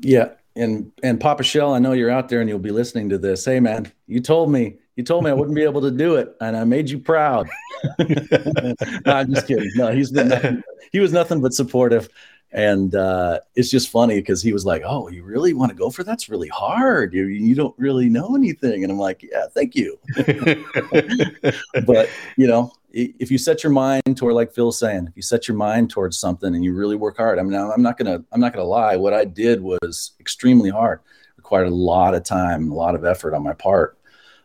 Yeah, 0.00 0.30
and 0.56 0.90
and 1.02 1.20
Papa 1.20 1.42
Shell, 1.42 1.74
I 1.74 1.78
know 1.78 1.92
you're 1.92 2.10
out 2.10 2.28
there 2.28 2.40
and 2.40 2.48
you'll 2.48 2.58
be 2.58 2.70
listening 2.70 3.08
to 3.10 3.18
this. 3.18 3.44
Hey 3.44 3.60
man, 3.60 3.92
you 4.06 4.20
told 4.20 4.50
me 4.50 4.78
you 4.96 5.04
told 5.04 5.24
me 5.24 5.30
I 5.30 5.34
wouldn't 5.34 5.54
be 5.54 5.62
able 5.62 5.82
to 5.82 5.90
do 5.90 6.16
it, 6.16 6.34
and 6.40 6.56
I 6.56 6.64
made 6.64 6.88
you 6.88 6.98
proud. 6.98 7.48
no, 7.98 8.74
I'm 9.04 9.32
just 9.32 9.46
kidding. 9.46 9.70
No, 9.74 9.92
he's 9.92 10.10
been 10.10 10.28
nothing, 10.28 10.62
he 10.90 11.00
was 11.00 11.12
nothing 11.12 11.42
but 11.42 11.52
supportive, 11.52 12.08
and 12.50 12.94
uh, 12.94 13.40
it's 13.54 13.70
just 13.70 13.90
funny 13.90 14.16
because 14.16 14.42
he 14.42 14.54
was 14.54 14.64
like, 14.64 14.82
"Oh, 14.84 15.08
you 15.08 15.22
really 15.22 15.52
want 15.52 15.70
to 15.70 15.76
go 15.76 15.90
for 15.90 16.02
that? 16.02 16.06
that's 16.10 16.30
really 16.30 16.48
hard. 16.48 17.12
You 17.12 17.26
you 17.26 17.54
don't 17.54 17.74
really 17.78 18.08
know 18.08 18.34
anything," 18.34 18.82
and 18.82 18.90
I'm 18.90 18.98
like, 18.98 19.22
"Yeah, 19.22 19.46
thank 19.52 19.74
you." 19.74 19.98
but 21.84 22.08
you 22.36 22.46
know, 22.46 22.72
if 22.96 23.30
you 23.30 23.36
set 23.36 23.62
your 23.62 23.72
mind 23.72 24.16
toward 24.16 24.34
like 24.34 24.54
Phil's 24.54 24.78
saying, 24.78 25.06
if 25.08 25.16
you 25.16 25.22
set 25.22 25.48
your 25.48 25.56
mind 25.56 25.90
towards 25.90 26.18
something 26.18 26.54
and 26.54 26.64
you 26.64 26.74
really 26.74 26.96
work 26.96 27.18
hard, 27.18 27.38
I 27.38 27.42
mean, 27.42 27.54
I'm 27.54 27.82
not 27.82 27.98
gonna 27.98 28.24
I'm 28.32 28.40
not 28.40 28.52
gonna 28.52 28.64
lie. 28.64 28.96
What 28.96 29.12
I 29.12 29.24
did 29.24 29.60
was 29.60 30.12
extremely 30.18 30.70
hard, 30.70 31.00
required 31.36 31.66
a 31.66 31.74
lot 31.74 32.14
of 32.14 32.24
time, 32.24 32.70
a 32.70 32.74
lot 32.74 32.94
of 32.94 33.04
effort 33.04 33.34
on 33.34 33.42
my 33.42 33.52
part. 33.52 33.98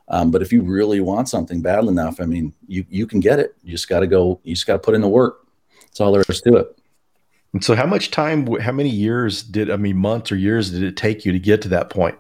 Um, 0.10 0.31
but 0.31 0.41
if 0.41 0.51
you 0.51 0.62
really 0.63 1.00
want 1.00 1.29
something 1.29 1.62
bad 1.62 1.86
enough, 1.86 2.20
I 2.20 2.25
mean, 2.25 2.53
you 2.67 2.86
you 2.89 3.08
can 3.08 3.22
get 3.22 3.39
it. 3.39 3.55
You 3.63 3.72
just 3.72 3.88
got 3.88 4.01
to 4.01 4.08
go. 4.08 4.41
You 4.43 4.53
just 4.53 4.67
got 4.67 4.74
to 4.74 4.79
put 4.79 4.96
in 4.96 5.01
the 5.01 5.08
work. 5.08 5.48
That's 5.84 6.01
all 6.01 6.12
there 6.12 6.24
is 6.27 6.41
to 6.41 6.58
it. 6.58 6.77
And 7.53 7.63
so, 7.63 7.74
how 7.74 7.86
much 7.86 8.12
time? 8.12 8.48
How 8.60 8.74
many 8.74 8.89
years 8.89 9.43
did 9.43 9.72
I 9.72 9.77
mean, 9.77 9.96
months 9.96 10.29
or 10.29 10.36
years 10.36 10.72
did 10.72 10.84
it 10.84 10.98
take 10.98 11.25
you 11.25 11.31
to 11.31 11.39
get 11.39 11.62
to 11.62 11.70
that 11.70 11.89
point? 11.89 12.17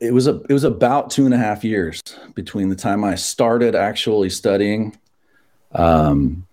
It 0.00 0.12
was 0.12 0.26
a 0.26 0.40
it 0.48 0.52
was 0.52 0.64
about 0.64 1.10
two 1.10 1.26
and 1.26 1.34
a 1.34 1.38
half 1.38 1.62
years 1.62 2.02
between 2.34 2.68
the 2.68 2.76
time 2.76 3.04
I 3.04 3.14
started 3.14 3.76
actually 3.76 4.30
studying 4.30 4.96
um, 5.72 6.46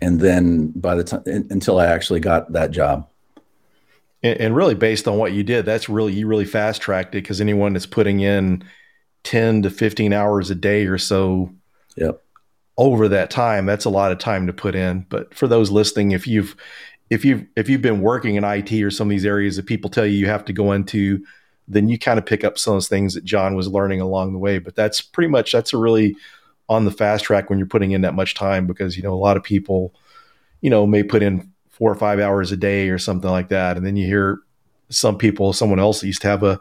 and 0.00 0.20
then 0.20 0.68
by 0.68 0.94
the 0.94 1.04
time 1.04 1.22
until 1.26 1.78
I 1.78 1.86
actually 1.86 2.20
got 2.20 2.52
that 2.52 2.70
job. 2.70 3.08
And, 4.22 4.40
and 4.40 4.56
really, 4.56 4.74
based 4.74 5.06
on 5.06 5.18
what 5.18 5.32
you 5.32 5.42
did, 5.42 5.64
that's 5.64 5.88
really 5.88 6.12
you 6.12 6.26
really 6.26 6.44
fast 6.44 6.82
tracked 6.82 7.14
it 7.14 7.22
because 7.22 7.40
anyone 7.40 7.72
that's 7.72 7.86
putting 7.86 8.20
in 8.20 8.64
ten 9.24 9.62
to 9.62 9.70
fifteen 9.70 10.12
hours 10.12 10.50
a 10.50 10.54
day 10.54 10.86
or 10.86 10.98
so, 10.98 11.52
yep. 11.96 12.22
over 12.76 13.08
that 13.08 13.30
time, 13.30 13.66
that's 13.66 13.84
a 13.84 13.90
lot 13.90 14.12
of 14.12 14.18
time 14.18 14.46
to 14.46 14.52
put 14.52 14.74
in. 14.74 15.06
But 15.08 15.34
for 15.34 15.46
those 15.46 15.70
listening, 15.70 16.12
if 16.12 16.26
you've 16.26 16.56
if 17.10 17.24
you've 17.24 17.44
if 17.56 17.68
you've 17.68 17.82
been 17.82 18.00
working 18.00 18.36
in 18.36 18.44
IT 18.44 18.72
or 18.72 18.90
some 18.90 19.08
of 19.08 19.10
these 19.10 19.26
areas 19.26 19.56
that 19.56 19.66
people 19.66 19.90
tell 19.90 20.06
you 20.06 20.16
you 20.16 20.26
have 20.26 20.44
to 20.46 20.52
go 20.52 20.72
into, 20.72 21.24
then 21.68 21.88
you 21.88 21.98
kind 21.98 22.18
of 22.18 22.26
pick 22.26 22.42
up 22.42 22.58
some 22.58 22.72
of 22.72 22.76
those 22.76 22.88
things 22.88 23.14
that 23.14 23.24
John 23.24 23.54
was 23.54 23.68
learning 23.68 24.00
along 24.00 24.32
the 24.32 24.38
way. 24.38 24.58
But 24.58 24.74
that's 24.74 25.00
pretty 25.00 25.28
much 25.28 25.52
that's 25.52 25.72
a 25.72 25.78
really 25.78 26.16
on 26.68 26.84
the 26.84 26.90
fast 26.90 27.24
track 27.24 27.50
when 27.50 27.58
you're 27.58 27.66
putting 27.66 27.92
in 27.92 28.02
that 28.02 28.14
much 28.14 28.34
time 28.34 28.66
because 28.66 28.96
you 28.96 29.02
know 29.02 29.12
a 29.12 29.16
lot 29.16 29.36
of 29.36 29.42
people 29.42 29.94
you 30.60 30.70
know 30.70 30.86
may 30.86 31.02
put 31.02 31.22
in 31.22 31.52
four 31.82 31.90
or 31.90 31.96
five 31.96 32.20
hours 32.20 32.52
a 32.52 32.56
day 32.56 32.90
or 32.90 32.98
something 32.98 33.30
like 33.30 33.48
that. 33.48 33.76
And 33.76 33.84
then 33.84 33.96
you 33.96 34.06
hear 34.06 34.38
some 34.88 35.18
people 35.18 35.52
someone 35.52 35.80
else 35.80 36.04
used 36.04 36.22
to 36.22 36.28
have 36.28 36.42
a 36.42 36.60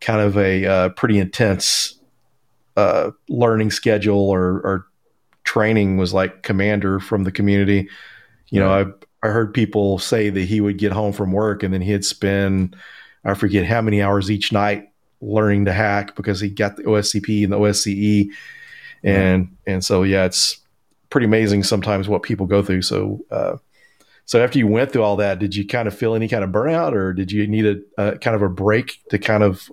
kind 0.00 0.20
of 0.20 0.36
a 0.36 0.66
uh, 0.66 0.88
pretty 0.90 1.18
intense 1.18 1.98
uh, 2.76 3.10
learning 3.28 3.70
schedule 3.70 4.28
or, 4.28 4.60
or, 4.60 4.86
training 5.42 5.96
was 5.96 6.12
like 6.12 6.42
commander 6.42 7.00
from 7.00 7.24
the 7.24 7.32
community. 7.32 7.88
You 8.50 8.60
know 8.60 8.70
I, 8.70 9.26
I 9.26 9.30
heard 9.30 9.54
people 9.54 9.98
say 9.98 10.30
that 10.30 10.44
he 10.44 10.60
would 10.60 10.78
get 10.78 10.92
home 10.92 11.12
from 11.12 11.32
work 11.32 11.62
and 11.62 11.72
then 11.72 11.80
he'd 11.80 12.04
spend 12.04 12.76
i 13.24 13.34
forget 13.34 13.66
how 13.66 13.80
many 13.82 14.00
hours 14.00 14.30
each 14.30 14.52
night 14.52 14.88
learning 15.20 15.64
to 15.64 15.72
hack 15.72 16.14
because 16.14 16.40
he 16.40 16.48
got 16.48 16.76
the 16.76 16.84
oscp 16.84 17.42
and 17.42 17.52
the 17.52 17.58
osce 17.58 18.28
and 19.02 19.56
and 19.66 19.84
so 19.84 20.02
yeah, 20.02 20.24
it's 20.24 20.58
pretty 21.10 21.26
amazing 21.26 21.64
sometimes 21.64 22.08
what 22.08 22.22
people 22.22 22.46
go 22.46 22.62
through. 22.62 22.82
So 22.82 23.24
uh, 23.30 23.56
so 24.24 24.42
after 24.42 24.58
you 24.58 24.66
went 24.66 24.92
through 24.92 25.02
all 25.02 25.16
that, 25.16 25.38
did 25.38 25.56
you 25.56 25.66
kind 25.66 25.88
of 25.88 25.96
feel 25.96 26.14
any 26.14 26.28
kind 26.28 26.44
of 26.44 26.50
burnout, 26.50 26.92
or 26.92 27.12
did 27.12 27.32
you 27.32 27.46
need 27.46 27.66
a, 27.66 27.80
a 27.98 28.18
kind 28.18 28.36
of 28.36 28.42
a 28.42 28.48
break 28.48 29.00
to 29.10 29.18
kind 29.18 29.42
of 29.42 29.70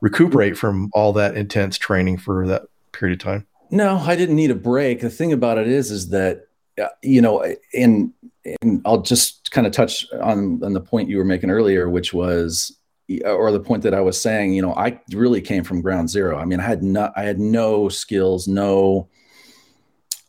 recuperate 0.00 0.56
from 0.56 0.90
all 0.92 1.12
that 1.14 1.36
intense 1.36 1.78
training 1.78 2.18
for 2.18 2.46
that 2.46 2.62
period 2.92 3.20
of 3.20 3.24
time? 3.24 3.46
No, 3.70 3.96
I 3.96 4.16
didn't 4.16 4.36
need 4.36 4.50
a 4.50 4.54
break. 4.54 5.00
The 5.00 5.10
thing 5.10 5.32
about 5.32 5.58
it 5.58 5.66
is, 5.66 5.90
is 5.90 6.10
that 6.10 6.46
uh, 6.80 6.88
you 7.02 7.20
know, 7.20 7.44
and 7.74 8.12
and 8.60 8.82
I'll 8.84 9.02
just 9.02 9.50
kind 9.50 9.66
of 9.66 9.72
touch 9.72 10.06
on 10.12 10.62
on 10.62 10.74
the 10.74 10.80
point 10.80 11.08
you 11.08 11.18
were 11.18 11.24
making 11.24 11.50
earlier, 11.50 11.88
which 11.88 12.12
was 12.14 12.76
or 13.20 13.52
the 13.52 13.60
point 13.60 13.82
that 13.82 13.94
I 13.94 14.00
was 14.00 14.20
saying, 14.20 14.54
you 14.54 14.62
know, 14.62 14.74
I 14.74 15.00
really 15.12 15.40
came 15.40 15.64
from 15.64 15.80
ground 15.80 16.10
zero. 16.10 16.38
I 16.38 16.44
mean, 16.44 16.60
I 16.60 16.64
had 16.64 16.82
not, 16.82 17.12
I 17.16 17.22
had 17.22 17.38
no 17.38 17.88
skills, 17.88 18.48
no, 18.48 19.08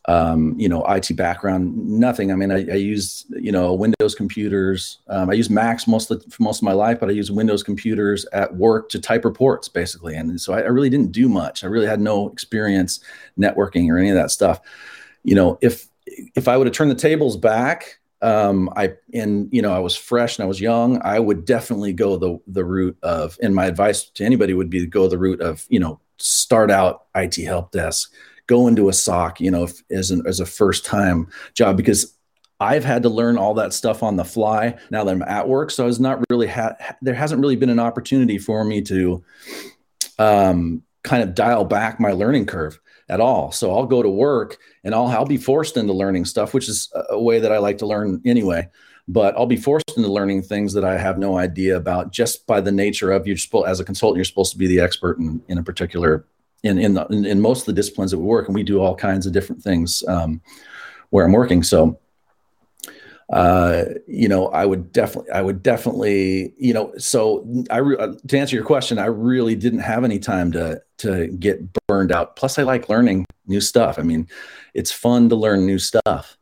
um, 0.06 0.54
you 0.58 0.68
know, 0.68 0.84
IT 0.84 1.16
background, 1.16 1.74
nothing. 1.76 2.30
I 2.30 2.34
mean, 2.34 2.50
I, 2.50 2.56
I 2.56 2.76
used, 2.76 3.26
you 3.30 3.50
know, 3.50 3.72
Windows 3.72 4.14
computers. 4.14 4.98
Um, 5.08 5.30
I 5.30 5.32
used 5.32 5.50
Macs 5.50 5.86
most 5.86 6.10
of 6.10 6.22
most 6.38 6.58
of 6.58 6.64
my 6.64 6.72
life, 6.72 7.00
but 7.00 7.08
I 7.08 7.12
used 7.12 7.34
Windows 7.34 7.62
computers 7.62 8.26
at 8.32 8.54
work 8.54 8.90
to 8.90 9.00
type 9.00 9.24
reports, 9.24 9.68
basically. 9.68 10.14
And 10.14 10.38
so 10.38 10.52
I, 10.52 10.60
I 10.60 10.66
really 10.66 10.90
didn't 10.90 11.12
do 11.12 11.28
much. 11.28 11.64
I 11.64 11.68
really 11.68 11.86
had 11.86 12.00
no 12.00 12.28
experience 12.28 13.00
networking 13.38 13.90
or 13.90 13.96
any 13.96 14.10
of 14.10 14.16
that 14.16 14.30
stuff. 14.30 14.60
You 15.22 15.36
know, 15.36 15.58
if 15.62 15.88
if 16.06 16.48
I 16.48 16.56
would 16.58 16.66
have 16.66 16.74
turned 16.74 16.90
the 16.90 16.96
tables 16.96 17.36
back 17.38 17.98
um, 18.24 18.70
I 18.74 18.94
and 19.12 19.48
you 19.52 19.60
know 19.60 19.72
I 19.72 19.78
was 19.78 19.94
fresh 19.94 20.38
and 20.38 20.44
I 20.44 20.48
was 20.48 20.60
young, 20.60 21.00
I 21.02 21.18
would 21.18 21.44
definitely 21.44 21.92
go 21.92 22.16
the 22.16 22.38
the 22.46 22.64
route 22.64 22.96
of. 23.02 23.38
And 23.42 23.54
my 23.54 23.66
advice 23.66 24.04
to 24.10 24.24
anybody 24.24 24.54
would 24.54 24.70
be 24.70 24.80
to 24.80 24.86
go 24.86 25.06
the 25.08 25.18
route 25.18 25.42
of 25.42 25.66
you 25.68 25.78
know 25.78 26.00
start 26.18 26.70
out 26.70 27.04
IT 27.14 27.36
help 27.36 27.70
desk, 27.70 28.12
go 28.46 28.66
into 28.66 28.88
a 28.88 28.92
SOC, 28.92 29.40
you 29.40 29.50
know, 29.50 29.64
if, 29.64 29.82
as 29.90 30.10
an 30.10 30.22
as 30.26 30.40
a 30.40 30.46
first 30.46 30.86
time 30.86 31.28
job 31.52 31.76
because 31.76 32.16
I've 32.60 32.84
had 32.84 33.02
to 33.02 33.10
learn 33.10 33.36
all 33.36 33.52
that 33.54 33.74
stuff 33.74 34.02
on 34.02 34.16
the 34.16 34.24
fly 34.24 34.78
now 34.90 35.04
that 35.04 35.10
I'm 35.10 35.22
at 35.22 35.46
work. 35.46 35.70
So 35.70 35.86
it's 35.86 35.98
not 35.98 36.24
really 36.30 36.46
ha- 36.46 36.76
there 37.02 37.14
hasn't 37.14 37.42
really 37.42 37.56
been 37.56 37.68
an 37.68 37.80
opportunity 37.80 38.38
for 38.38 38.64
me 38.64 38.80
to 38.82 39.22
um, 40.18 40.82
kind 41.04 41.22
of 41.22 41.34
dial 41.34 41.64
back 41.64 42.00
my 42.00 42.10
learning 42.10 42.46
curve 42.46 42.80
at 43.08 43.20
all. 43.20 43.52
So 43.52 43.72
I'll 43.72 43.86
go 43.86 44.02
to 44.02 44.08
work 44.08 44.58
and 44.82 44.94
I'll 44.94 45.06
I'll 45.06 45.26
be 45.26 45.36
forced 45.36 45.76
into 45.76 45.92
learning 45.92 46.24
stuff, 46.24 46.52
which 46.54 46.68
is 46.68 46.92
a 47.10 47.20
way 47.20 47.38
that 47.38 47.52
I 47.52 47.58
like 47.58 47.78
to 47.78 47.86
learn 47.86 48.20
anyway. 48.24 48.68
But 49.06 49.36
I'll 49.36 49.46
be 49.46 49.58
forced 49.58 49.96
into 49.98 50.10
learning 50.10 50.42
things 50.42 50.72
that 50.72 50.84
I 50.84 50.96
have 50.96 51.18
no 51.18 51.36
idea 51.36 51.76
about 51.76 52.10
just 52.10 52.46
by 52.46 52.62
the 52.62 52.72
nature 52.72 53.12
of 53.12 53.26
you're 53.26 53.36
as 53.66 53.78
a 53.78 53.84
consultant, 53.84 54.16
you're 54.16 54.24
supposed 54.24 54.52
to 54.52 54.58
be 54.58 54.66
the 54.66 54.80
expert 54.80 55.18
in, 55.18 55.42
in 55.48 55.58
a 55.58 55.62
particular 55.62 56.24
in 56.62 56.78
in, 56.78 56.94
the, 56.94 57.04
in, 57.08 57.26
in 57.26 57.40
most 57.40 57.60
of 57.60 57.66
the 57.66 57.74
disciplines 57.74 58.10
that 58.10 58.18
we 58.18 58.24
work, 58.24 58.48
and 58.48 58.54
we 58.54 58.62
do 58.62 58.80
all 58.80 58.96
kinds 58.96 59.26
of 59.26 59.34
different 59.34 59.62
things 59.62 60.02
um, 60.08 60.40
where 61.10 61.26
I'm 61.26 61.32
working. 61.32 61.62
So 61.62 62.00
uh, 63.30 63.84
you 64.06 64.28
know, 64.28 64.48
I 64.48 64.66
would 64.66 64.92
definitely, 64.92 65.30
I 65.32 65.42
would 65.42 65.62
definitely, 65.62 66.52
you 66.58 66.74
know, 66.74 66.92
so 66.98 67.46
I, 67.70 67.78
re- 67.78 67.96
uh, 67.96 68.14
to 68.28 68.38
answer 68.38 68.54
your 68.54 68.64
question, 68.64 68.98
I 68.98 69.06
really 69.06 69.54
didn't 69.54 69.80
have 69.80 70.04
any 70.04 70.18
time 70.18 70.52
to, 70.52 70.82
to 70.98 71.28
get 71.28 71.60
burned 71.86 72.12
out. 72.12 72.36
Plus 72.36 72.58
I 72.58 72.62
like 72.62 72.88
learning 72.88 73.24
new 73.46 73.60
stuff. 73.60 73.98
I 73.98 74.02
mean, 74.02 74.28
it's 74.74 74.92
fun 74.92 75.28
to 75.30 75.36
learn 75.36 75.64
new 75.64 75.78
stuff. 75.78 76.36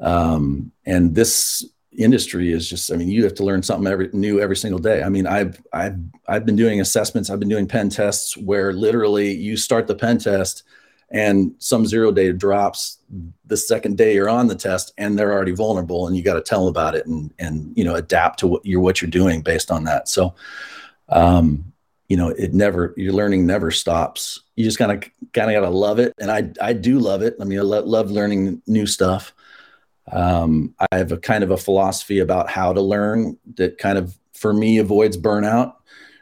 Um, 0.00 0.72
and 0.84 1.14
this 1.14 1.64
industry 1.96 2.52
is 2.52 2.68
just, 2.68 2.92
I 2.92 2.96
mean, 2.96 3.08
you 3.08 3.22
have 3.24 3.34
to 3.34 3.44
learn 3.44 3.62
something 3.62 3.90
every 3.90 4.10
new 4.12 4.40
every 4.40 4.56
single 4.56 4.80
day. 4.80 5.02
I 5.02 5.08
mean, 5.08 5.26
I've, 5.26 5.62
I've, 5.72 5.96
I've 6.28 6.44
been 6.44 6.56
doing 6.56 6.80
assessments. 6.80 7.30
I've 7.30 7.40
been 7.40 7.48
doing 7.48 7.68
pen 7.68 7.88
tests 7.88 8.36
where 8.36 8.72
literally 8.72 9.32
you 9.32 9.56
start 9.56 9.86
the 9.86 9.94
pen 9.94 10.18
test 10.18 10.64
and 11.10 11.54
some 11.58 11.86
zero 11.86 12.10
day 12.10 12.32
drops 12.32 12.98
the 13.46 13.56
second 13.56 13.96
day 13.96 14.14
you're 14.14 14.28
on 14.28 14.48
the 14.48 14.54
test 14.54 14.92
and 14.98 15.16
they're 15.16 15.32
already 15.32 15.52
vulnerable 15.52 16.06
and 16.06 16.16
you 16.16 16.22
got 16.22 16.34
to 16.34 16.40
tell 16.40 16.64
them 16.64 16.70
about 16.70 16.94
it 16.94 17.06
and 17.06 17.32
and 17.38 17.72
you 17.76 17.84
know 17.84 17.94
adapt 17.94 18.40
to 18.40 18.46
what 18.46 18.66
you're 18.66 18.80
what 18.80 19.00
you're 19.00 19.10
doing 19.10 19.40
based 19.40 19.70
on 19.70 19.84
that. 19.84 20.08
So 20.08 20.34
um 21.08 21.72
you 22.08 22.16
know 22.16 22.28
it 22.28 22.54
never 22.54 22.92
your 22.96 23.12
learning 23.12 23.46
never 23.46 23.70
stops. 23.70 24.42
You 24.56 24.64
just 24.64 24.78
kind 24.78 24.90
of 24.90 25.10
kind 25.32 25.50
of 25.50 25.60
got 25.60 25.68
to 25.68 25.74
love 25.74 25.98
it 25.98 26.12
and 26.18 26.30
i 26.30 26.50
i 26.60 26.72
do 26.72 26.98
love 26.98 27.22
it. 27.22 27.36
I 27.40 27.44
mean 27.44 27.58
i 27.58 27.62
lo- 27.62 27.84
love 27.84 28.10
learning 28.10 28.62
new 28.66 28.86
stuff. 28.86 29.32
Um 30.10 30.74
i 30.90 30.96
have 30.96 31.12
a 31.12 31.18
kind 31.18 31.44
of 31.44 31.52
a 31.52 31.56
philosophy 31.56 32.18
about 32.18 32.50
how 32.50 32.72
to 32.72 32.80
learn 32.80 33.38
that 33.54 33.78
kind 33.78 33.96
of 33.98 34.16
for 34.34 34.52
me 34.52 34.78
avoids 34.78 35.16
burnout 35.16 35.74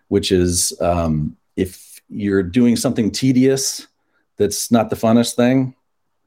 which 0.08 0.30
is 0.30 0.72
um 0.80 1.36
if 1.56 2.00
you're 2.08 2.42
doing 2.42 2.76
something 2.76 3.10
tedious 3.10 3.88
that's 4.36 4.70
not 4.70 4.90
the 4.90 4.96
funnest 4.96 5.34
thing, 5.34 5.74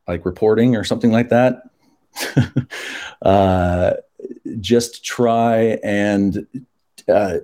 like 0.08 0.26
reporting 0.26 0.76
or 0.76 0.84
something 0.84 1.12
like 1.12 1.30
that, 1.30 1.64
uh, 3.22 3.94
just 4.60 5.04
try 5.04 5.80
and 5.84 6.48
uh, 7.08 7.38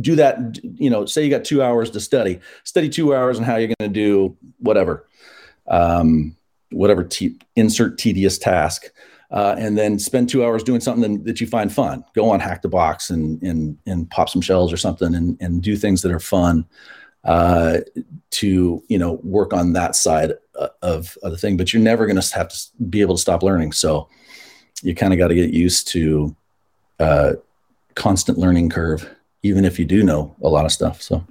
do 0.00 0.16
that. 0.16 0.58
You 0.62 0.90
know, 0.90 1.04
say 1.06 1.24
you 1.24 1.30
got 1.30 1.44
two 1.44 1.62
hours 1.62 1.90
to 1.90 2.00
study, 2.00 2.40
study 2.64 2.88
two 2.88 3.14
hours 3.14 3.38
on 3.38 3.44
how 3.44 3.56
you're 3.56 3.74
going 3.78 3.92
to 3.92 4.00
do 4.00 4.36
whatever, 4.58 5.06
um, 5.68 6.36
whatever 6.70 7.04
te- 7.04 7.38
insert 7.56 7.98
tedious 7.98 8.38
task. 8.38 8.90
Uh, 9.30 9.54
and 9.56 9.78
then 9.78 9.98
spend 9.98 10.28
two 10.28 10.44
hours 10.44 10.62
doing 10.62 10.78
something 10.78 11.24
that 11.24 11.40
you 11.40 11.46
find 11.46 11.72
fun. 11.72 12.04
Go 12.14 12.28
on 12.28 12.38
Hack 12.38 12.60
the 12.60 12.68
Box 12.68 13.08
and 13.08 13.42
and 13.42 13.78
and 13.86 14.10
pop 14.10 14.28
some 14.28 14.42
shells 14.42 14.70
or 14.70 14.76
something, 14.76 15.14
and 15.14 15.38
and 15.40 15.62
do 15.62 15.74
things 15.74 16.02
that 16.02 16.12
are 16.12 16.20
fun 16.20 16.66
uh, 17.24 17.78
to 18.30 18.82
you 18.88 18.98
know 18.98 19.20
work 19.22 19.52
on 19.52 19.72
that 19.74 19.94
side 19.94 20.32
uh, 20.58 20.68
of, 20.82 21.16
of 21.22 21.30
the 21.30 21.38
thing 21.38 21.56
but 21.56 21.72
you're 21.72 21.82
never 21.82 22.06
going 22.06 22.20
to 22.20 22.34
have 22.34 22.48
to 22.48 22.58
be 22.90 23.00
able 23.00 23.14
to 23.14 23.20
stop 23.20 23.42
learning 23.42 23.72
so 23.72 24.08
you 24.82 24.94
kind 24.94 25.12
of 25.12 25.18
got 25.18 25.28
to 25.28 25.34
get 25.34 25.50
used 25.50 25.86
to 25.88 26.34
uh, 26.98 27.32
constant 27.94 28.38
learning 28.38 28.68
curve 28.68 29.08
even 29.42 29.64
if 29.64 29.78
you 29.78 29.84
do 29.84 30.02
know 30.02 30.34
a 30.42 30.48
lot 30.48 30.64
of 30.64 30.72
stuff. 30.72 31.02
So 31.02 31.24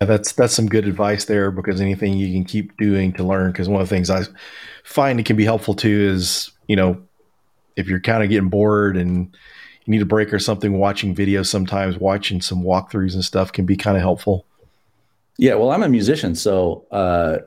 yeah, 0.00 0.06
that's 0.06 0.32
that's 0.32 0.54
some 0.54 0.66
good 0.66 0.86
advice 0.86 1.24
there 1.24 1.50
because 1.50 1.80
anything 1.80 2.16
you 2.16 2.32
can 2.32 2.44
keep 2.44 2.76
doing 2.76 3.12
to 3.14 3.24
learn. 3.24 3.52
Because 3.52 3.68
one 3.68 3.80
of 3.80 3.88
the 3.88 3.94
things 3.94 4.10
I 4.10 4.22
find 4.84 5.18
it 5.18 5.26
can 5.26 5.36
be 5.36 5.44
helpful 5.44 5.74
too 5.74 6.08
is 6.12 6.50
you 6.66 6.76
know 6.76 7.02
if 7.76 7.88
you're 7.88 8.00
kind 8.00 8.22
of 8.22 8.28
getting 8.28 8.48
bored 8.48 8.96
and 8.96 9.36
you 9.88 9.92
need 9.92 10.02
a 10.02 10.06
break 10.06 10.34
or 10.34 10.38
something, 10.38 10.78
watching 10.78 11.14
videos 11.14 11.46
sometimes, 11.46 11.96
watching 11.96 12.42
some 12.42 12.62
walkthroughs 12.62 13.14
and 13.14 13.24
stuff 13.24 13.50
can 13.50 13.64
be 13.64 13.74
kind 13.74 13.96
of 13.96 14.02
helpful. 14.02 14.44
Yeah, 15.38 15.54
well, 15.54 15.70
I'm 15.70 15.82
a 15.82 15.88
musician, 15.88 16.34
so 16.34 16.84
uh, 16.90 17.38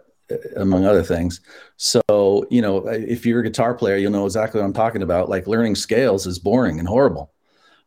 among 0.56 0.86
other 0.86 1.04
things. 1.04 1.40
So, 1.78 2.02
you 2.50 2.64
know, 2.64 2.88
if 2.88 3.28
you're 3.28 3.42
a 3.42 3.44
guitar 3.44 3.76
player, 3.76 3.98
you'll 3.98 4.12
know 4.12 4.26
exactly 4.26 4.60
what 4.60 4.66
I'm 4.66 4.74
talking 4.74 5.04
about. 5.04 5.30
Like 5.30 5.46
learning 5.46 5.76
scales 5.76 6.26
is 6.26 6.40
boring 6.40 6.80
and 6.80 6.88
horrible. 6.88 7.32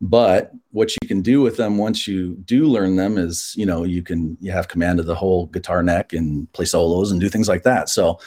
But 0.00 0.52
what 0.70 0.92
you 1.02 1.08
can 1.08 1.20
do 1.20 1.40
with 1.40 1.56
them 1.56 1.76
once 1.76 2.06
you 2.06 2.36
do 2.44 2.66
learn 2.66 2.94
them 2.94 3.18
is, 3.18 3.54
you 3.56 3.66
know, 3.66 3.82
you 3.82 4.04
can 4.04 4.36
you 4.40 4.52
have 4.52 4.68
command 4.68 5.00
of 5.00 5.06
the 5.06 5.16
whole 5.16 5.46
guitar 5.46 5.82
neck 5.82 6.12
and 6.12 6.50
play 6.52 6.64
solos 6.64 7.10
and 7.10 7.20
do 7.20 7.28
things 7.28 7.48
like 7.48 7.64
that. 7.64 7.88
So, 7.88 8.20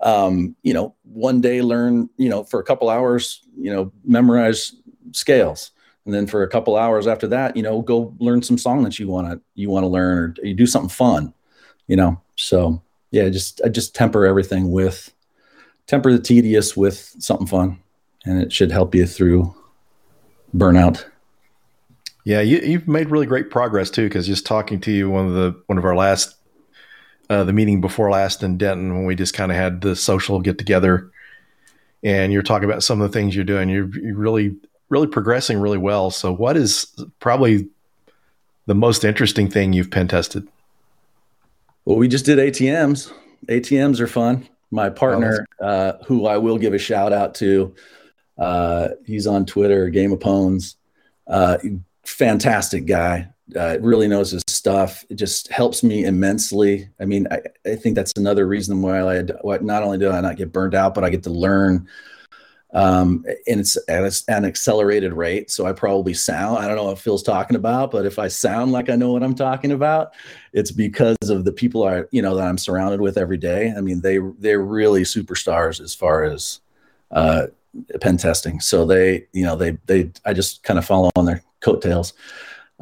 um, 0.00 0.54
you 0.62 0.74
know, 0.74 0.94
one 1.02 1.40
day 1.40 1.60
learn, 1.60 2.08
you 2.18 2.28
know, 2.28 2.44
for 2.44 2.60
a 2.60 2.64
couple 2.64 2.88
hours, 2.88 3.42
you 3.56 3.72
know, 3.72 3.92
memorize 4.04 4.76
scales 5.12 5.71
and 6.04 6.14
then 6.14 6.26
for 6.26 6.42
a 6.42 6.48
couple 6.48 6.76
hours 6.76 7.06
after 7.06 7.26
that 7.26 7.56
you 7.56 7.62
know 7.62 7.82
go 7.82 8.14
learn 8.18 8.42
some 8.42 8.58
song 8.58 8.82
that 8.82 8.98
you 8.98 9.08
want 9.08 9.28
to 9.28 9.40
you 9.54 9.70
want 9.70 9.84
to 9.84 9.88
learn 9.88 10.18
or 10.18 10.34
you 10.42 10.54
do 10.54 10.66
something 10.66 10.88
fun 10.88 11.32
you 11.86 11.96
know? 11.96 12.20
So 12.36 12.82
yeah 13.10 13.28
just 13.28 13.60
i 13.64 13.68
just 13.68 13.94
temper 13.94 14.24
everything 14.24 14.70
with 14.72 15.12
temper 15.86 16.10
the 16.12 16.18
tedious 16.18 16.76
with 16.76 17.14
something 17.18 17.46
fun 17.46 17.78
and 18.24 18.42
it 18.42 18.52
should 18.52 18.70
help 18.70 18.94
you 18.94 19.06
through 19.06 19.54
burnout. 20.56 21.04
Yeah 22.24 22.40
you, 22.40 22.78
have 22.78 22.88
made 22.88 23.10
really 23.10 23.26
great 23.26 23.50
progress 23.50 23.90
too 23.90 24.08
because 24.08 24.26
just 24.26 24.46
talking 24.46 24.80
to 24.80 24.90
you 24.90 25.10
one 25.10 25.26
of 25.26 25.34
the 25.34 25.60
one 25.66 25.76
of 25.76 25.84
our 25.84 25.94
last 25.94 26.36
uh, 27.28 27.44
the 27.44 27.52
meeting 27.52 27.80
before 27.80 28.10
last 28.10 28.42
in 28.42 28.56
denton 28.56 28.94
when 28.94 29.04
we 29.04 29.14
just 29.14 29.34
kind 29.34 29.52
of 29.52 29.56
had 29.56 29.80
the 29.80 29.94
social 29.94 30.40
get 30.40 30.56
together 30.56 31.10
and 32.02 32.32
you're 32.32 32.42
talking 32.42 32.68
about 32.68 32.82
some 32.82 33.00
of 33.00 33.10
the 33.10 33.18
things 33.18 33.34
you're 33.34 33.44
doing 33.44 33.68
you're, 33.68 33.88
you're 33.98 34.16
really 34.16 34.56
really 34.92 35.08
progressing 35.08 35.58
really 35.58 35.78
well. 35.78 36.10
So, 36.10 36.32
what 36.32 36.56
is 36.56 36.94
probably 37.18 37.68
the 38.66 38.74
most 38.74 39.04
interesting 39.04 39.50
thing 39.50 39.72
you've 39.72 39.90
pen 39.90 40.06
tested? 40.06 40.46
Well, 41.84 41.96
we 41.96 42.06
just 42.06 42.26
did 42.26 42.38
ATMs. 42.38 43.10
ATMs 43.48 43.98
are 43.98 44.06
fun. 44.06 44.48
My 44.70 44.90
partner, 44.90 45.46
oh, 45.60 45.66
uh, 45.66 46.04
who 46.04 46.26
I 46.26 46.36
will 46.36 46.58
give 46.58 46.74
a 46.74 46.78
shout 46.78 47.12
out 47.12 47.34
to, 47.36 47.74
uh, 48.38 48.88
he's 49.04 49.26
on 49.26 49.44
Twitter, 49.44 49.90
Game 49.90 50.12
of 50.12 50.20
Pones. 50.20 50.76
Uh, 51.26 51.58
fantastic 52.04 52.86
guy. 52.86 53.28
Uh, 53.56 53.78
really 53.80 54.08
knows 54.08 54.30
his 54.30 54.42
stuff. 54.46 55.04
It 55.10 55.16
just 55.16 55.48
helps 55.48 55.82
me 55.82 56.04
immensely. 56.04 56.88
I 57.00 57.04
mean, 57.04 57.26
I, 57.30 57.40
I 57.66 57.74
think 57.74 57.96
that's 57.96 58.12
another 58.16 58.46
reason 58.46 58.80
why 58.80 59.00
I 59.00 59.22
why 59.42 59.58
not 59.58 59.82
only 59.82 59.98
do 59.98 60.10
I 60.10 60.20
not 60.20 60.36
get 60.36 60.52
burned 60.52 60.74
out, 60.74 60.94
but 60.94 61.04
I 61.04 61.10
get 61.10 61.24
to 61.24 61.30
learn 61.30 61.88
um, 62.72 63.24
and 63.46 63.60
it's 63.60 63.76
at 63.88 64.22
an 64.28 64.44
accelerated 64.44 65.12
rate. 65.12 65.50
So 65.50 65.66
I 65.66 65.72
probably 65.72 66.14
sound, 66.14 66.58
I 66.58 66.66
don't 66.66 66.76
know 66.76 66.84
what 66.84 66.98
Phil's 66.98 67.22
talking 67.22 67.56
about, 67.56 67.90
but 67.90 68.06
if 68.06 68.18
I 68.18 68.28
sound 68.28 68.72
like 68.72 68.88
I 68.88 68.96
know 68.96 69.12
what 69.12 69.22
I'm 69.22 69.34
talking 69.34 69.72
about, 69.72 70.12
it's 70.52 70.70
because 70.70 71.16
of 71.28 71.44
the 71.44 71.52
people 71.52 71.86
I, 71.86 72.04
you 72.10 72.22
know, 72.22 72.34
that 72.34 72.46
I'm 72.46 72.58
surrounded 72.58 73.00
with 73.00 73.18
every 73.18 73.38
day. 73.38 73.72
I 73.76 73.80
mean, 73.80 74.00
they, 74.00 74.18
they're 74.38 74.62
really 74.62 75.02
superstars 75.02 75.80
as 75.80 75.94
far 75.94 76.24
as, 76.24 76.60
uh, 77.10 77.48
pen 78.00 78.18
testing. 78.18 78.60
So 78.60 78.84
they, 78.84 79.26
you 79.32 79.44
know, 79.44 79.56
they, 79.56 79.78
they, 79.86 80.10
I 80.26 80.34
just 80.34 80.62
kind 80.62 80.78
of 80.78 80.84
follow 80.84 81.10
on 81.16 81.24
their 81.24 81.42
coattails. 81.60 82.12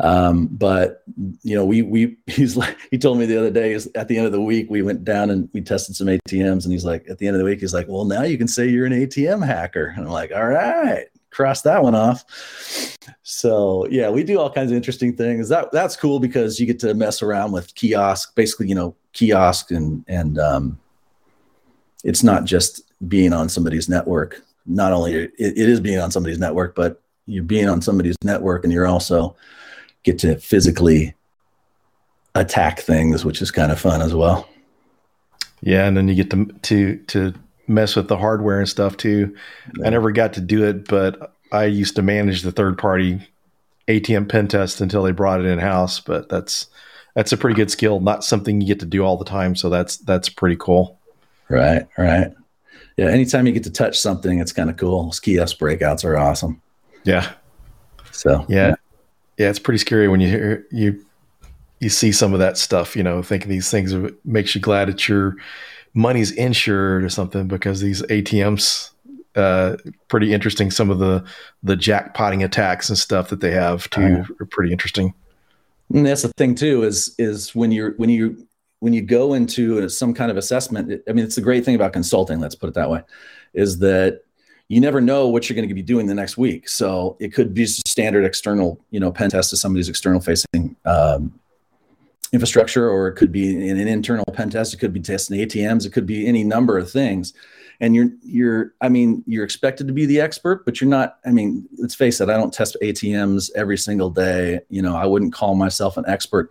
Um, 0.01 0.49
but 0.51 1.03
you 1.43 1.55
know, 1.55 1.65
we 1.65 1.83
we 1.83 2.17
he's 2.27 2.57
like 2.57 2.77
he 2.91 2.99
told 2.99 3.19
me 3.19 3.27
the 3.27 3.39
other 3.39 3.51
day 3.51 3.73
is 3.73 3.91
at 3.95 4.09
the 4.09 4.17
end 4.17 4.27
of 4.27 4.33
the 4.33 4.41
week 4.41 4.71
we 4.71 4.83
went 4.83 5.05
down 5.05 5.31
and 5.31 5.49
we 5.53 5.61
tested 5.61 5.97
some 5.97 6.07
ATMs 6.07 6.65
and 6.65 6.73
he's 6.73 6.85
like 6.85 7.09
at 7.09 7.19
the 7.19 7.27
end 7.27 7.37
of 7.37 7.39
the 7.39 7.45
week 7.45 7.61
he's 7.61 7.75
like, 7.75 7.87
well 7.89 8.05
now 8.05 8.23
you 8.23 8.39
can 8.39 8.49
say 8.49 8.67
you're 8.67 8.87
an 8.87 8.93
ATM 8.93 9.45
hacker 9.45 9.93
and 9.97 10.07
I'm 10.07 10.13
like, 10.13 10.33
all 10.33 10.47
right, 10.47 11.07
cross 11.31 11.63
that 11.63 11.83
one 11.83 11.95
off. 11.95 12.25
So 13.23 13.87
yeah, 13.89 14.11
we 14.11 14.25
do 14.25 14.39
all 14.39 14.51
kinds 14.51 14.71
of 14.71 14.77
interesting 14.77 15.17
things. 15.17 15.49
That 15.49 15.71
that's 15.73 15.97
cool 15.97 16.19
because 16.19 16.59
you 16.59 16.67
get 16.67 16.81
to 16.81 16.95
mess 16.95 17.23
around 17.23 17.53
with 17.53 17.75
kiosk, 17.75 18.35
basically 18.35 18.69
you 18.69 18.75
know 18.75 18.95
kiosk 19.13 19.71
and 19.71 20.05
and 20.09 20.39
um, 20.39 20.79
it's 22.05 22.23
not 22.23 22.45
just 22.45 22.83
being 23.09 23.33
on 23.33 23.49
somebody's 23.49 23.89
network. 23.89 24.43
Not 24.67 24.93
only 24.93 25.15
it, 25.15 25.33
it 25.39 25.69
is 25.69 25.81
being 25.81 25.99
on 25.99 26.11
somebody's 26.11 26.39
network, 26.39 26.75
but 26.75 27.03
you're 27.27 27.45
being 27.45 27.69
on 27.69 27.83
somebody's 27.83 28.17
network 28.25 28.65
and 28.65 28.73
you're 28.73 28.87
also 28.87 29.37
get 30.03 30.19
to 30.21 30.37
physically 30.37 31.15
attack 32.35 32.81
things, 32.81 33.25
which 33.25 33.43
is 33.43 33.51
kind 33.51 33.73
of 33.73 33.81
fun 33.81 34.03
as 34.03 34.15
well. 34.15 34.49
Yeah, 35.63 35.87
and 35.87 35.97
then 35.97 36.09
you 36.09 36.15
get 36.15 36.31
to 36.31 36.47
to 36.47 36.97
to 37.09 37.35
mess 37.69 37.97
with 37.97 38.09
the 38.09 38.17
hardware 38.17 38.59
and 38.59 38.69
stuff 38.69 38.97
too. 38.97 39.35
Yeah. 39.79 39.87
I 39.87 39.91
never 39.91 40.11
got 40.11 40.33
to 40.35 40.41
do 40.41 40.65
it, 40.65 40.89
but 40.89 41.35
I 41.53 41.65
used 41.65 41.97
to 41.97 42.03
manage 42.03 42.43
the 42.43 42.53
third 42.53 42.79
party 42.79 43.21
ATM 43.89 44.29
pen 44.29 44.49
test 44.49 44.81
until 44.81 45.03
they 45.03 45.13
brought 45.13 45.41
it 45.41 45.47
in 45.47 45.59
house. 45.59 46.01
But 46.01 46.29
that's 46.29 46.67
that's 47.15 47.33
a 47.33 47.37
pretty 47.37 47.57
good 47.57 47.71
skill, 47.71 48.01
not 48.01 48.25
something 48.25 48.61
you 48.61 48.67
get 48.67 48.81
to 48.81 48.87
do 48.87 49.05
all 49.05 49.17
the 49.17 49.25
time. 49.25 49.55
So 49.55 49.69
that's 49.69 49.99
that's 49.99 50.29
pretty 50.29 50.57
cool. 50.57 50.99
Right, 51.49 51.87
right. 51.99 52.33
Yeah, 52.97 53.07
anytime 53.07 53.47
you 53.47 53.53
get 53.53 53.65
to 53.65 53.71
touch 53.71 53.99
something, 53.99 54.39
it's 54.39 54.53
kind 54.53 54.71
of 54.71 54.77
cool. 54.77 55.13
Kiosk 55.23 55.59
breakouts 55.59 56.05
are 56.05 56.17
awesome. 56.17 56.61
Yeah. 57.05 57.33
So 58.13 58.45
yeah 58.49 58.69
yeah, 58.69 58.75
it's 59.49 59.59
pretty 59.59 59.79
scary 59.79 60.09
when 60.09 60.21
you 60.21 60.29
hear 60.29 60.67
you 60.71 61.05
you 61.81 61.89
see 61.89 62.13
some 62.13 62.33
of 62.33 62.41
that 62.41 62.59
stuff. 62.59 62.95
You 62.95 63.03
know, 63.03 63.23
thinking 63.23 63.49
these 63.49 63.71
things 63.71 63.95
makes 64.25 64.55
you 64.55 64.61
glad 64.61 64.89
that 64.89 65.09
your 65.09 65.37
money's 65.95 66.31
insured 66.33 67.03
or 67.03 67.09
something 67.09 67.49
because 67.49 67.81
these 67.81 68.03
ATMs 68.03 68.91
uh, 69.37 69.77
pretty 70.09 70.33
interesting. 70.33 70.71
Some 70.71 70.91
of 70.91 70.99
the 70.99 71.25
the 71.63 71.77
jackpotting 71.77 72.45
attacks 72.45 72.89
and 72.89 72.99
stuff 72.99 73.29
that 73.29 73.41
they 73.41 73.53
have 73.53 73.89
too 73.91 74.25
uh, 74.29 74.43
are 74.43 74.47
pretty 74.47 74.73
interesting. 74.73 75.15
And 75.93 76.07
that's 76.07 76.23
the 76.23 76.29
thing 76.37 76.55
too 76.55 76.83
is 76.83 77.15
is 77.19 77.55
when 77.55 77.73
you're 77.73 77.93
when 77.93 78.11
you 78.11 78.47
when 78.81 78.93
you 78.93 79.03
go 79.03 79.35
into 79.35 79.89
some 79.89 80.15
kind 80.15 80.31
of 80.31 80.37
assessment. 80.37 81.03
I 81.09 81.13
mean, 81.13 81.25
it's 81.25 81.37
the 81.37 81.41
great 81.41 81.65
thing 81.65 81.75
about 81.75 81.93
consulting. 81.93 82.41
Let's 82.41 82.55
put 82.55 82.69
it 82.69 82.75
that 82.75 82.91
way, 82.91 83.03
is 83.55 83.79
that 83.79 84.23
you 84.71 84.81
never 84.81 85.01
know 85.01 85.27
what 85.27 85.49
you're 85.49 85.57
going 85.57 85.69
to 85.69 85.75
be 85.75 85.83
doing 85.83 86.07
the 86.07 86.15
next 86.15 86.39
week. 86.39 86.69
So 86.69 87.17
it 87.19 87.35
could 87.35 87.53
be 87.53 87.65
just 87.65 87.89
a 87.89 87.91
standard 87.91 88.25
external, 88.25 88.79
you 88.91 89.01
know, 89.01 89.11
pen 89.11 89.29
test 89.29 89.51
to 89.51 89.57
somebody's 89.57 89.89
external 89.89 90.21
facing 90.21 90.77
um, 90.85 91.41
infrastructure, 92.33 92.89
or 92.89 93.09
it 93.09 93.15
could 93.15 93.33
be 93.33 93.69
an, 93.69 93.81
an 93.81 93.89
internal 93.89 94.25
pen 94.33 94.49
test. 94.49 94.73
It 94.73 94.77
could 94.77 94.93
be 94.93 95.01
testing 95.01 95.41
ATMs. 95.41 95.87
It 95.87 95.93
could 95.93 96.07
be 96.07 96.25
any 96.29 96.45
number 96.45 96.79
of 96.79 96.89
things. 96.89 97.33
And 97.81 97.97
you're, 97.97 98.11
you're, 98.23 98.75
I 98.81 98.89
mean, 98.89 99.25
you're 99.27 99.43
expected 99.43 99.89
to 99.89 99.93
be 99.93 100.07
the 100.07 100.21
expert, 100.21 100.65
but 100.65 100.81
you're 100.81 100.89
not. 100.89 101.19
I 101.27 101.31
mean, 101.31 101.69
let's 101.77 101.97
face 101.97 102.21
it. 102.21 102.29
I 102.29 102.37
don't 102.37 102.55
test 102.55 102.77
ATMs 102.81 103.51
every 103.57 103.77
single 103.77 104.11
day. 104.11 104.61
You 104.69 104.83
know, 104.83 104.95
I 104.95 105.05
wouldn't 105.05 105.33
call 105.33 105.57
myself 105.57 105.97
an 105.97 106.05
expert, 106.07 106.49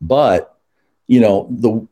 but 0.00 0.58
you 1.06 1.20
know, 1.20 1.46
the 1.52 1.86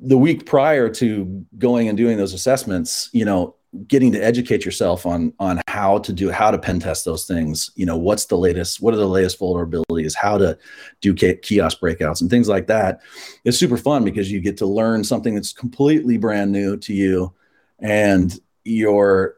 the 0.00 0.16
week 0.16 0.46
prior 0.46 0.88
to 0.88 1.44
going 1.58 1.88
and 1.88 1.98
doing 1.98 2.16
those 2.16 2.32
assessments, 2.32 3.10
you 3.12 3.26
know, 3.26 3.54
getting 3.86 4.12
to 4.12 4.22
educate 4.22 4.64
yourself 4.64 5.06
on 5.06 5.32
on 5.38 5.60
how 5.66 5.98
to 5.98 6.12
do 6.12 6.30
how 6.30 6.50
to 6.50 6.58
pen 6.58 6.78
test 6.78 7.04
those 7.04 7.26
things. 7.26 7.70
You 7.74 7.86
know 7.86 7.96
what's 7.96 8.26
the 8.26 8.36
latest 8.36 8.82
what 8.82 8.92
are 8.92 8.98
the 8.98 9.08
latest 9.08 9.40
vulnerabilities 9.40 10.14
how 10.14 10.38
to 10.38 10.58
do 11.00 11.14
kiosk 11.14 11.80
breakouts 11.80 12.20
and 12.20 12.28
things 12.28 12.48
like 12.48 12.66
that. 12.66 13.00
It's 13.44 13.58
super 13.58 13.78
fun 13.78 14.04
because 14.04 14.30
you 14.30 14.40
get 14.40 14.58
to 14.58 14.66
learn 14.66 15.04
something 15.04 15.34
that's 15.34 15.52
completely 15.52 16.18
brand 16.18 16.52
new 16.52 16.76
to 16.78 16.92
you 16.92 17.32
and 17.78 18.38
your 18.64 19.36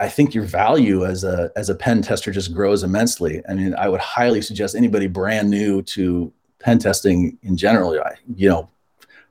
i 0.00 0.08
think 0.08 0.34
your 0.34 0.44
value 0.44 1.04
as 1.04 1.24
a 1.24 1.50
as 1.56 1.68
a 1.68 1.74
pen 1.74 2.00
tester 2.00 2.30
just 2.30 2.54
grows 2.54 2.82
immensely. 2.82 3.42
I 3.48 3.54
mean 3.54 3.74
i 3.74 3.88
would 3.88 4.00
highly 4.00 4.40
suggest 4.40 4.74
anybody 4.74 5.08
brand 5.08 5.50
new 5.50 5.82
to 5.82 6.32
pen 6.58 6.78
testing 6.78 7.38
in 7.42 7.56
general 7.56 7.94
you 8.34 8.48
know 8.48 8.68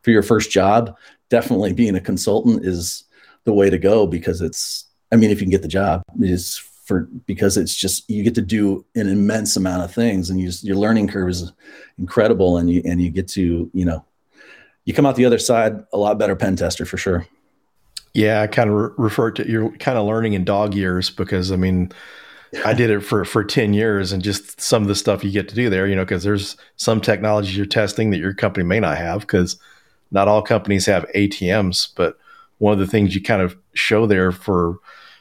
for 0.03 0.11
your 0.11 0.23
first 0.23 0.51
job 0.51 0.95
definitely 1.29 1.73
being 1.73 1.95
a 1.95 2.01
consultant 2.01 2.65
is 2.65 3.03
the 3.47 3.53
way 3.53 3.69
to 3.69 3.79
go 3.79 4.05
because 4.05 4.41
it's 4.41 4.85
i 5.13 5.15
mean 5.15 5.31
if 5.31 5.39
you 5.39 5.45
can 5.45 5.51
get 5.51 5.61
the 5.61 5.69
job 5.69 6.03
is 6.19 6.57
for 6.83 7.07
because 7.25 7.55
it's 7.55 7.73
just 7.73 8.07
you 8.09 8.21
get 8.21 8.35
to 8.35 8.41
do 8.41 8.85
an 8.95 9.07
immense 9.07 9.55
amount 9.55 9.83
of 9.83 9.93
things 9.93 10.29
and 10.29 10.37
you 10.39 10.51
your 10.63 10.75
learning 10.75 11.07
curve 11.07 11.29
is 11.29 11.53
incredible 11.97 12.57
and 12.57 12.69
you 12.69 12.81
and 12.83 13.01
you 13.01 13.09
get 13.09 13.25
to 13.25 13.71
you 13.73 13.85
know 13.85 14.03
you 14.83 14.93
come 14.93 15.05
out 15.05 15.15
the 15.15 15.23
other 15.23 15.39
side 15.39 15.81
a 15.93 15.97
lot 15.97 16.17
better 16.19 16.35
pen 16.35 16.57
tester 16.57 16.85
for 16.85 16.97
sure. 16.97 17.25
Yeah 18.13 18.41
i 18.41 18.47
kind 18.47 18.69
of 18.69 18.75
re- 18.75 18.89
refer 18.97 19.31
to 19.31 19.49
you're 19.49 19.71
kind 19.77 19.97
of 19.97 20.05
learning 20.05 20.33
in 20.33 20.43
dog 20.43 20.75
years 20.75 21.09
because 21.09 21.51
i 21.51 21.55
mean 21.55 21.89
I 22.65 22.73
did 22.73 22.89
it 22.89 22.99
for 23.01 23.23
for 23.23 23.45
10 23.45 23.73
years 23.73 24.11
and 24.11 24.21
just 24.21 24.59
some 24.59 24.81
of 24.81 24.89
the 24.89 24.95
stuff 24.95 25.23
you 25.23 25.31
get 25.31 25.49
to 25.49 25.55
do 25.55 25.69
there, 25.69 25.87
you 25.87 25.95
know, 25.95 26.03
because 26.03 26.23
there's 26.23 26.55
some 26.75 26.99
technologies 26.99 27.55
you're 27.55 27.65
testing 27.65 28.09
that 28.11 28.19
your 28.19 28.33
company 28.33 28.65
may 28.65 28.79
not 28.79 28.97
have 28.97 29.21
because 29.21 29.57
not 30.11 30.29
all 30.29 30.41
companies 30.41 30.85
have 30.85 31.05
ATMs, 31.13 31.89
but 31.95 32.17
one 32.59 32.73
of 32.73 32.79
the 32.79 32.87
things 32.87 33.13
you 33.13 33.21
kind 33.21 33.41
of 33.41 33.55
show 33.73 34.05
there 34.05 34.31
for 34.31 34.77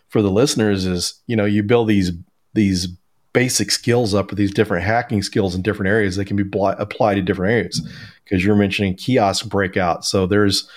for 0.09 0.23
the 0.23 0.31
listeners 0.31 0.87
is 0.87 1.21
you 1.27 1.37
know 1.37 1.45
you 1.45 1.63
build 1.63 1.89
these 1.89 2.13
these 2.55 2.89
basic 3.37 3.71
skills 3.71 4.15
up 4.15 4.31
with 4.31 4.39
these 4.39 4.55
different 4.55 4.83
hacking 4.83 5.23
skills 5.23 5.55
in 5.55 5.61
different 5.61 5.91
areas 5.91 6.17
that 6.17 6.25
can 6.25 6.39
be 6.39 6.43
bl- 6.43 6.69
applied 6.69 7.17
to 7.17 7.23
different 7.23 7.53
areas. 7.53 7.83
Mm-hmm. 7.83 7.95
Because 8.25 8.43
you're 8.43 8.57
mentioning 8.57 8.95
kiosk 8.95 9.47
breakout, 9.47 10.07
so 10.07 10.27
there's 10.27 10.69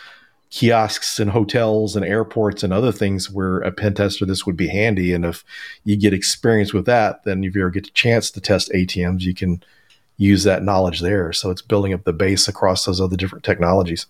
kiosks 0.50 1.20
and 1.20 1.32
hotels 1.32 1.96
and 1.96 2.04
airports 2.04 2.62
and 2.62 2.74
other 2.74 2.92
things 2.92 3.32
where 3.32 3.60
a 3.60 3.72
pen 3.72 3.94
tester 3.94 4.26
this 4.26 4.46
would 4.46 4.58
be 4.58 4.68
handy. 4.68 5.14
And 5.14 5.24
if 5.24 5.46
you 5.86 5.96
get 5.96 6.14
experience 6.14 6.74
with 6.74 6.86
that, 6.86 7.24
then 7.24 7.44
if 7.44 7.56
you 7.56 7.62
ever 7.62 7.70
get 7.70 7.88
a 7.88 7.94
chance 7.94 8.30
to 8.32 8.42
test 8.42 8.72
ATMs, 8.72 9.22
you 9.22 9.34
can 9.34 9.64
use 10.18 10.44
that 10.44 10.64
knowledge 10.64 11.00
there. 11.00 11.32
So 11.32 11.52
it's 11.52 11.62
building 11.62 11.94
up 11.94 12.04
the 12.04 12.14
base 12.14 12.48
across 12.48 12.84
those 12.84 13.00
other 13.00 13.16
different 13.16 13.46
technologies. 13.46 14.06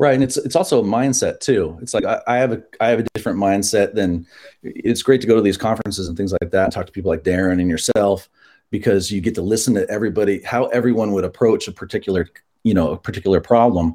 Right, 0.00 0.14
and 0.14 0.24
it's 0.24 0.38
it's 0.38 0.56
also 0.56 0.80
a 0.80 0.82
mindset 0.82 1.40
too. 1.40 1.76
It's 1.82 1.92
like 1.92 2.06
I, 2.06 2.22
I, 2.26 2.36
have 2.38 2.52
a 2.52 2.62
I 2.80 2.88
have 2.88 3.00
a 3.00 3.06
different 3.12 3.38
mindset 3.38 3.92
than. 3.94 4.26
It's 4.62 5.02
great 5.02 5.20
to 5.20 5.26
go 5.26 5.36
to 5.36 5.42
these 5.42 5.58
conferences 5.58 6.08
and 6.08 6.16
things 6.16 6.32
like 6.40 6.50
that 6.52 6.64
and 6.64 6.72
talk 6.72 6.86
to 6.86 6.92
people 6.92 7.10
like 7.10 7.22
Darren 7.22 7.60
and 7.60 7.68
yourself 7.68 8.30
because 8.70 9.12
you 9.12 9.20
get 9.20 9.34
to 9.34 9.42
listen 9.42 9.74
to 9.74 9.86
everybody 9.90 10.40
how 10.40 10.64
everyone 10.68 11.12
would 11.12 11.24
approach 11.24 11.68
a 11.68 11.72
particular 11.72 12.30
you 12.62 12.72
know 12.72 12.92
a 12.92 12.96
particular 12.96 13.42
problem, 13.42 13.94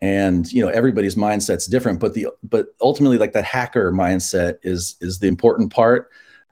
and 0.00 0.50
you 0.52 0.64
know 0.64 0.70
everybody's 0.70 1.16
mindset's 1.16 1.66
different. 1.66 1.98
But 1.98 2.14
the 2.14 2.28
but 2.44 2.68
ultimately 2.80 3.18
like 3.18 3.32
that 3.32 3.44
hacker 3.44 3.90
mindset 3.90 4.58
is 4.62 4.94
is 5.00 5.18
the 5.18 5.26
important 5.26 5.72
part, 5.72 6.08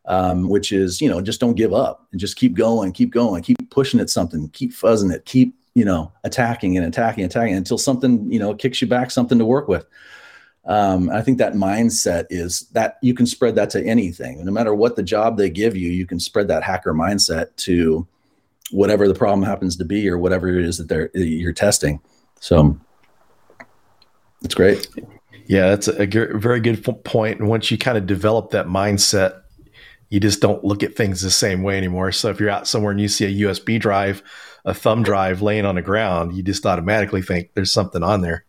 um, 0.07 0.49
which 0.49 0.73
is 0.73 1.01
you 1.01 1.09
know 1.09 1.21
just 1.21 1.39
don't 1.39 1.55
give 1.55 1.73
up 1.73 2.09
and 2.11 2.21
just 2.21 2.35
keep 2.35 2.55
going, 2.55 2.91
keep 2.91 3.11
going, 3.11 3.45
keep 3.45 3.71
pushing 3.71 4.01
at 4.01 4.11
something, 4.11 4.49
keep 4.49 4.73
fuzzing 4.73 5.15
it, 5.15 5.25
keep 5.27 5.55
you 5.75 5.85
know, 5.85 6.13
attacking 6.25 6.77
and 6.77 6.87
attacking, 6.87 7.25
and 7.25 7.31
attacking 7.31 7.55
until 7.55 7.79
something, 7.79 8.31
you 8.33 8.39
know, 8.39 8.55
kicks 8.55 8.81
you 8.81 8.89
back, 8.89 9.11
something 9.11 9.39
to 9.39 9.45
work 9.45 9.69
with. 9.69 9.87
Um, 10.67 11.11
I 11.11 11.23
think 11.23 11.39
that 11.39 11.55
mindset 11.55 12.27
is 12.29 12.69
that 12.73 12.99
you 13.03 13.15
can 13.15 13.27
spread 13.27 13.55
that 13.55 13.71
to 13.71 13.85
anything. 13.85 14.45
No 14.45 14.53
matter 14.53 14.75
what 14.75 14.97
the 14.97 15.03
job 15.03 15.37
they 15.37 15.49
give 15.49 15.77
you, 15.77 15.91
you 15.91 16.07
can 16.07 16.21
spread 16.21 16.49
that 16.49 16.63
hacker 16.63 16.93
mindset 16.93 17.55
to 17.57 18.07
whatever 18.71 19.09
the 19.09 19.15
problem 19.15 19.43
happens 19.45 19.77
to 19.77 19.85
be 19.85 20.09
or 20.09 20.19
whatever 20.19 20.49
it 20.49 20.65
is 20.65 20.79
that 20.79 20.89
they're 20.89 21.11
you're 21.15 21.53
testing. 21.53 22.01
So 22.41 22.79
it's 24.43 24.55
great. 24.55 24.89
Yeah, 25.47 25.71
that's 25.71 25.89
a, 25.89 26.03
a 26.03 26.39
very 26.39 26.61
good 26.61 26.85
point. 27.05 27.41
And 27.41 27.49
once 27.49 27.71
you 27.71 27.79
kind 27.79 27.99
of 27.99 28.07
develop 28.07 28.51
that 28.51 28.67
mindset, 28.67 29.41
you 30.11 30.21
just 30.21 30.41
don't 30.41 30.63
look 30.65 30.83
at 30.83 30.95
things 30.95 31.23
the 31.23 31.31
same 31.31 31.63
way 31.63 31.77
anymore. 31.77 32.13
So 32.13 32.31
if 32.31 32.39
you're 32.39 32.51
out 32.51 32.69
somewhere 32.69 32.91
and 32.91 33.01
you 33.01 33.09
see 33.09 33.25
a 33.25 33.47
USB 33.47 33.81
drive 33.81 34.23
a 34.65 34.75
thumb 34.75 35.03
drive 35.03 35.43
laying 35.43 35.65
on 35.65 35.75
the 35.75 35.83
ground, 35.83 36.35
you 36.35 36.43
just 36.43 36.67
automatically 36.67 37.23
think 37.23 37.51
there's 37.55 37.73
something 37.73 38.03
on 38.03 38.21
there. 38.21 38.45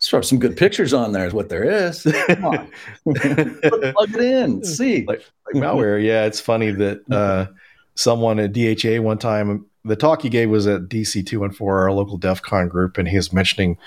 Throw 0.00 0.20
some 0.20 0.38
good 0.38 0.56
pictures 0.56 0.92
on 0.92 1.12
there 1.12 1.26
is 1.26 1.32
what 1.32 1.48
there 1.48 1.64
is. 1.64 2.02
Come 2.02 2.44
on. 2.44 2.70
Plug 3.04 4.14
it 4.14 4.20
in. 4.20 4.64
See. 4.64 5.04
Like, 5.06 5.24
like 5.46 5.62
malware. 5.62 6.02
Yeah, 6.04 6.26
it's 6.26 6.40
funny 6.40 6.72
that 6.72 7.00
uh, 7.10 7.46
someone 7.94 8.38
at 8.38 8.52
DHA 8.52 9.00
one 9.00 9.18
time, 9.18 9.64
the 9.84 9.96
talk 9.96 10.22
he 10.22 10.28
gave 10.28 10.50
was 10.50 10.66
at 10.66 10.82
DC 10.82 11.26
two 11.26 11.42
and 11.44 11.56
214, 11.56 11.66
our 11.68 11.92
local 11.92 12.18
DEF 12.18 12.42
CON 12.42 12.68
group, 12.68 12.98
and 12.98 13.08
he 13.08 13.16
was 13.16 13.32
mentioning 13.32 13.78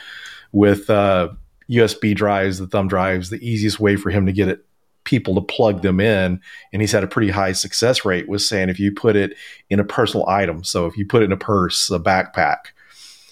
with 0.51 0.89
uh, 0.89 1.29
USB 1.69 2.15
drives, 2.15 2.59
the 2.59 2.67
thumb 2.67 2.87
drives, 2.87 3.29
the 3.29 3.47
easiest 3.47 3.79
way 3.79 3.95
for 3.95 4.09
him 4.09 4.25
to 4.25 4.31
get 4.31 4.47
it 4.47 4.65
people 5.07 5.33
to 5.33 5.41
plug 5.41 5.83
them 5.83 6.01
in 6.01 6.39
and 6.73 6.81
he's 6.81 6.91
had 6.91 7.01
a 7.03 7.07
pretty 7.07 7.29
high 7.29 7.53
success 7.53 8.03
rate 8.03 8.27
was 8.27 8.45
saying 8.45 8.67
if 8.67 8.77
you 8.77 8.91
put 8.91 9.15
it 9.15 9.33
in 9.69 9.79
a 9.79 9.83
personal 9.85 10.27
item 10.27 10.65
so 10.65 10.85
if 10.85 10.97
you 10.97 11.07
put 11.07 11.21
it 11.21 11.25
in 11.25 11.31
a 11.31 11.37
purse 11.37 11.89
a 11.89 11.97
backpack 11.97 12.57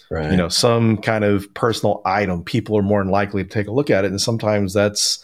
right. 0.09 0.31
you 0.31 0.37
know 0.37 0.47
some 0.47 0.95
kind 0.95 1.25
of 1.25 1.53
personal 1.53 2.01
item 2.05 2.41
people 2.45 2.77
are 2.77 2.81
more 2.81 3.03
than 3.03 3.11
likely 3.11 3.43
to 3.43 3.49
take 3.49 3.67
a 3.67 3.73
look 3.73 3.89
at 3.89 4.05
it 4.05 4.11
and 4.11 4.21
sometimes 4.21 4.73
that's 4.73 5.21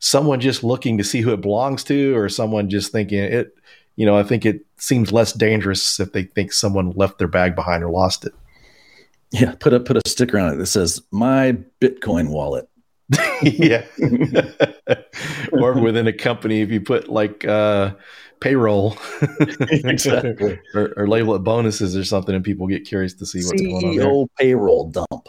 someone 0.00 0.40
just 0.40 0.64
looking 0.64 0.98
to 0.98 1.04
see 1.04 1.20
who 1.20 1.32
it 1.32 1.40
belongs 1.40 1.84
to 1.84 2.16
or 2.16 2.28
someone 2.28 2.68
just 2.68 2.90
thinking 2.90 3.20
it 3.20 3.56
you 3.94 4.04
know 4.04 4.18
i 4.18 4.24
think 4.24 4.44
it 4.44 4.66
seems 4.76 5.12
less 5.12 5.32
dangerous 5.32 6.00
if 6.00 6.12
they 6.12 6.24
think 6.24 6.52
someone 6.52 6.90
left 6.90 7.18
their 7.18 7.28
bag 7.28 7.54
behind 7.54 7.84
or 7.84 7.90
lost 7.90 8.24
it 8.24 8.34
yeah 9.30 9.54
put 9.60 9.72
a 9.72 9.78
put 9.78 9.96
a 9.96 10.02
sticker 10.08 10.40
on 10.40 10.54
it 10.54 10.56
that 10.56 10.66
says 10.66 11.00
my 11.12 11.56
bitcoin 11.80 12.30
wallet 12.30 12.68
yeah. 13.42 13.84
or 15.52 15.78
within 15.80 16.06
a 16.06 16.12
company, 16.12 16.60
if 16.62 16.70
you 16.70 16.80
put 16.80 17.08
like 17.08 17.44
uh, 17.44 17.92
payroll 18.40 18.96
exactly. 19.68 20.58
or, 20.74 20.94
or, 20.96 21.06
label 21.06 21.34
it 21.34 21.40
bonuses 21.40 21.96
or 21.96 22.04
something, 22.04 22.34
and 22.34 22.44
people 22.44 22.66
get 22.66 22.84
curious 22.84 23.14
to 23.14 23.26
see 23.26 23.40
what's 23.40 23.60
CEO 23.60 23.80
going 23.80 24.00
on. 24.00 24.16
There. 24.16 24.26
payroll 24.38 24.90
dump. 24.90 25.28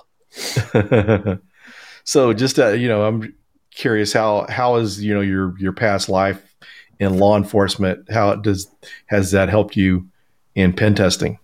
so, 2.03 2.33
just 2.33 2.59
uh, 2.59 2.69
you 2.69 2.87
know, 2.87 3.03
I'm 3.03 3.35
curious 3.71 4.13
how 4.13 4.45
how 4.49 4.77
is 4.77 5.03
you 5.03 5.13
know 5.13 5.21
your 5.21 5.57
your 5.59 5.73
past 5.73 6.07
life 6.07 6.55
in 6.99 7.17
law 7.17 7.35
enforcement? 7.35 8.09
How 8.09 8.35
does 8.35 8.69
has 9.07 9.31
that 9.31 9.49
helped 9.49 9.75
you 9.75 10.07
in 10.55 10.71
pen 10.71 10.95
testing? 10.95 11.39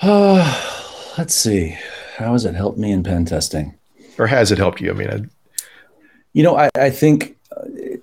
Uh, 0.00 1.12
let's 1.18 1.34
see 1.34 1.76
how 2.18 2.32
has 2.32 2.44
it 2.44 2.54
helped 2.56 2.78
me 2.78 2.90
in 2.90 3.04
pen 3.04 3.24
testing? 3.24 3.78
Or 4.18 4.26
has 4.26 4.50
it 4.50 4.58
helped 4.58 4.80
you? 4.80 4.90
I 4.90 4.94
mean, 4.94 5.08
I, 5.08 5.20
you 6.32 6.42
know, 6.42 6.56
I, 6.56 6.68
I 6.74 6.90
think 6.90 7.36
it, 7.72 8.02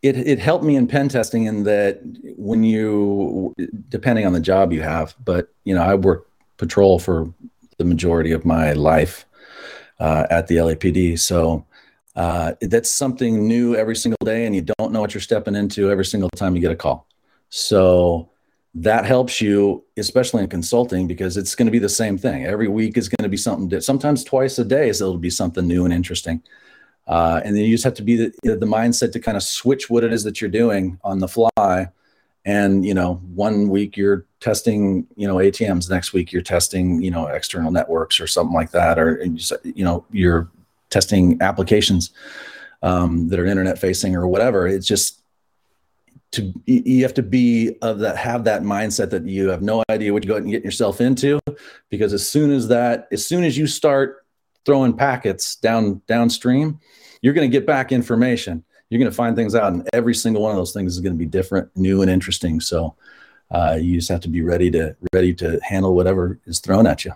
it, 0.00 0.16
it 0.16 0.38
helped 0.38 0.64
me 0.64 0.76
in 0.76 0.86
pen 0.86 1.10
testing 1.10 1.44
in 1.44 1.64
that 1.64 2.00
when 2.38 2.64
you, 2.64 3.54
depending 3.90 4.24
on 4.24 4.32
the 4.32 4.40
job 4.40 4.72
you 4.72 4.80
have, 4.80 5.14
but 5.22 5.52
you 5.64 5.74
know, 5.74 5.82
I 5.82 5.94
worked 5.96 6.30
patrol 6.56 6.98
for 6.98 7.30
the 7.76 7.84
majority 7.84 8.32
of 8.32 8.46
my 8.46 8.72
life 8.72 9.26
uh, 10.00 10.26
at 10.30 10.46
the 10.46 10.56
LAPD, 10.56 11.18
so 11.18 11.66
uh, 12.16 12.52
that's 12.62 12.90
something 12.90 13.46
new 13.46 13.76
every 13.76 13.96
single 13.96 14.24
day, 14.24 14.46
and 14.46 14.54
you 14.54 14.62
don't 14.78 14.92
know 14.92 15.00
what 15.02 15.12
you're 15.12 15.20
stepping 15.20 15.54
into 15.54 15.90
every 15.90 16.06
single 16.06 16.30
time 16.30 16.54
you 16.54 16.62
get 16.62 16.72
a 16.72 16.76
call. 16.76 17.06
So 17.50 18.30
that 18.74 19.04
helps 19.04 19.40
you, 19.40 19.84
especially 19.96 20.42
in 20.42 20.48
consulting, 20.48 21.06
because 21.06 21.36
it's 21.36 21.54
going 21.54 21.66
to 21.66 21.72
be 21.72 21.78
the 21.78 21.88
same 21.88 22.16
thing. 22.16 22.46
Every 22.46 22.68
week 22.68 22.96
is 22.96 23.08
going 23.08 23.24
to 23.24 23.28
be 23.28 23.36
something. 23.36 23.68
Different. 23.68 23.84
Sometimes 23.84 24.24
twice 24.24 24.58
a 24.58 24.64
day, 24.64 24.92
so 24.92 25.06
it'll 25.06 25.18
be 25.18 25.30
something 25.30 25.66
new 25.66 25.84
and 25.84 25.92
interesting. 25.92 26.42
Uh, 27.06 27.40
and 27.44 27.54
then 27.54 27.64
you 27.64 27.72
just 27.72 27.84
have 27.84 27.94
to 27.94 28.02
be 28.02 28.16
the, 28.16 28.32
the 28.42 28.66
mindset 28.66 29.12
to 29.12 29.20
kind 29.20 29.36
of 29.36 29.42
switch 29.42 29.90
what 29.90 30.04
it 30.04 30.12
is 30.12 30.24
that 30.24 30.40
you're 30.40 30.50
doing 30.50 30.98
on 31.04 31.18
the 31.18 31.28
fly. 31.28 31.88
And 32.44 32.84
you 32.84 32.94
know, 32.94 33.16
one 33.34 33.68
week 33.68 33.96
you're 33.96 34.24
testing, 34.40 35.06
you 35.16 35.28
know, 35.28 35.36
ATMs. 35.36 35.90
Next 35.90 36.12
week 36.12 36.32
you're 36.32 36.42
testing, 36.42 37.02
you 37.02 37.10
know, 37.10 37.26
external 37.26 37.70
networks 37.70 38.20
or 38.20 38.26
something 38.26 38.54
like 38.54 38.70
that, 38.70 38.98
or 38.98 39.22
you 39.64 39.84
know, 39.84 40.04
you're 40.10 40.50
testing 40.90 41.40
applications 41.40 42.10
um, 42.82 43.28
that 43.28 43.38
are 43.38 43.46
internet 43.46 43.78
facing 43.78 44.16
or 44.16 44.26
whatever. 44.26 44.66
It's 44.66 44.86
just 44.86 45.21
to 46.32 46.52
you 46.66 47.02
have 47.02 47.14
to 47.14 47.22
be 47.22 47.76
of 47.82 47.98
that 47.98 48.16
have 48.16 48.44
that 48.44 48.62
mindset 48.62 49.10
that 49.10 49.26
you 49.26 49.48
have 49.48 49.62
no 49.62 49.82
idea 49.90 50.12
what 50.12 50.24
you 50.24 50.28
go 50.28 50.36
and 50.36 50.50
get 50.50 50.64
yourself 50.64 51.00
into 51.00 51.38
because 51.90 52.12
as 52.12 52.28
soon 52.28 52.50
as 52.50 52.68
that 52.68 53.06
as 53.12 53.26
soon 53.26 53.44
as 53.44 53.56
you 53.56 53.66
start 53.66 54.24
throwing 54.64 54.96
packets 54.96 55.56
down 55.56 56.00
downstream 56.06 56.80
you're 57.22 57.32
going 57.32 57.48
to 57.48 57.56
get 57.56 57.66
back 57.66 57.92
information. 57.92 58.62
You're 58.90 58.98
going 58.98 59.10
to 59.10 59.16
find 59.16 59.34
things 59.34 59.54
out 59.54 59.72
and 59.72 59.88
every 59.94 60.14
single 60.14 60.42
one 60.42 60.50
of 60.50 60.58
those 60.58 60.74
things 60.74 60.92
is 60.92 61.00
going 61.00 61.14
to 61.14 61.18
be 61.18 61.24
different 61.24 61.74
new 61.74 62.02
and 62.02 62.10
interesting. 62.10 62.60
So 62.60 62.94
uh, 63.50 63.78
you 63.80 63.96
just 63.96 64.10
have 64.10 64.20
to 64.20 64.28
be 64.28 64.42
ready 64.42 64.70
to 64.72 64.94
ready 65.14 65.32
to 65.34 65.58
handle 65.62 65.94
whatever 65.94 66.38
is 66.44 66.60
thrown 66.60 66.86
at 66.86 67.04
you. 67.04 67.12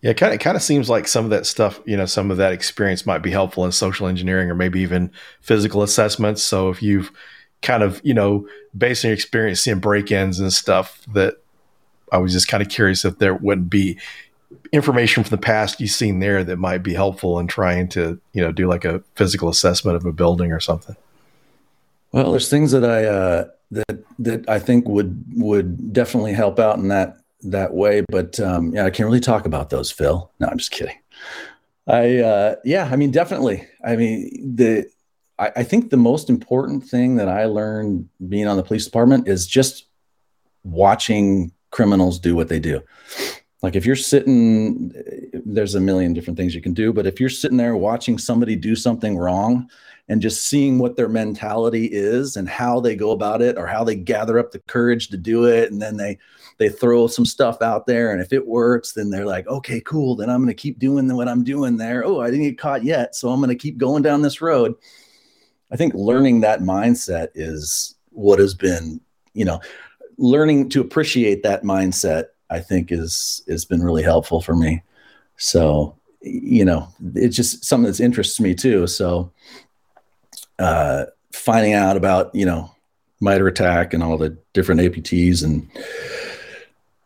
Yeah, 0.00 0.12
kind 0.14 0.32
of 0.32 0.40
kind 0.40 0.56
of 0.56 0.62
seems 0.62 0.88
like 0.88 1.06
some 1.06 1.24
of 1.24 1.30
that 1.30 1.44
stuff, 1.46 1.80
you 1.84 1.96
know, 1.96 2.06
some 2.06 2.30
of 2.30 2.36
that 2.38 2.52
experience 2.52 3.04
might 3.04 3.18
be 3.18 3.30
helpful 3.30 3.64
in 3.64 3.72
social 3.72 4.06
engineering 4.06 4.50
or 4.50 4.54
maybe 4.54 4.80
even 4.80 5.12
physical 5.40 5.82
assessments. 5.82 6.42
So 6.42 6.70
if 6.70 6.82
you've 6.82 7.12
kind 7.62 7.82
of, 7.82 8.00
you 8.04 8.14
know, 8.14 8.46
based 8.76 9.04
on 9.04 9.10
your 9.10 9.14
experience 9.14 9.60
seeing 9.60 9.80
break-ins 9.80 10.40
and 10.40 10.52
stuff 10.52 11.02
that 11.12 11.34
I 12.12 12.18
was 12.18 12.32
just 12.32 12.48
kind 12.48 12.62
of 12.62 12.68
curious 12.68 13.04
if 13.04 13.18
there 13.18 13.34
wouldn't 13.34 13.70
be 13.70 13.98
information 14.72 15.24
from 15.24 15.30
the 15.30 15.42
past 15.42 15.80
you've 15.80 15.90
seen 15.90 16.20
there 16.20 16.44
that 16.44 16.56
might 16.56 16.82
be 16.82 16.94
helpful 16.94 17.38
in 17.38 17.46
trying 17.46 17.88
to, 17.88 18.20
you 18.32 18.42
know, 18.42 18.52
do 18.52 18.66
like 18.66 18.84
a 18.84 19.02
physical 19.14 19.48
assessment 19.48 19.96
of 19.96 20.04
a 20.04 20.12
building 20.12 20.52
or 20.52 20.60
something. 20.60 20.96
Well, 22.12 22.30
there's 22.30 22.48
things 22.48 22.72
that 22.72 22.84
I 22.84 23.04
uh, 23.04 23.48
that 23.70 24.04
that 24.18 24.48
I 24.48 24.58
think 24.58 24.88
would 24.88 25.22
would 25.34 25.92
definitely 25.92 26.32
help 26.32 26.58
out 26.58 26.78
in 26.78 26.88
that 26.88 27.18
that 27.42 27.74
way, 27.74 28.02
but 28.08 28.40
um, 28.40 28.74
yeah, 28.74 28.84
I 28.84 28.90
can't 28.90 29.06
really 29.06 29.20
talk 29.20 29.46
about 29.46 29.70
those, 29.70 29.90
Phil. 29.90 30.30
No, 30.40 30.48
I'm 30.48 30.58
just 30.58 30.70
kidding. 30.70 30.96
I 31.86 32.18
uh, 32.18 32.54
yeah, 32.64 32.88
I 32.90 32.96
mean, 32.96 33.10
definitely. 33.10 33.66
I 33.84 33.96
mean, 33.96 34.54
the 34.56 34.86
I, 35.38 35.52
I 35.56 35.62
think 35.62 35.90
the 35.90 35.96
most 35.96 36.28
important 36.28 36.84
thing 36.84 37.16
that 37.16 37.28
I 37.28 37.46
learned 37.46 38.08
being 38.28 38.46
on 38.46 38.56
the 38.56 38.62
police 38.62 38.84
department 38.84 39.28
is 39.28 39.46
just 39.46 39.86
watching 40.64 41.52
criminals 41.70 42.18
do 42.18 42.34
what 42.34 42.48
they 42.48 42.58
do. 42.58 42.82
Like 43.62 43.74
if 43.74 43.84
you're 43.84 43.96
sitting, 43.96 44.92
there's 45.44 45.74
a 45.74 45.80
million 45.80 46.12
different 46.12 46.36
things 46.36 46.54
you 46.54 46.60
can 46.60 46.74
do, 46.74 46.92
but 46.92 47.06
if 47.06 47.18
you're 47.18 47.28
sitting 47.28 47.56
there 47.56 47.76
watching 47.76 48.16
somebody 48.16 48.54
do 48.54 48.76
something 48.76 49.18
wrong 49.18 49.68
and 50.08 50.22
just 50.22 50.44
seeing 50.44 50.78
what 50.78 50.96
their 50.96 51.08
mentality 51.08 51.86
is 51.86 52.36
and 52.36 52.48
how 52.48 52.80
they 52.80 52.96
go 52.96 53.10
about 53.10 53.42
it 53.42 53.58
or 53.58 53.66
how 53.66 53.84
they 53.84 53.94
gather 53.94 54.38
up 54.38 54.52
the 54.52 54.60
courage 54.60 55.08
to 55.08 55.16
do 55.16 55.44
it 55.44 55.70
and 55.70 55.82
then 55.82 55.96
they 55.96 56.18
they 56.58 56.68
throw 56.68 57.06
some 57.06 57.26
stuff 57.26 57.60
out 57.62 57.86
there 57.86 58.12
and 58.12 58.20
if 58.20 58.32
it 58.32 58.46
works 58.46 58.92
then 58.92 59.10
they're 59.10 59.26
like 59.26 59.46
okay 59.48 59.80
cool 59.82 60.16
then 60.16 60.30
i'm 60.30 60.38
going 60.38 60.48
to 60.48 60.54
keep 60.54 60.78
doing 60.78 61.14
what 61.14 61.28
i'm 61.28 61.44
doing 61.44 61.76
there 61.76 62.04
oh 62.04 62.20
i 62.20 62.30
didn't 62.30 62.44
get 62.44 62.58
caught 62.58 62.82
yet 62.82 63.14
so 63.14 63.28
i'm 63.28 63.40
going 63.40 63.48
to 63.48 63.54
keep 63.54 63.76
going 63.76 64.02
down 64.02 64.22
this 64.22 64.40
road 64.40 64.74
I 65.70 65.76
think 65.76 65.94
learning 65.94 66.40
that 66.40 66.60
mindset 66.60 67.28
is 67.34 67.94
what 68.10 68.38
has 68.38 68.54
been, 68.54 69.00
you 69.34 69.44
know, 69.44 69.60
learning 70.16 70.70
to 70.70 70.80
appreciate 70.80 71.42
that 71.42 71.62
mindset. 71.62 72.26
I 72.50 72.60
think 72.60 72.90
is 72.90 73.42
has 73.48 73.64
been 73.64 73.82
really 73.82 74.02
helpful 74.02 74.40
for 74.40 74.56
me. 74.56 74.82
So, 75.36 75.96
you 76.22 76.64
know, 76.64 76.88
it's 77.14 77.36
just 77.36 77.64
something 77.64 77.90
that 77.90 78.00
interests 78.00 78.40
me 78.40 78.54
too. 78.54 78.86
So, 78.86 79.32
uh, 80.58 81.04
finding 81.32 81.74
out 81.74 81.96
about 81.96 82.34
you 82.34 82.46
know 82.46 82.70
MITRE 83.20 83.48
ATT&CK 83.48 83.94
and 83.94 84.02
all 84.02 84.16
the 84.16 84.36
different 84.52 84.80
APTs 84.80 85.44
and 85.44 85.68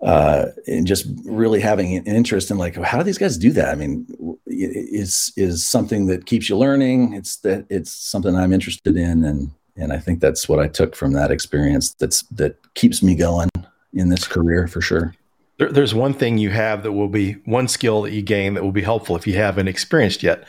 uh, 0.03 0.47
and 0.67 0.87
just 0.87 1.07
really 1.25 1.61
having 1.61 1.97
an 1.97 2.07
interest 2.07 2.51
in 2.51 2.59
like 2.59 2.77
how 2.77 2.99
do 2.99 3.05
these 3.05 3.19
guys 3.19 3.37
do 3.39 3.53
that? 3.53 3.69
I 3.69 3.75
mean, 3.75 4.07
is 4.53 5.33
is 5.37 5.67
something 5.67 6.07
that 6.07 6.27
keeps 6.27 6.49
you 6.49 6.57
learning. 6.57 7.15
It's 7.15 7.37
that 7.37 7.67
it's 7.71 7.91
something 7.91 8.37
I'm 8.37 8.53
interested 8.53 8.97
in, 8.97 9.25
and 9.25 9.51
and 9.77 9.93
I 9.93 9.99
think 9.99 10.21
that's 10.21 10.49
what 10.49 10.59
I 10.59 10.69
took 10.69 10.95
from 10.95 11.13
that 11.13 11.31
experience. 11.31 11.95
That's 11.95 12.23
that 12.25 12.57
keeps 12.75 13.03
me 13.03 13.15
going 13.15 13.49
in 13.93 14.09
this 14.09 14.27
career 14.27 14.67
for 14.67 14.81
sure. 14.81 15.15
There, 15.59 15.71
there's 15.71 15.95
one 15.95 16.15
thing 16.15 16.39
you 16.39 16.51
have 16.51 16.83
that 16.83 16.93
will 16.93 17.09
be 17.09 17.35
one 17.45 17.69
skill 17.69 18.03
that 18.03 18.13
you 18.13 18.23
gain 18.23 18.55
that 18.55 18.63
will 18.63 18.73
be 18.73 18.83
helpful 18.83 19.17
if 19.17 19.27
you 19.27 19.35
haven't 19.35 19.69
experienced 19.69 20.23
yet. 20.23 20.45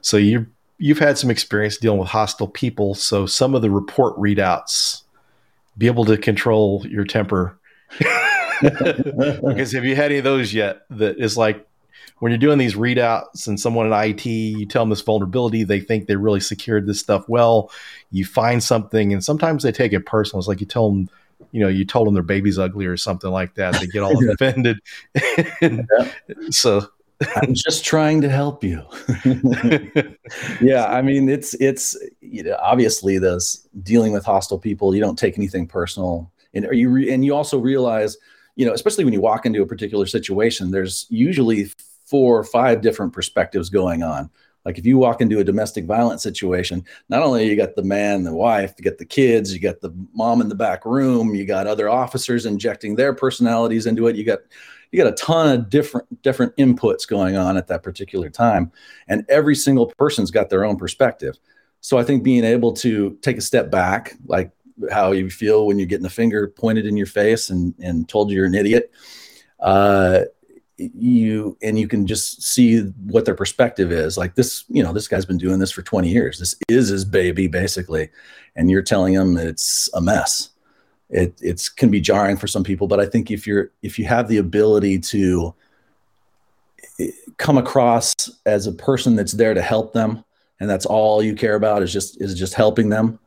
So 0.00 0.16
you 0.16 0.46
you've 0.78 0.98
had 0.98 1.18
some 1.18 1.30
experience 1.30 1.76
dealing 1.76 2.00
with 2.00 2.08
hostile 2.08 2.48
people, 2.48 2.94
so 2.94 3.26
some 3.26 3.54
of 3.54 3.62
the 3.62 3.70
report 3.70 4.16
readouts, 4.16 5.02
be 5.78 5.86
able 5.86 6.04
to 6.06 6.16
control 6.16 6.84
your 6.88 7.04
temper. 7.04 7.58
because 8.60 9.72
have 9.72 9.84
you 9.84 9.96
had 9.96 10.06
any 10.06 10.18
of 10.18 10.24
those 10.24 10.54
yet? 10.54 10.82
That 10.90 11.18
is 11.18 11.36
like 11.36 11.66
when 12.22 12.30
you're 12.30 12.38
doing 12.38 12.58
these 12.58 12.76
readouts 12.76 13.48
and 13.48 13.58
someone 13.58 13.84
in 13.84 13.92
IT, 13.92 14.26
you 14.26 14.64
tell 14.64 14.82
them 14.82 14.90
this 14.90 15.00
vulnerability, 15.00 15.64
they 15.64 15.80
think 15.80 16.06
they 16.06 16.14
really 16.14 16.38
secured 16.38 16.86
this 16.86 17.00
stuff 17.00 17.28
well. 17.28 17.68
You 18.12 18.24
find 18.24 18.62
something, 18.62 19.12
and 19.12 19.24
sometimes 19.24 19.64
they 19.64 19.72
take 19.72 19.92
it 19.92 20.06
personal. 20.06 20.38
It's 20.38 20.46
like 20.46 20.60
you 20.60 20.66
tell 20.66 20.88
them, 20.88 21.10
you 21.50 21.58
know, 21.58 21.66
you 21.66 21.84
told 21.84 22.06
them 22.06 22.14
their 22.14 22.22
baby's 22.22 22.60
ugly 22.60 22.86
or 22.86 22.96
something 22.96 23.32
like 23.32 23.56
that. 23.56 23.74
They 23.80 23.88
get 23.88 24.04
all 24.04 24.16
offended. 24.30 24.78
yeah. 25.60 25.82
So 26.50 26.86
I'm 27.34 27.54
just 27.54 27.84
trying 27.84 28.20
to 28.20 28.28
help 28.28 28.62
you. 28.62 28.84
yeah, 30.60 30.86
I 30.86 31.02
mean, 31.02 31.28
it's 31.28 31.54
it's 31.54 31.96
you 32.20 32.44
know, 32.44 32.56
obviously 32.62 33.18
this 33.18 33.66
dealing 33.82 34.12
with 34.12 34.24
hostile 34.24 34.60
people. 34.60 34.94
You 34.94 35.00
don't 35.00 35.18
take 35.18 35.36
anything 35.38 35.66
personal, 35.66 36.30
and 36.54 36.68
you 36.70 36.88
re- 36.88 37.12
and 37.12 37.24
you 37.24 37.34
also 37.34 37.58
realize, 37.58 38.16
you 38.54 38.64
know, 38.64 38.72
especially 38.72 39.04
when 39.04 39.12
you 39.12 39.20
walk 39.20 39.44
into 39.44 39.60
a 39.60 39.66
particular 39.66 40.06
situation, 40.06 40.70
there's 40.70 41.06
usually 41.10 41.68
four 42.12 42.38
or 42.38 42.44
five 42.44 42.82
different 42.82 43.10
perspectives 43.14 43.70
going 43.70 44.02
on. 44.02 44.28
Like 44.66 44.76
if 44.76 44.84
you 44.84 44.98
walk 44.98 45.22
into 45.22 45.38
a 45.38 45.44
domestic 45.44 45.86
violence 45.86 46.22
situation, 46.22 46.84
not 47.08 47.22
only 47.22 47.48
you 47.48 47.56
got 47.56 47.74
the 47.74 47.82
man, 47.82 48.22
the 48.22 48.34
wife, 48.34 48.74
you 48.76 48.84
got 48.84 48.98
the 48.98 49.06
kids, 49.06 49.54
you 49.54 49.58
got 49.58 49.80
the 49.80 49.94
mom 50.12 50.42
in 50.42 50.50
the 50.50 50.54
back 50.54 50.84
room, 50.84 51.34
you 51.34 51.46
got 51.46 51.66
other 51.66 51.88
officers 51.88 52.44
injecting 52.44 52.96
their 52.96 53.14
personalities 53.14 53.86
into 53.86 54.08
it. 54.08 54.14
You 54.14 54.24
got 54.24 54.40
you 54.90 55.02
got 55.02 55.10
a 55.10 55.16
ton 55.16 55.48
of 55.48 55.70
different 55.70 56.22
different 56.22 56.54
inputs 56.56 57.08
going 57.08 57.34
on 57.34 57.56
at 57.56 57.66
that 57.68 57.82
particular 57.82 58.28
time 58.28 58.70
and 59.08 59.24
every 59.30 59.54
single 59.54 59.86
person's 59.86 60.30
got 60.30 60.50
their 60.50 60.66
own 60.66 60.76
perspective 60.76 61.38
so 61.80 61.96
i 61.96 62.04
think 62.04 62.22
being 62.22 62.44
able 62.44 62.74
to 62.74 63.16
take 63.22 63.38
a 63.38 63.40
step 63.40 63.70
back 63.70 64.12
like 64.26 64.50
how 64.90 65.12
you 65.12 65.30
feel 65.30 65.66
when 65.66 65.78
you're 65.78 65.86
getting 65.86 66.04
a 66.04 66.10
finger 66.10 66.46
pointed 66.46 66.84
in 66.84 66.94
your 66.94 67.06
face 67.06 67.48
and 67.48 67.74
and 67.78 68.06
told 68.06 68.30
you're 68.30 68.44
an 68.44 68.54
idiot 68.54 68.92
uh, 69.62 70.24
you 70.78 71.56
and 71.62 71.78
you 71.78 71.86
can 71.86 72.06
just 72.06 72.42
see 72.42 72.80
what 73.06 73.24
their 73.24 73.34
perspective 73.34 73.92
is. 73.92 74.16
Like 74.16 74.34
this 74.34 74.64
you 74.68 74.82
know 74.82 74.92
this 74.92 75.08
guy's 75.08 75.26
been 75.26 75.38
doing 75.38 75.58
this 75.58 75.70
for 75.70 75.82
20 75.82 76.08
years. 76.08 76.38
This 76.38 76.54
is 76.68 76.88
his 76.88 77.04
baby 77.04 77.46
basically. 77.46 78.10
And 78.56 78.70
you're 78.70 78.82
telling 78.82 79.14
him 79.14 79.36
it's 79.36 79.88
a 79.94 80.00
mess. 80.00 80.50
It 81.10 81.34
it's 81.40 81.68
can 81.68 81.90
be 81.90 82.00
jarring 82.00 82.38
for 82.38 82.46
some 82.46 82.64
people 82.64 82.86
but 82.86 82.98
i 82.98 83.04
think 83.04 83.30
if 83.30 83.46
you're 83.46 83.70
if 83.82 83.98
you 83.98 84.06
have 84.06 84.28
the 84.28 84.38
ability 84.38 84.98
to 84.98 85.54
eh, 86.98 87.10
come 87.36 87.58
across 87.58 88.14
as 88.46 88.66
a 88.66 88.72
person 88.72 89.14
that's 89.14 89.32
there 89.32 89.52
to 89.52 89.60
help 89.60 89.92
them 89.92 90.24
and 90.58 90.70
that's 90.70 90.86
all 90.86 91.22
you 91.22 91.34
care 91.34 91.54
about 91.54 91.82
is 91.82 91.92
just 91.92 92.18
is 92.22 92.34
just 92.34 92.54
helping 92.54 92.88
them 92.88 93.18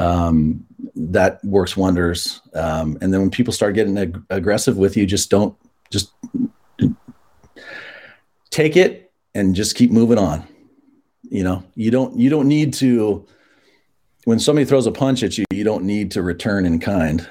um, 0.00 0.64
that 0.96 1.44
works 1.44 1.76
wonders. 1.76 2.40
Um, 2.54 2.96
and 3.00 3.12
then 3.12 3.20
when 3.20 3.30
people 3.30 3.52
start 3.52 3.74
getting 3.74 3.96
ag- 3.98 4.22
aggressive 4.30 4.76
with 4.76 4.96
you 4.96 5.06
just 5.06 5.30
don't 5.30 5.54
just 5.90 6.12
take 8.50 8.76
it 8.76 9.12
and 9.34 9.54
just 9.54 9.76
keep 9.76 9.90
moving 9.90 10.18
on 10.18 10.46
you 11.28 11.44
know 11.44 11.62
you 11.74 11.90
don't 11.90 12.16
you 12.18 12.28
don't 12.28 12.48
need 12.48 12.72
to 12.72 13.26
when 14.24 14.38
somebody 14.38 14.64
throws 14.64 14.86
a 14.86 14.92
punch 14.92 15.22
at 15.22 15.38
you, 15.38 15.44
you 15.50 15.64
don't 15.64 15.84
need 15.84 16.10
to 16.12 16.22
return 16.22 16.66
in 16.66 16.78
kind. 16.78 17.26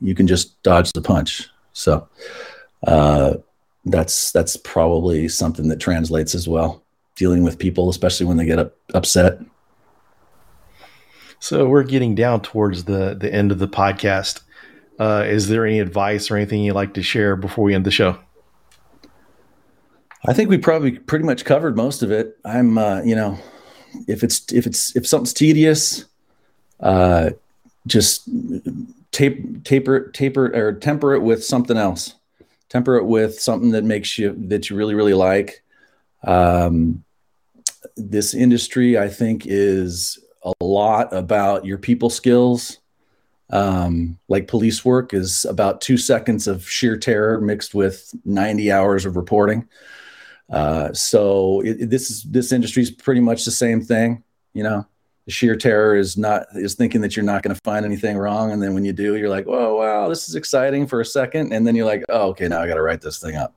You 0.00 0.14
can 0.14 0.26
just 0.26 0.62
dodge 0.62 0.92
the 0.92 1.02
punch. 1.02 1.48
So 1.72 2.08
uh, 2.86 3.34
that's 3.84 4.32
that's 4.32 4.56
probably 4.56 5.28
something 5.28 5.68
that 5.68 5.80
translates 5.80 6.34
as 6.34 6.48
well. 6.48 6.82
Dealing 7.16 7.44
with 7.44 7.58
people, 7.58 7.88
especially 7.88 8.26
when 8.26 8.36
they 8.36 8.44
get 8.44 8.58
up, 8.58 8.76
upset. 8.92 9.38
So 11.38 11.68
we're 11.68 11.84
getting 11.84 12.14
down 12.14 12.40
towards 12.40 12.84
the 12.84 13.14
the 13.14 13.32
end 13.32 13.52
of 13.52 13.58
the 13.58 13.68
podcast. 13.68 14.42
Uh, 14.98 15.24
is 15.26 15.48
there 15.48 15.66
any 15.66 15.80
advice 15.80 16.30
or 16.30 16.36
anything 16.36 16.62
you'd 16.62 16.74
like 16.74 16.94
to 16.94 17.02
share 17.02 17.36
before 17.36 17.64
we 17.64 17.74
end 17.74 17.84
the 17.84 17.90
show? 17.90 18.18
I 20.26 20.32
think 20.32 20.48
we 20.48 20.56
probably 20.58 20.92
pretty 20.98 21.24
much 21.24 21.44
covered 21.44 21.76
most 21.76 22.02
of 22.02 22.10
it. 22.10 22.38
I'm, 22.44 22.78
uh, 22.78 23.02
you 23.02 23.14
know, 23.14 23.38
if 24.08 24.24
it's 24.24 24.52
if 24.52 24.66
it's 24.66 24.96
if 24.96 25.06
something's 25.06 25.34
tedious, 25.34 26.06
uh, 26.80 27.30
just 27.86 28.28
tape, 29.12 29.64
taper, 29.64 30.08
taper, 30.10 30.46
or 30.54 30.72
temper 30.72 31.14
it 31.14 31.20
with 31.20 31.44
something 31.44 31.76
else. 31.76 32.14
Temper 32.70 32.96
it 32.96 33.04
with 33.04 33.38
something 33.38 33.70
that 33.72 33.84
makes 33.84 34.18
you 34.18 34.34
that 34.48 34.70
you 34.70 34.76
really, 34.76 34.94
really 34.94 35.14
like. 35.14 35.62
Um, 36.24 37.04
this 37.96 38.32
industry, 38.34 38.98
I 38.98 39.08
think, 39.08 39.42
is 39.46 40.18
a 40.42 40.52
lot 40.64 41.12
about 41.12 41.66
your 41.66 41.78
people 41.78 42.08
skills. 42.08 42.78
Um, 43.50 44.18
like 44.28 44.48
police 44.48 44.84
work 44.86 45.12
is 45.12 45.44
about 45.44 45.82
two 45.82 45.98
seconds 45.98 46.48
of 46.48 46.68
sheer 46.68 46.96
terror 46.96 47.40
mixed 47.40 47.74
with 47.74 48.12
90 48.24 48.72
hours 48.72 49.04
of 49.04 49.16
reporting. 49.16 49.68
Uh, 50.50 50.92
so 50.92 51.60
it, 51.60 51.90
this 51.90 52.10
is 52.10 52.22
this 52.24 52.52
industry 52.52 52.82
is 52.82 52.90
pretty 52.90 53.20
much 53.20 53.44
the 53.44 53.50
same 53.50 53.80
thing, 53.80 54.22
you 54.52 54.62
know? 54.62 54.86
The 55.26 55.32
sheer 55.32 55.56
terror 55.56 55.96
is 55.96 56.18
not 56.18 56.46
is 56.54 56.74
thinking 56.74 57.00
that 57.00 57.16
you're 57.16 57.24
not 57.24 57.42
going 57.42 57.54
to 57.54 57.60
find 57.64 57.86
anything 57.86 58.18
wrong 58.18 58.52
and 58.52 58.62
then 58.62 58.74
when 58.74 58.84
you 58.84 58.92
do 58.92 59.16
you're 59.16 59.30
like 59.30 59.46
oh 59.48 59.76
wow 59.76 60.06
this 60.06 60.28
is 60.28 60.34
exciting 60.34 60.86
for 60.86 61.00
a 61.00 61.04
second 61.04 61.50
and 61.50 61.66
then 61.66 61.74
you're 61.74 61.86
like 61.86 62.04
oh 62.10 62.28
okay 62.28 62.46
now 62.46 62.60
i 62.60 62.66
got 62.66 62.74
to 62.74 62.82
write 62.82 63.00
this 63.00 63.20
thing 63.20 63.34
up. 63.34 63.54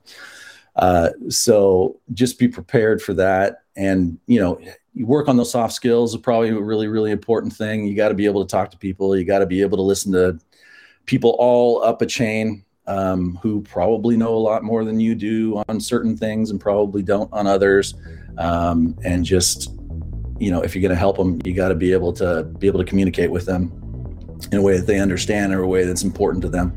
Uh, 0.76 1.10
so 1.28 2.00
just 2.14 2.38
be 2.38 2.48
prepared 2.48 3.02
for 3.02 3.12
that 3.12 3.64
and 3.76 4.18
you 4.26 4.40
know 4.40 4.58
you 4.94 5.06
work 5.06 5.28
on 5.28 5.36
those 5.36 5.50
soft 5.50 5.72
skills 5.74 6.14
is 6.14 6.20
probably 6.20 6.48
a 6.48 6.58
really 6.58 6.88
really 6.88 7.10
important 7.10 7.52
thing. 7.52 7.86
You 7.86 7.94
got 7.94 8.08
to 8.08 8.14
be 8.14 8.26
able 8.26 8.44
to 8.44 8.50
talk 8.50 8.70
to 8.72 8.78
people. 8.78 9.16
You 9.16 9.24
got 9.24 9.38
to 9.38 9.46
be 9.46 9.60
able 9.60 9.76
to 9.76 9.82
listen 9.82 10.12
to 10.12 10.38
people 11.06 11.36
all 11.38 11.82
up 11.84 12.02
a 12.02 12.06
chain 12.06 12.64
um, 12.88 13.38
who 13.42 13.62
probably 13.62 14.16
know 14.16 14.34
a 14.34 14.38
lot 14.38 14.64
more 14.64 14.84
than 14.84 14.98
you 14.98 15.14
do 15.14 15.62
on 15.68 15.78
certain 15.78 16.16
things 16.16 16.50
and 16.50 16.60
probably 16.60 17.02
don't 17.02 17.32
on 17.32 17.46
others 17.46 17.94
um, 18.38 18.96
and 19.04 19.24
just 19.24 19.78
you 20.38 20.50
know, 20.50 20.62
if 20.62 20.74
you're 20.74 20.82
going 20.82 20.90
to 20.90 20.98
help 20.98 21.16
them, 21.16 21.40
you 21.44 21.52
got 21.52 21.68
to 21.68 21.74
be 21.74 21.92
able 21.92 22.12
to 22.14 22.44
be 22.44 22.66
able 22.66 22.78
to 22.78 22.84
communicate 22.84 23.30
with 23.30 23.46
them 23.46 23.72
in 24.52 24.58
a 24.58 24.62
way 24.62 24.76
that 24.76 24.86
they 24.86 25.00
understand 25.00 25.52
or 25.52 25.62
a 25.62 25.66
way 25.66 25.84
that's 25.84 26.02
important 26.02 26.42
to 26.42 26.48
them. 26.48 26.76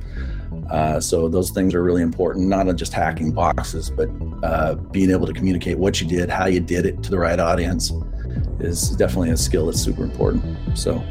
Uh, 0.69 0.99
so 0.99 1.27
those 1.27 1.51
things 1.51 1.75
are 1.75 1.83
really 1.83 2.01
important, 2.01 2.47
not 2.47 2.65
just 2.75 2.93
hacking 2.93 3.31
boxes, 3.31 3.89
but 3.89 4.09
uh, 4.43 4.75
being 4.75 5.11
able 5.11 5.27
to 5.27 5.33
communicate 5.33 5.77
what 5.77 6.01
you 6.01 6.07
did, 6.07 6.29
how 6.29 6.45
you 6.45 6.59
did 6.59 6.85
it 6.85 7.03
to 7.03 7.11
the 7.11 7.19
right 7.19 7.39
audience 7.39 7.91
is 8.59 8.91
definitely 8.91 9.29
a 9.29 9.37
skill 9.37 9.65
that's 9.65 9.81
super 9.81 10.03
important. 10.03 10.43
So 10.77 11.03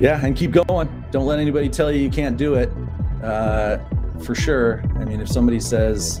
yeah, 0.00 0.24
and 0.24 0.36
keep 0.36 0.52
going. 0.52 1.04
Don't 1.10 1.26
let 1.26 1.38
anybody 1.38 1.68
tell 1.68 1.92
you 1.92 2.00
you 2.00 2.10
can't 2.10 2.36
do 2.36 2.54
it. 2.54 2.72
Uh, 3.22 3.78
for 4.24 4.34
sure. 4.34 4.82
I 4.96 5.04
mean, 5.04 5.20
if 5.20 5.28
somebody 5.28 5.60
says 5.60 6.20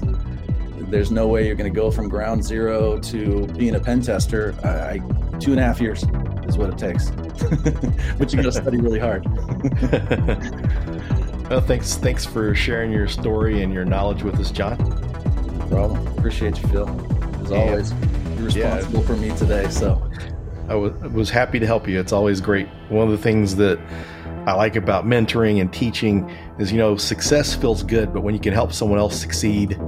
there's 0.90 1.10
no 1.10 1.28
way 1.28 1.46
you're 1.46 1.54
going 1.54 1.72
to 1.72 1.76
go 1.76 1.90
from 1.90 2.08
ground 2.08 2.44
zero 2.44 2.98
to 2.98 3.46
being 3.48 3.74
a 3.74 3.80
pen 3.80 4.00
tester, 4.00 4.54
I, 4.64 4.98
two 5.38 5.52
and 5.52 5.60
a 5.60 5.62
half 5.62 5.80
years 5.80 6.04
is 6.46 6.56
what 6.56 6.70
it 6.70 6.78
takes. 6.78 7.10
but 8.18 8.32
you 8.32 8.42
got 8.42 8.44
to 8.44 8.52
study 8.52 8.78
really 8.78 8.98
hard. 8.98 9.24
well, 11.50 11.60
thanks. 11.60 11.96
Thanks 11.96 12.24
for 12.24 12.54
sharing 12.54 12.90
your 12.90 13.06
story 13.06 13.62
and 13.62 13.72
your 13.72 13.84
knowledge 13.84 14.22
with 14.22 14.40
us, 14.40 14.50
John. 14.50 14.78
No 15.58 15.66
problem. 15.68 16.06
Appreciate 16.18 16.60
you, 16.62 16.68
Phil. 16.68 16.88
As 17.42 17.50
yeah. 17.50 17.58
always, 17.58 17.92
you're 18.36 18.46
responsible 18.46 19.00
yeah. 19.00 19.06
for 19.06 19.16
me 19.16 19.36
today. 19.36 19.68
So 19.68 20.10
I 20.68 20.74
was, 20.74 20.92
was 21.12 21.30
happy 21.30 21.58
to 21.58 21.66
help 21.66 21.86
you. 21.86 22.00
It's 22.00 22.12
always 22.12 22.40
great. 22.40 22.66
One 22.88 23.06
of 23.06 23.12
the 23.12 23.22
things 23.22 23.56
that 23.56 23.78
I 24.48 24.54
like 24.54 24.76
about 24.76 25.04
mentoring 25.04 25.60
and 25.60 25.70
teaching 25.70 26.26
is, 26.58 26.72
you 26.72 26.78
know, 26.78 26.96
success 26.96 27.54
feels 27.54 27.82
good, 27.82 28.14
but 28.14 28.22
when 28.22 28.32
you 28.32 28.40
can 28.40 28.54
help 28.54 28.72
someone 28.72 28.98
else 28.98 29.20
succeed, 29.20 29.78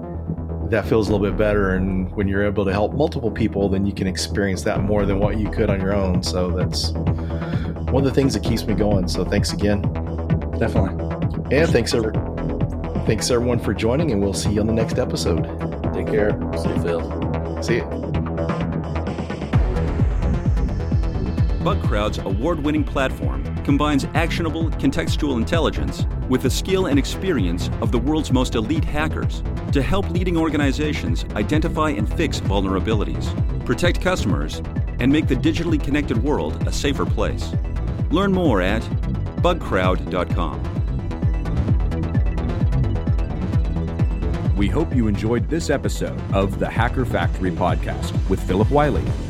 that 0.68 0.84
feels 0.86 1.08
a 1.08 1.12
little 1.12 1.26
bit 1.26 1.38
better. 1.38 1.76
And 1.76 2.14
when 2.14 2.28
you're 2.28 2.44
able 2.44 2.66
to 2.66 2.70
help 2.70 2.92
multiple 2.92 3.30
people, 3.30 3.70
then 3.70 3.86
you 3.86 3.94
can 3.94 4.06
experience 4.06 4.62
that 4.64 4.82
more 4.82 5.06
than 5.06 5.18
what 5.18 5.38
you 5.38 5.48
could 5.50 5.70
on 5.70 5.80
your 5.80 5.94
own. 5.94 6.22
So 6.22 6.50
that's 6.50 6.90
one 6.90 7.96
of 7.96 8.04
the 8.04 8.12
things 8.12 8.34
that 8.34 8.42
keeps 8.42 8.66
me 8.66 8.74
going. 8.74 9.08
So 9.08 9.24
thanks 9.24 9.54
again. 9.54 9.80
Definitely. 10.58 11.56
And 11.56 11.70
thanks 11.70 11.94
every, 11.94 12.12
thanks 13.06 13.30
everyone 13.30 13.60
for 13.60 13.72
joining, 13.72 14.10
and 14.10 14.20
we'll 14.20 14.34
see 14.34 14.52
you 14.52 14.60
on 14.60 14.66
the 14.66 14.74
next 14.74 14.98
episode. 14.98 15.44
Take 15.94 16.08
care. 16.08 16.38
See 16.58 16.68
you, 16.68 16.82
Phil. 16.82 17.62
See 17.62 17.76
you. 17.76 17.84
Bugcrowd's 21.64 22.18
award 22.18 22.62
winning 22.62 22.84
platform 22.84 23.49
combines 23.70 24.04
actionable 24.14 24.68
contextual 24.68 25.36
intelligence 25.36 26.04
with 26.28 26.42
the 26.42 26.50
skill 26.50 26.86
and 26.86 26.98
experience 26.98 27.70
of 27.80 27.92
the 27.92 27.98
world's 27.98 28.32
most 28.32 28.56
elite 28.56 28.82
hackers 28.82 29.44
to 29.70 29.80
help 29.80 30.10
leading 30.10 30.36
organizations 30.36 31.24
identify 31.36 31.88
and 31.90 32.12
fix 32.14 32.40
vulnerabilities, 32.40 33.24
protect 33.64 34.00
customers, 34.00 34.60
and 34.98 35.12
make 35.12 35.28
the 35.28 35.36
digitally 35.36 35.80
connected 35.80 36.20
world 36.20 36.66
a 36.66 36.72
safer 36.72 37.06
place. 37.06 37.52
Learn 38.10 38.32
more 38.32 38.60
at 38.60 38.82
bugcrowd.com. 39.40 40.64
We 44.56 44.66
hope 44.66 44.96
you 44.96 45.06
enjoyed 45.06 45.48
this 45.48 45.70
episode 45.70 46.20
of 46.34 46.58
the 46.58 46.68
Hacker 46.68 47.04
Factory 47.04 47.52
podcast 47.52 48.10
with 48.28 48.42
Phillip 48.42 48.68
Wylie. 48.72 49.29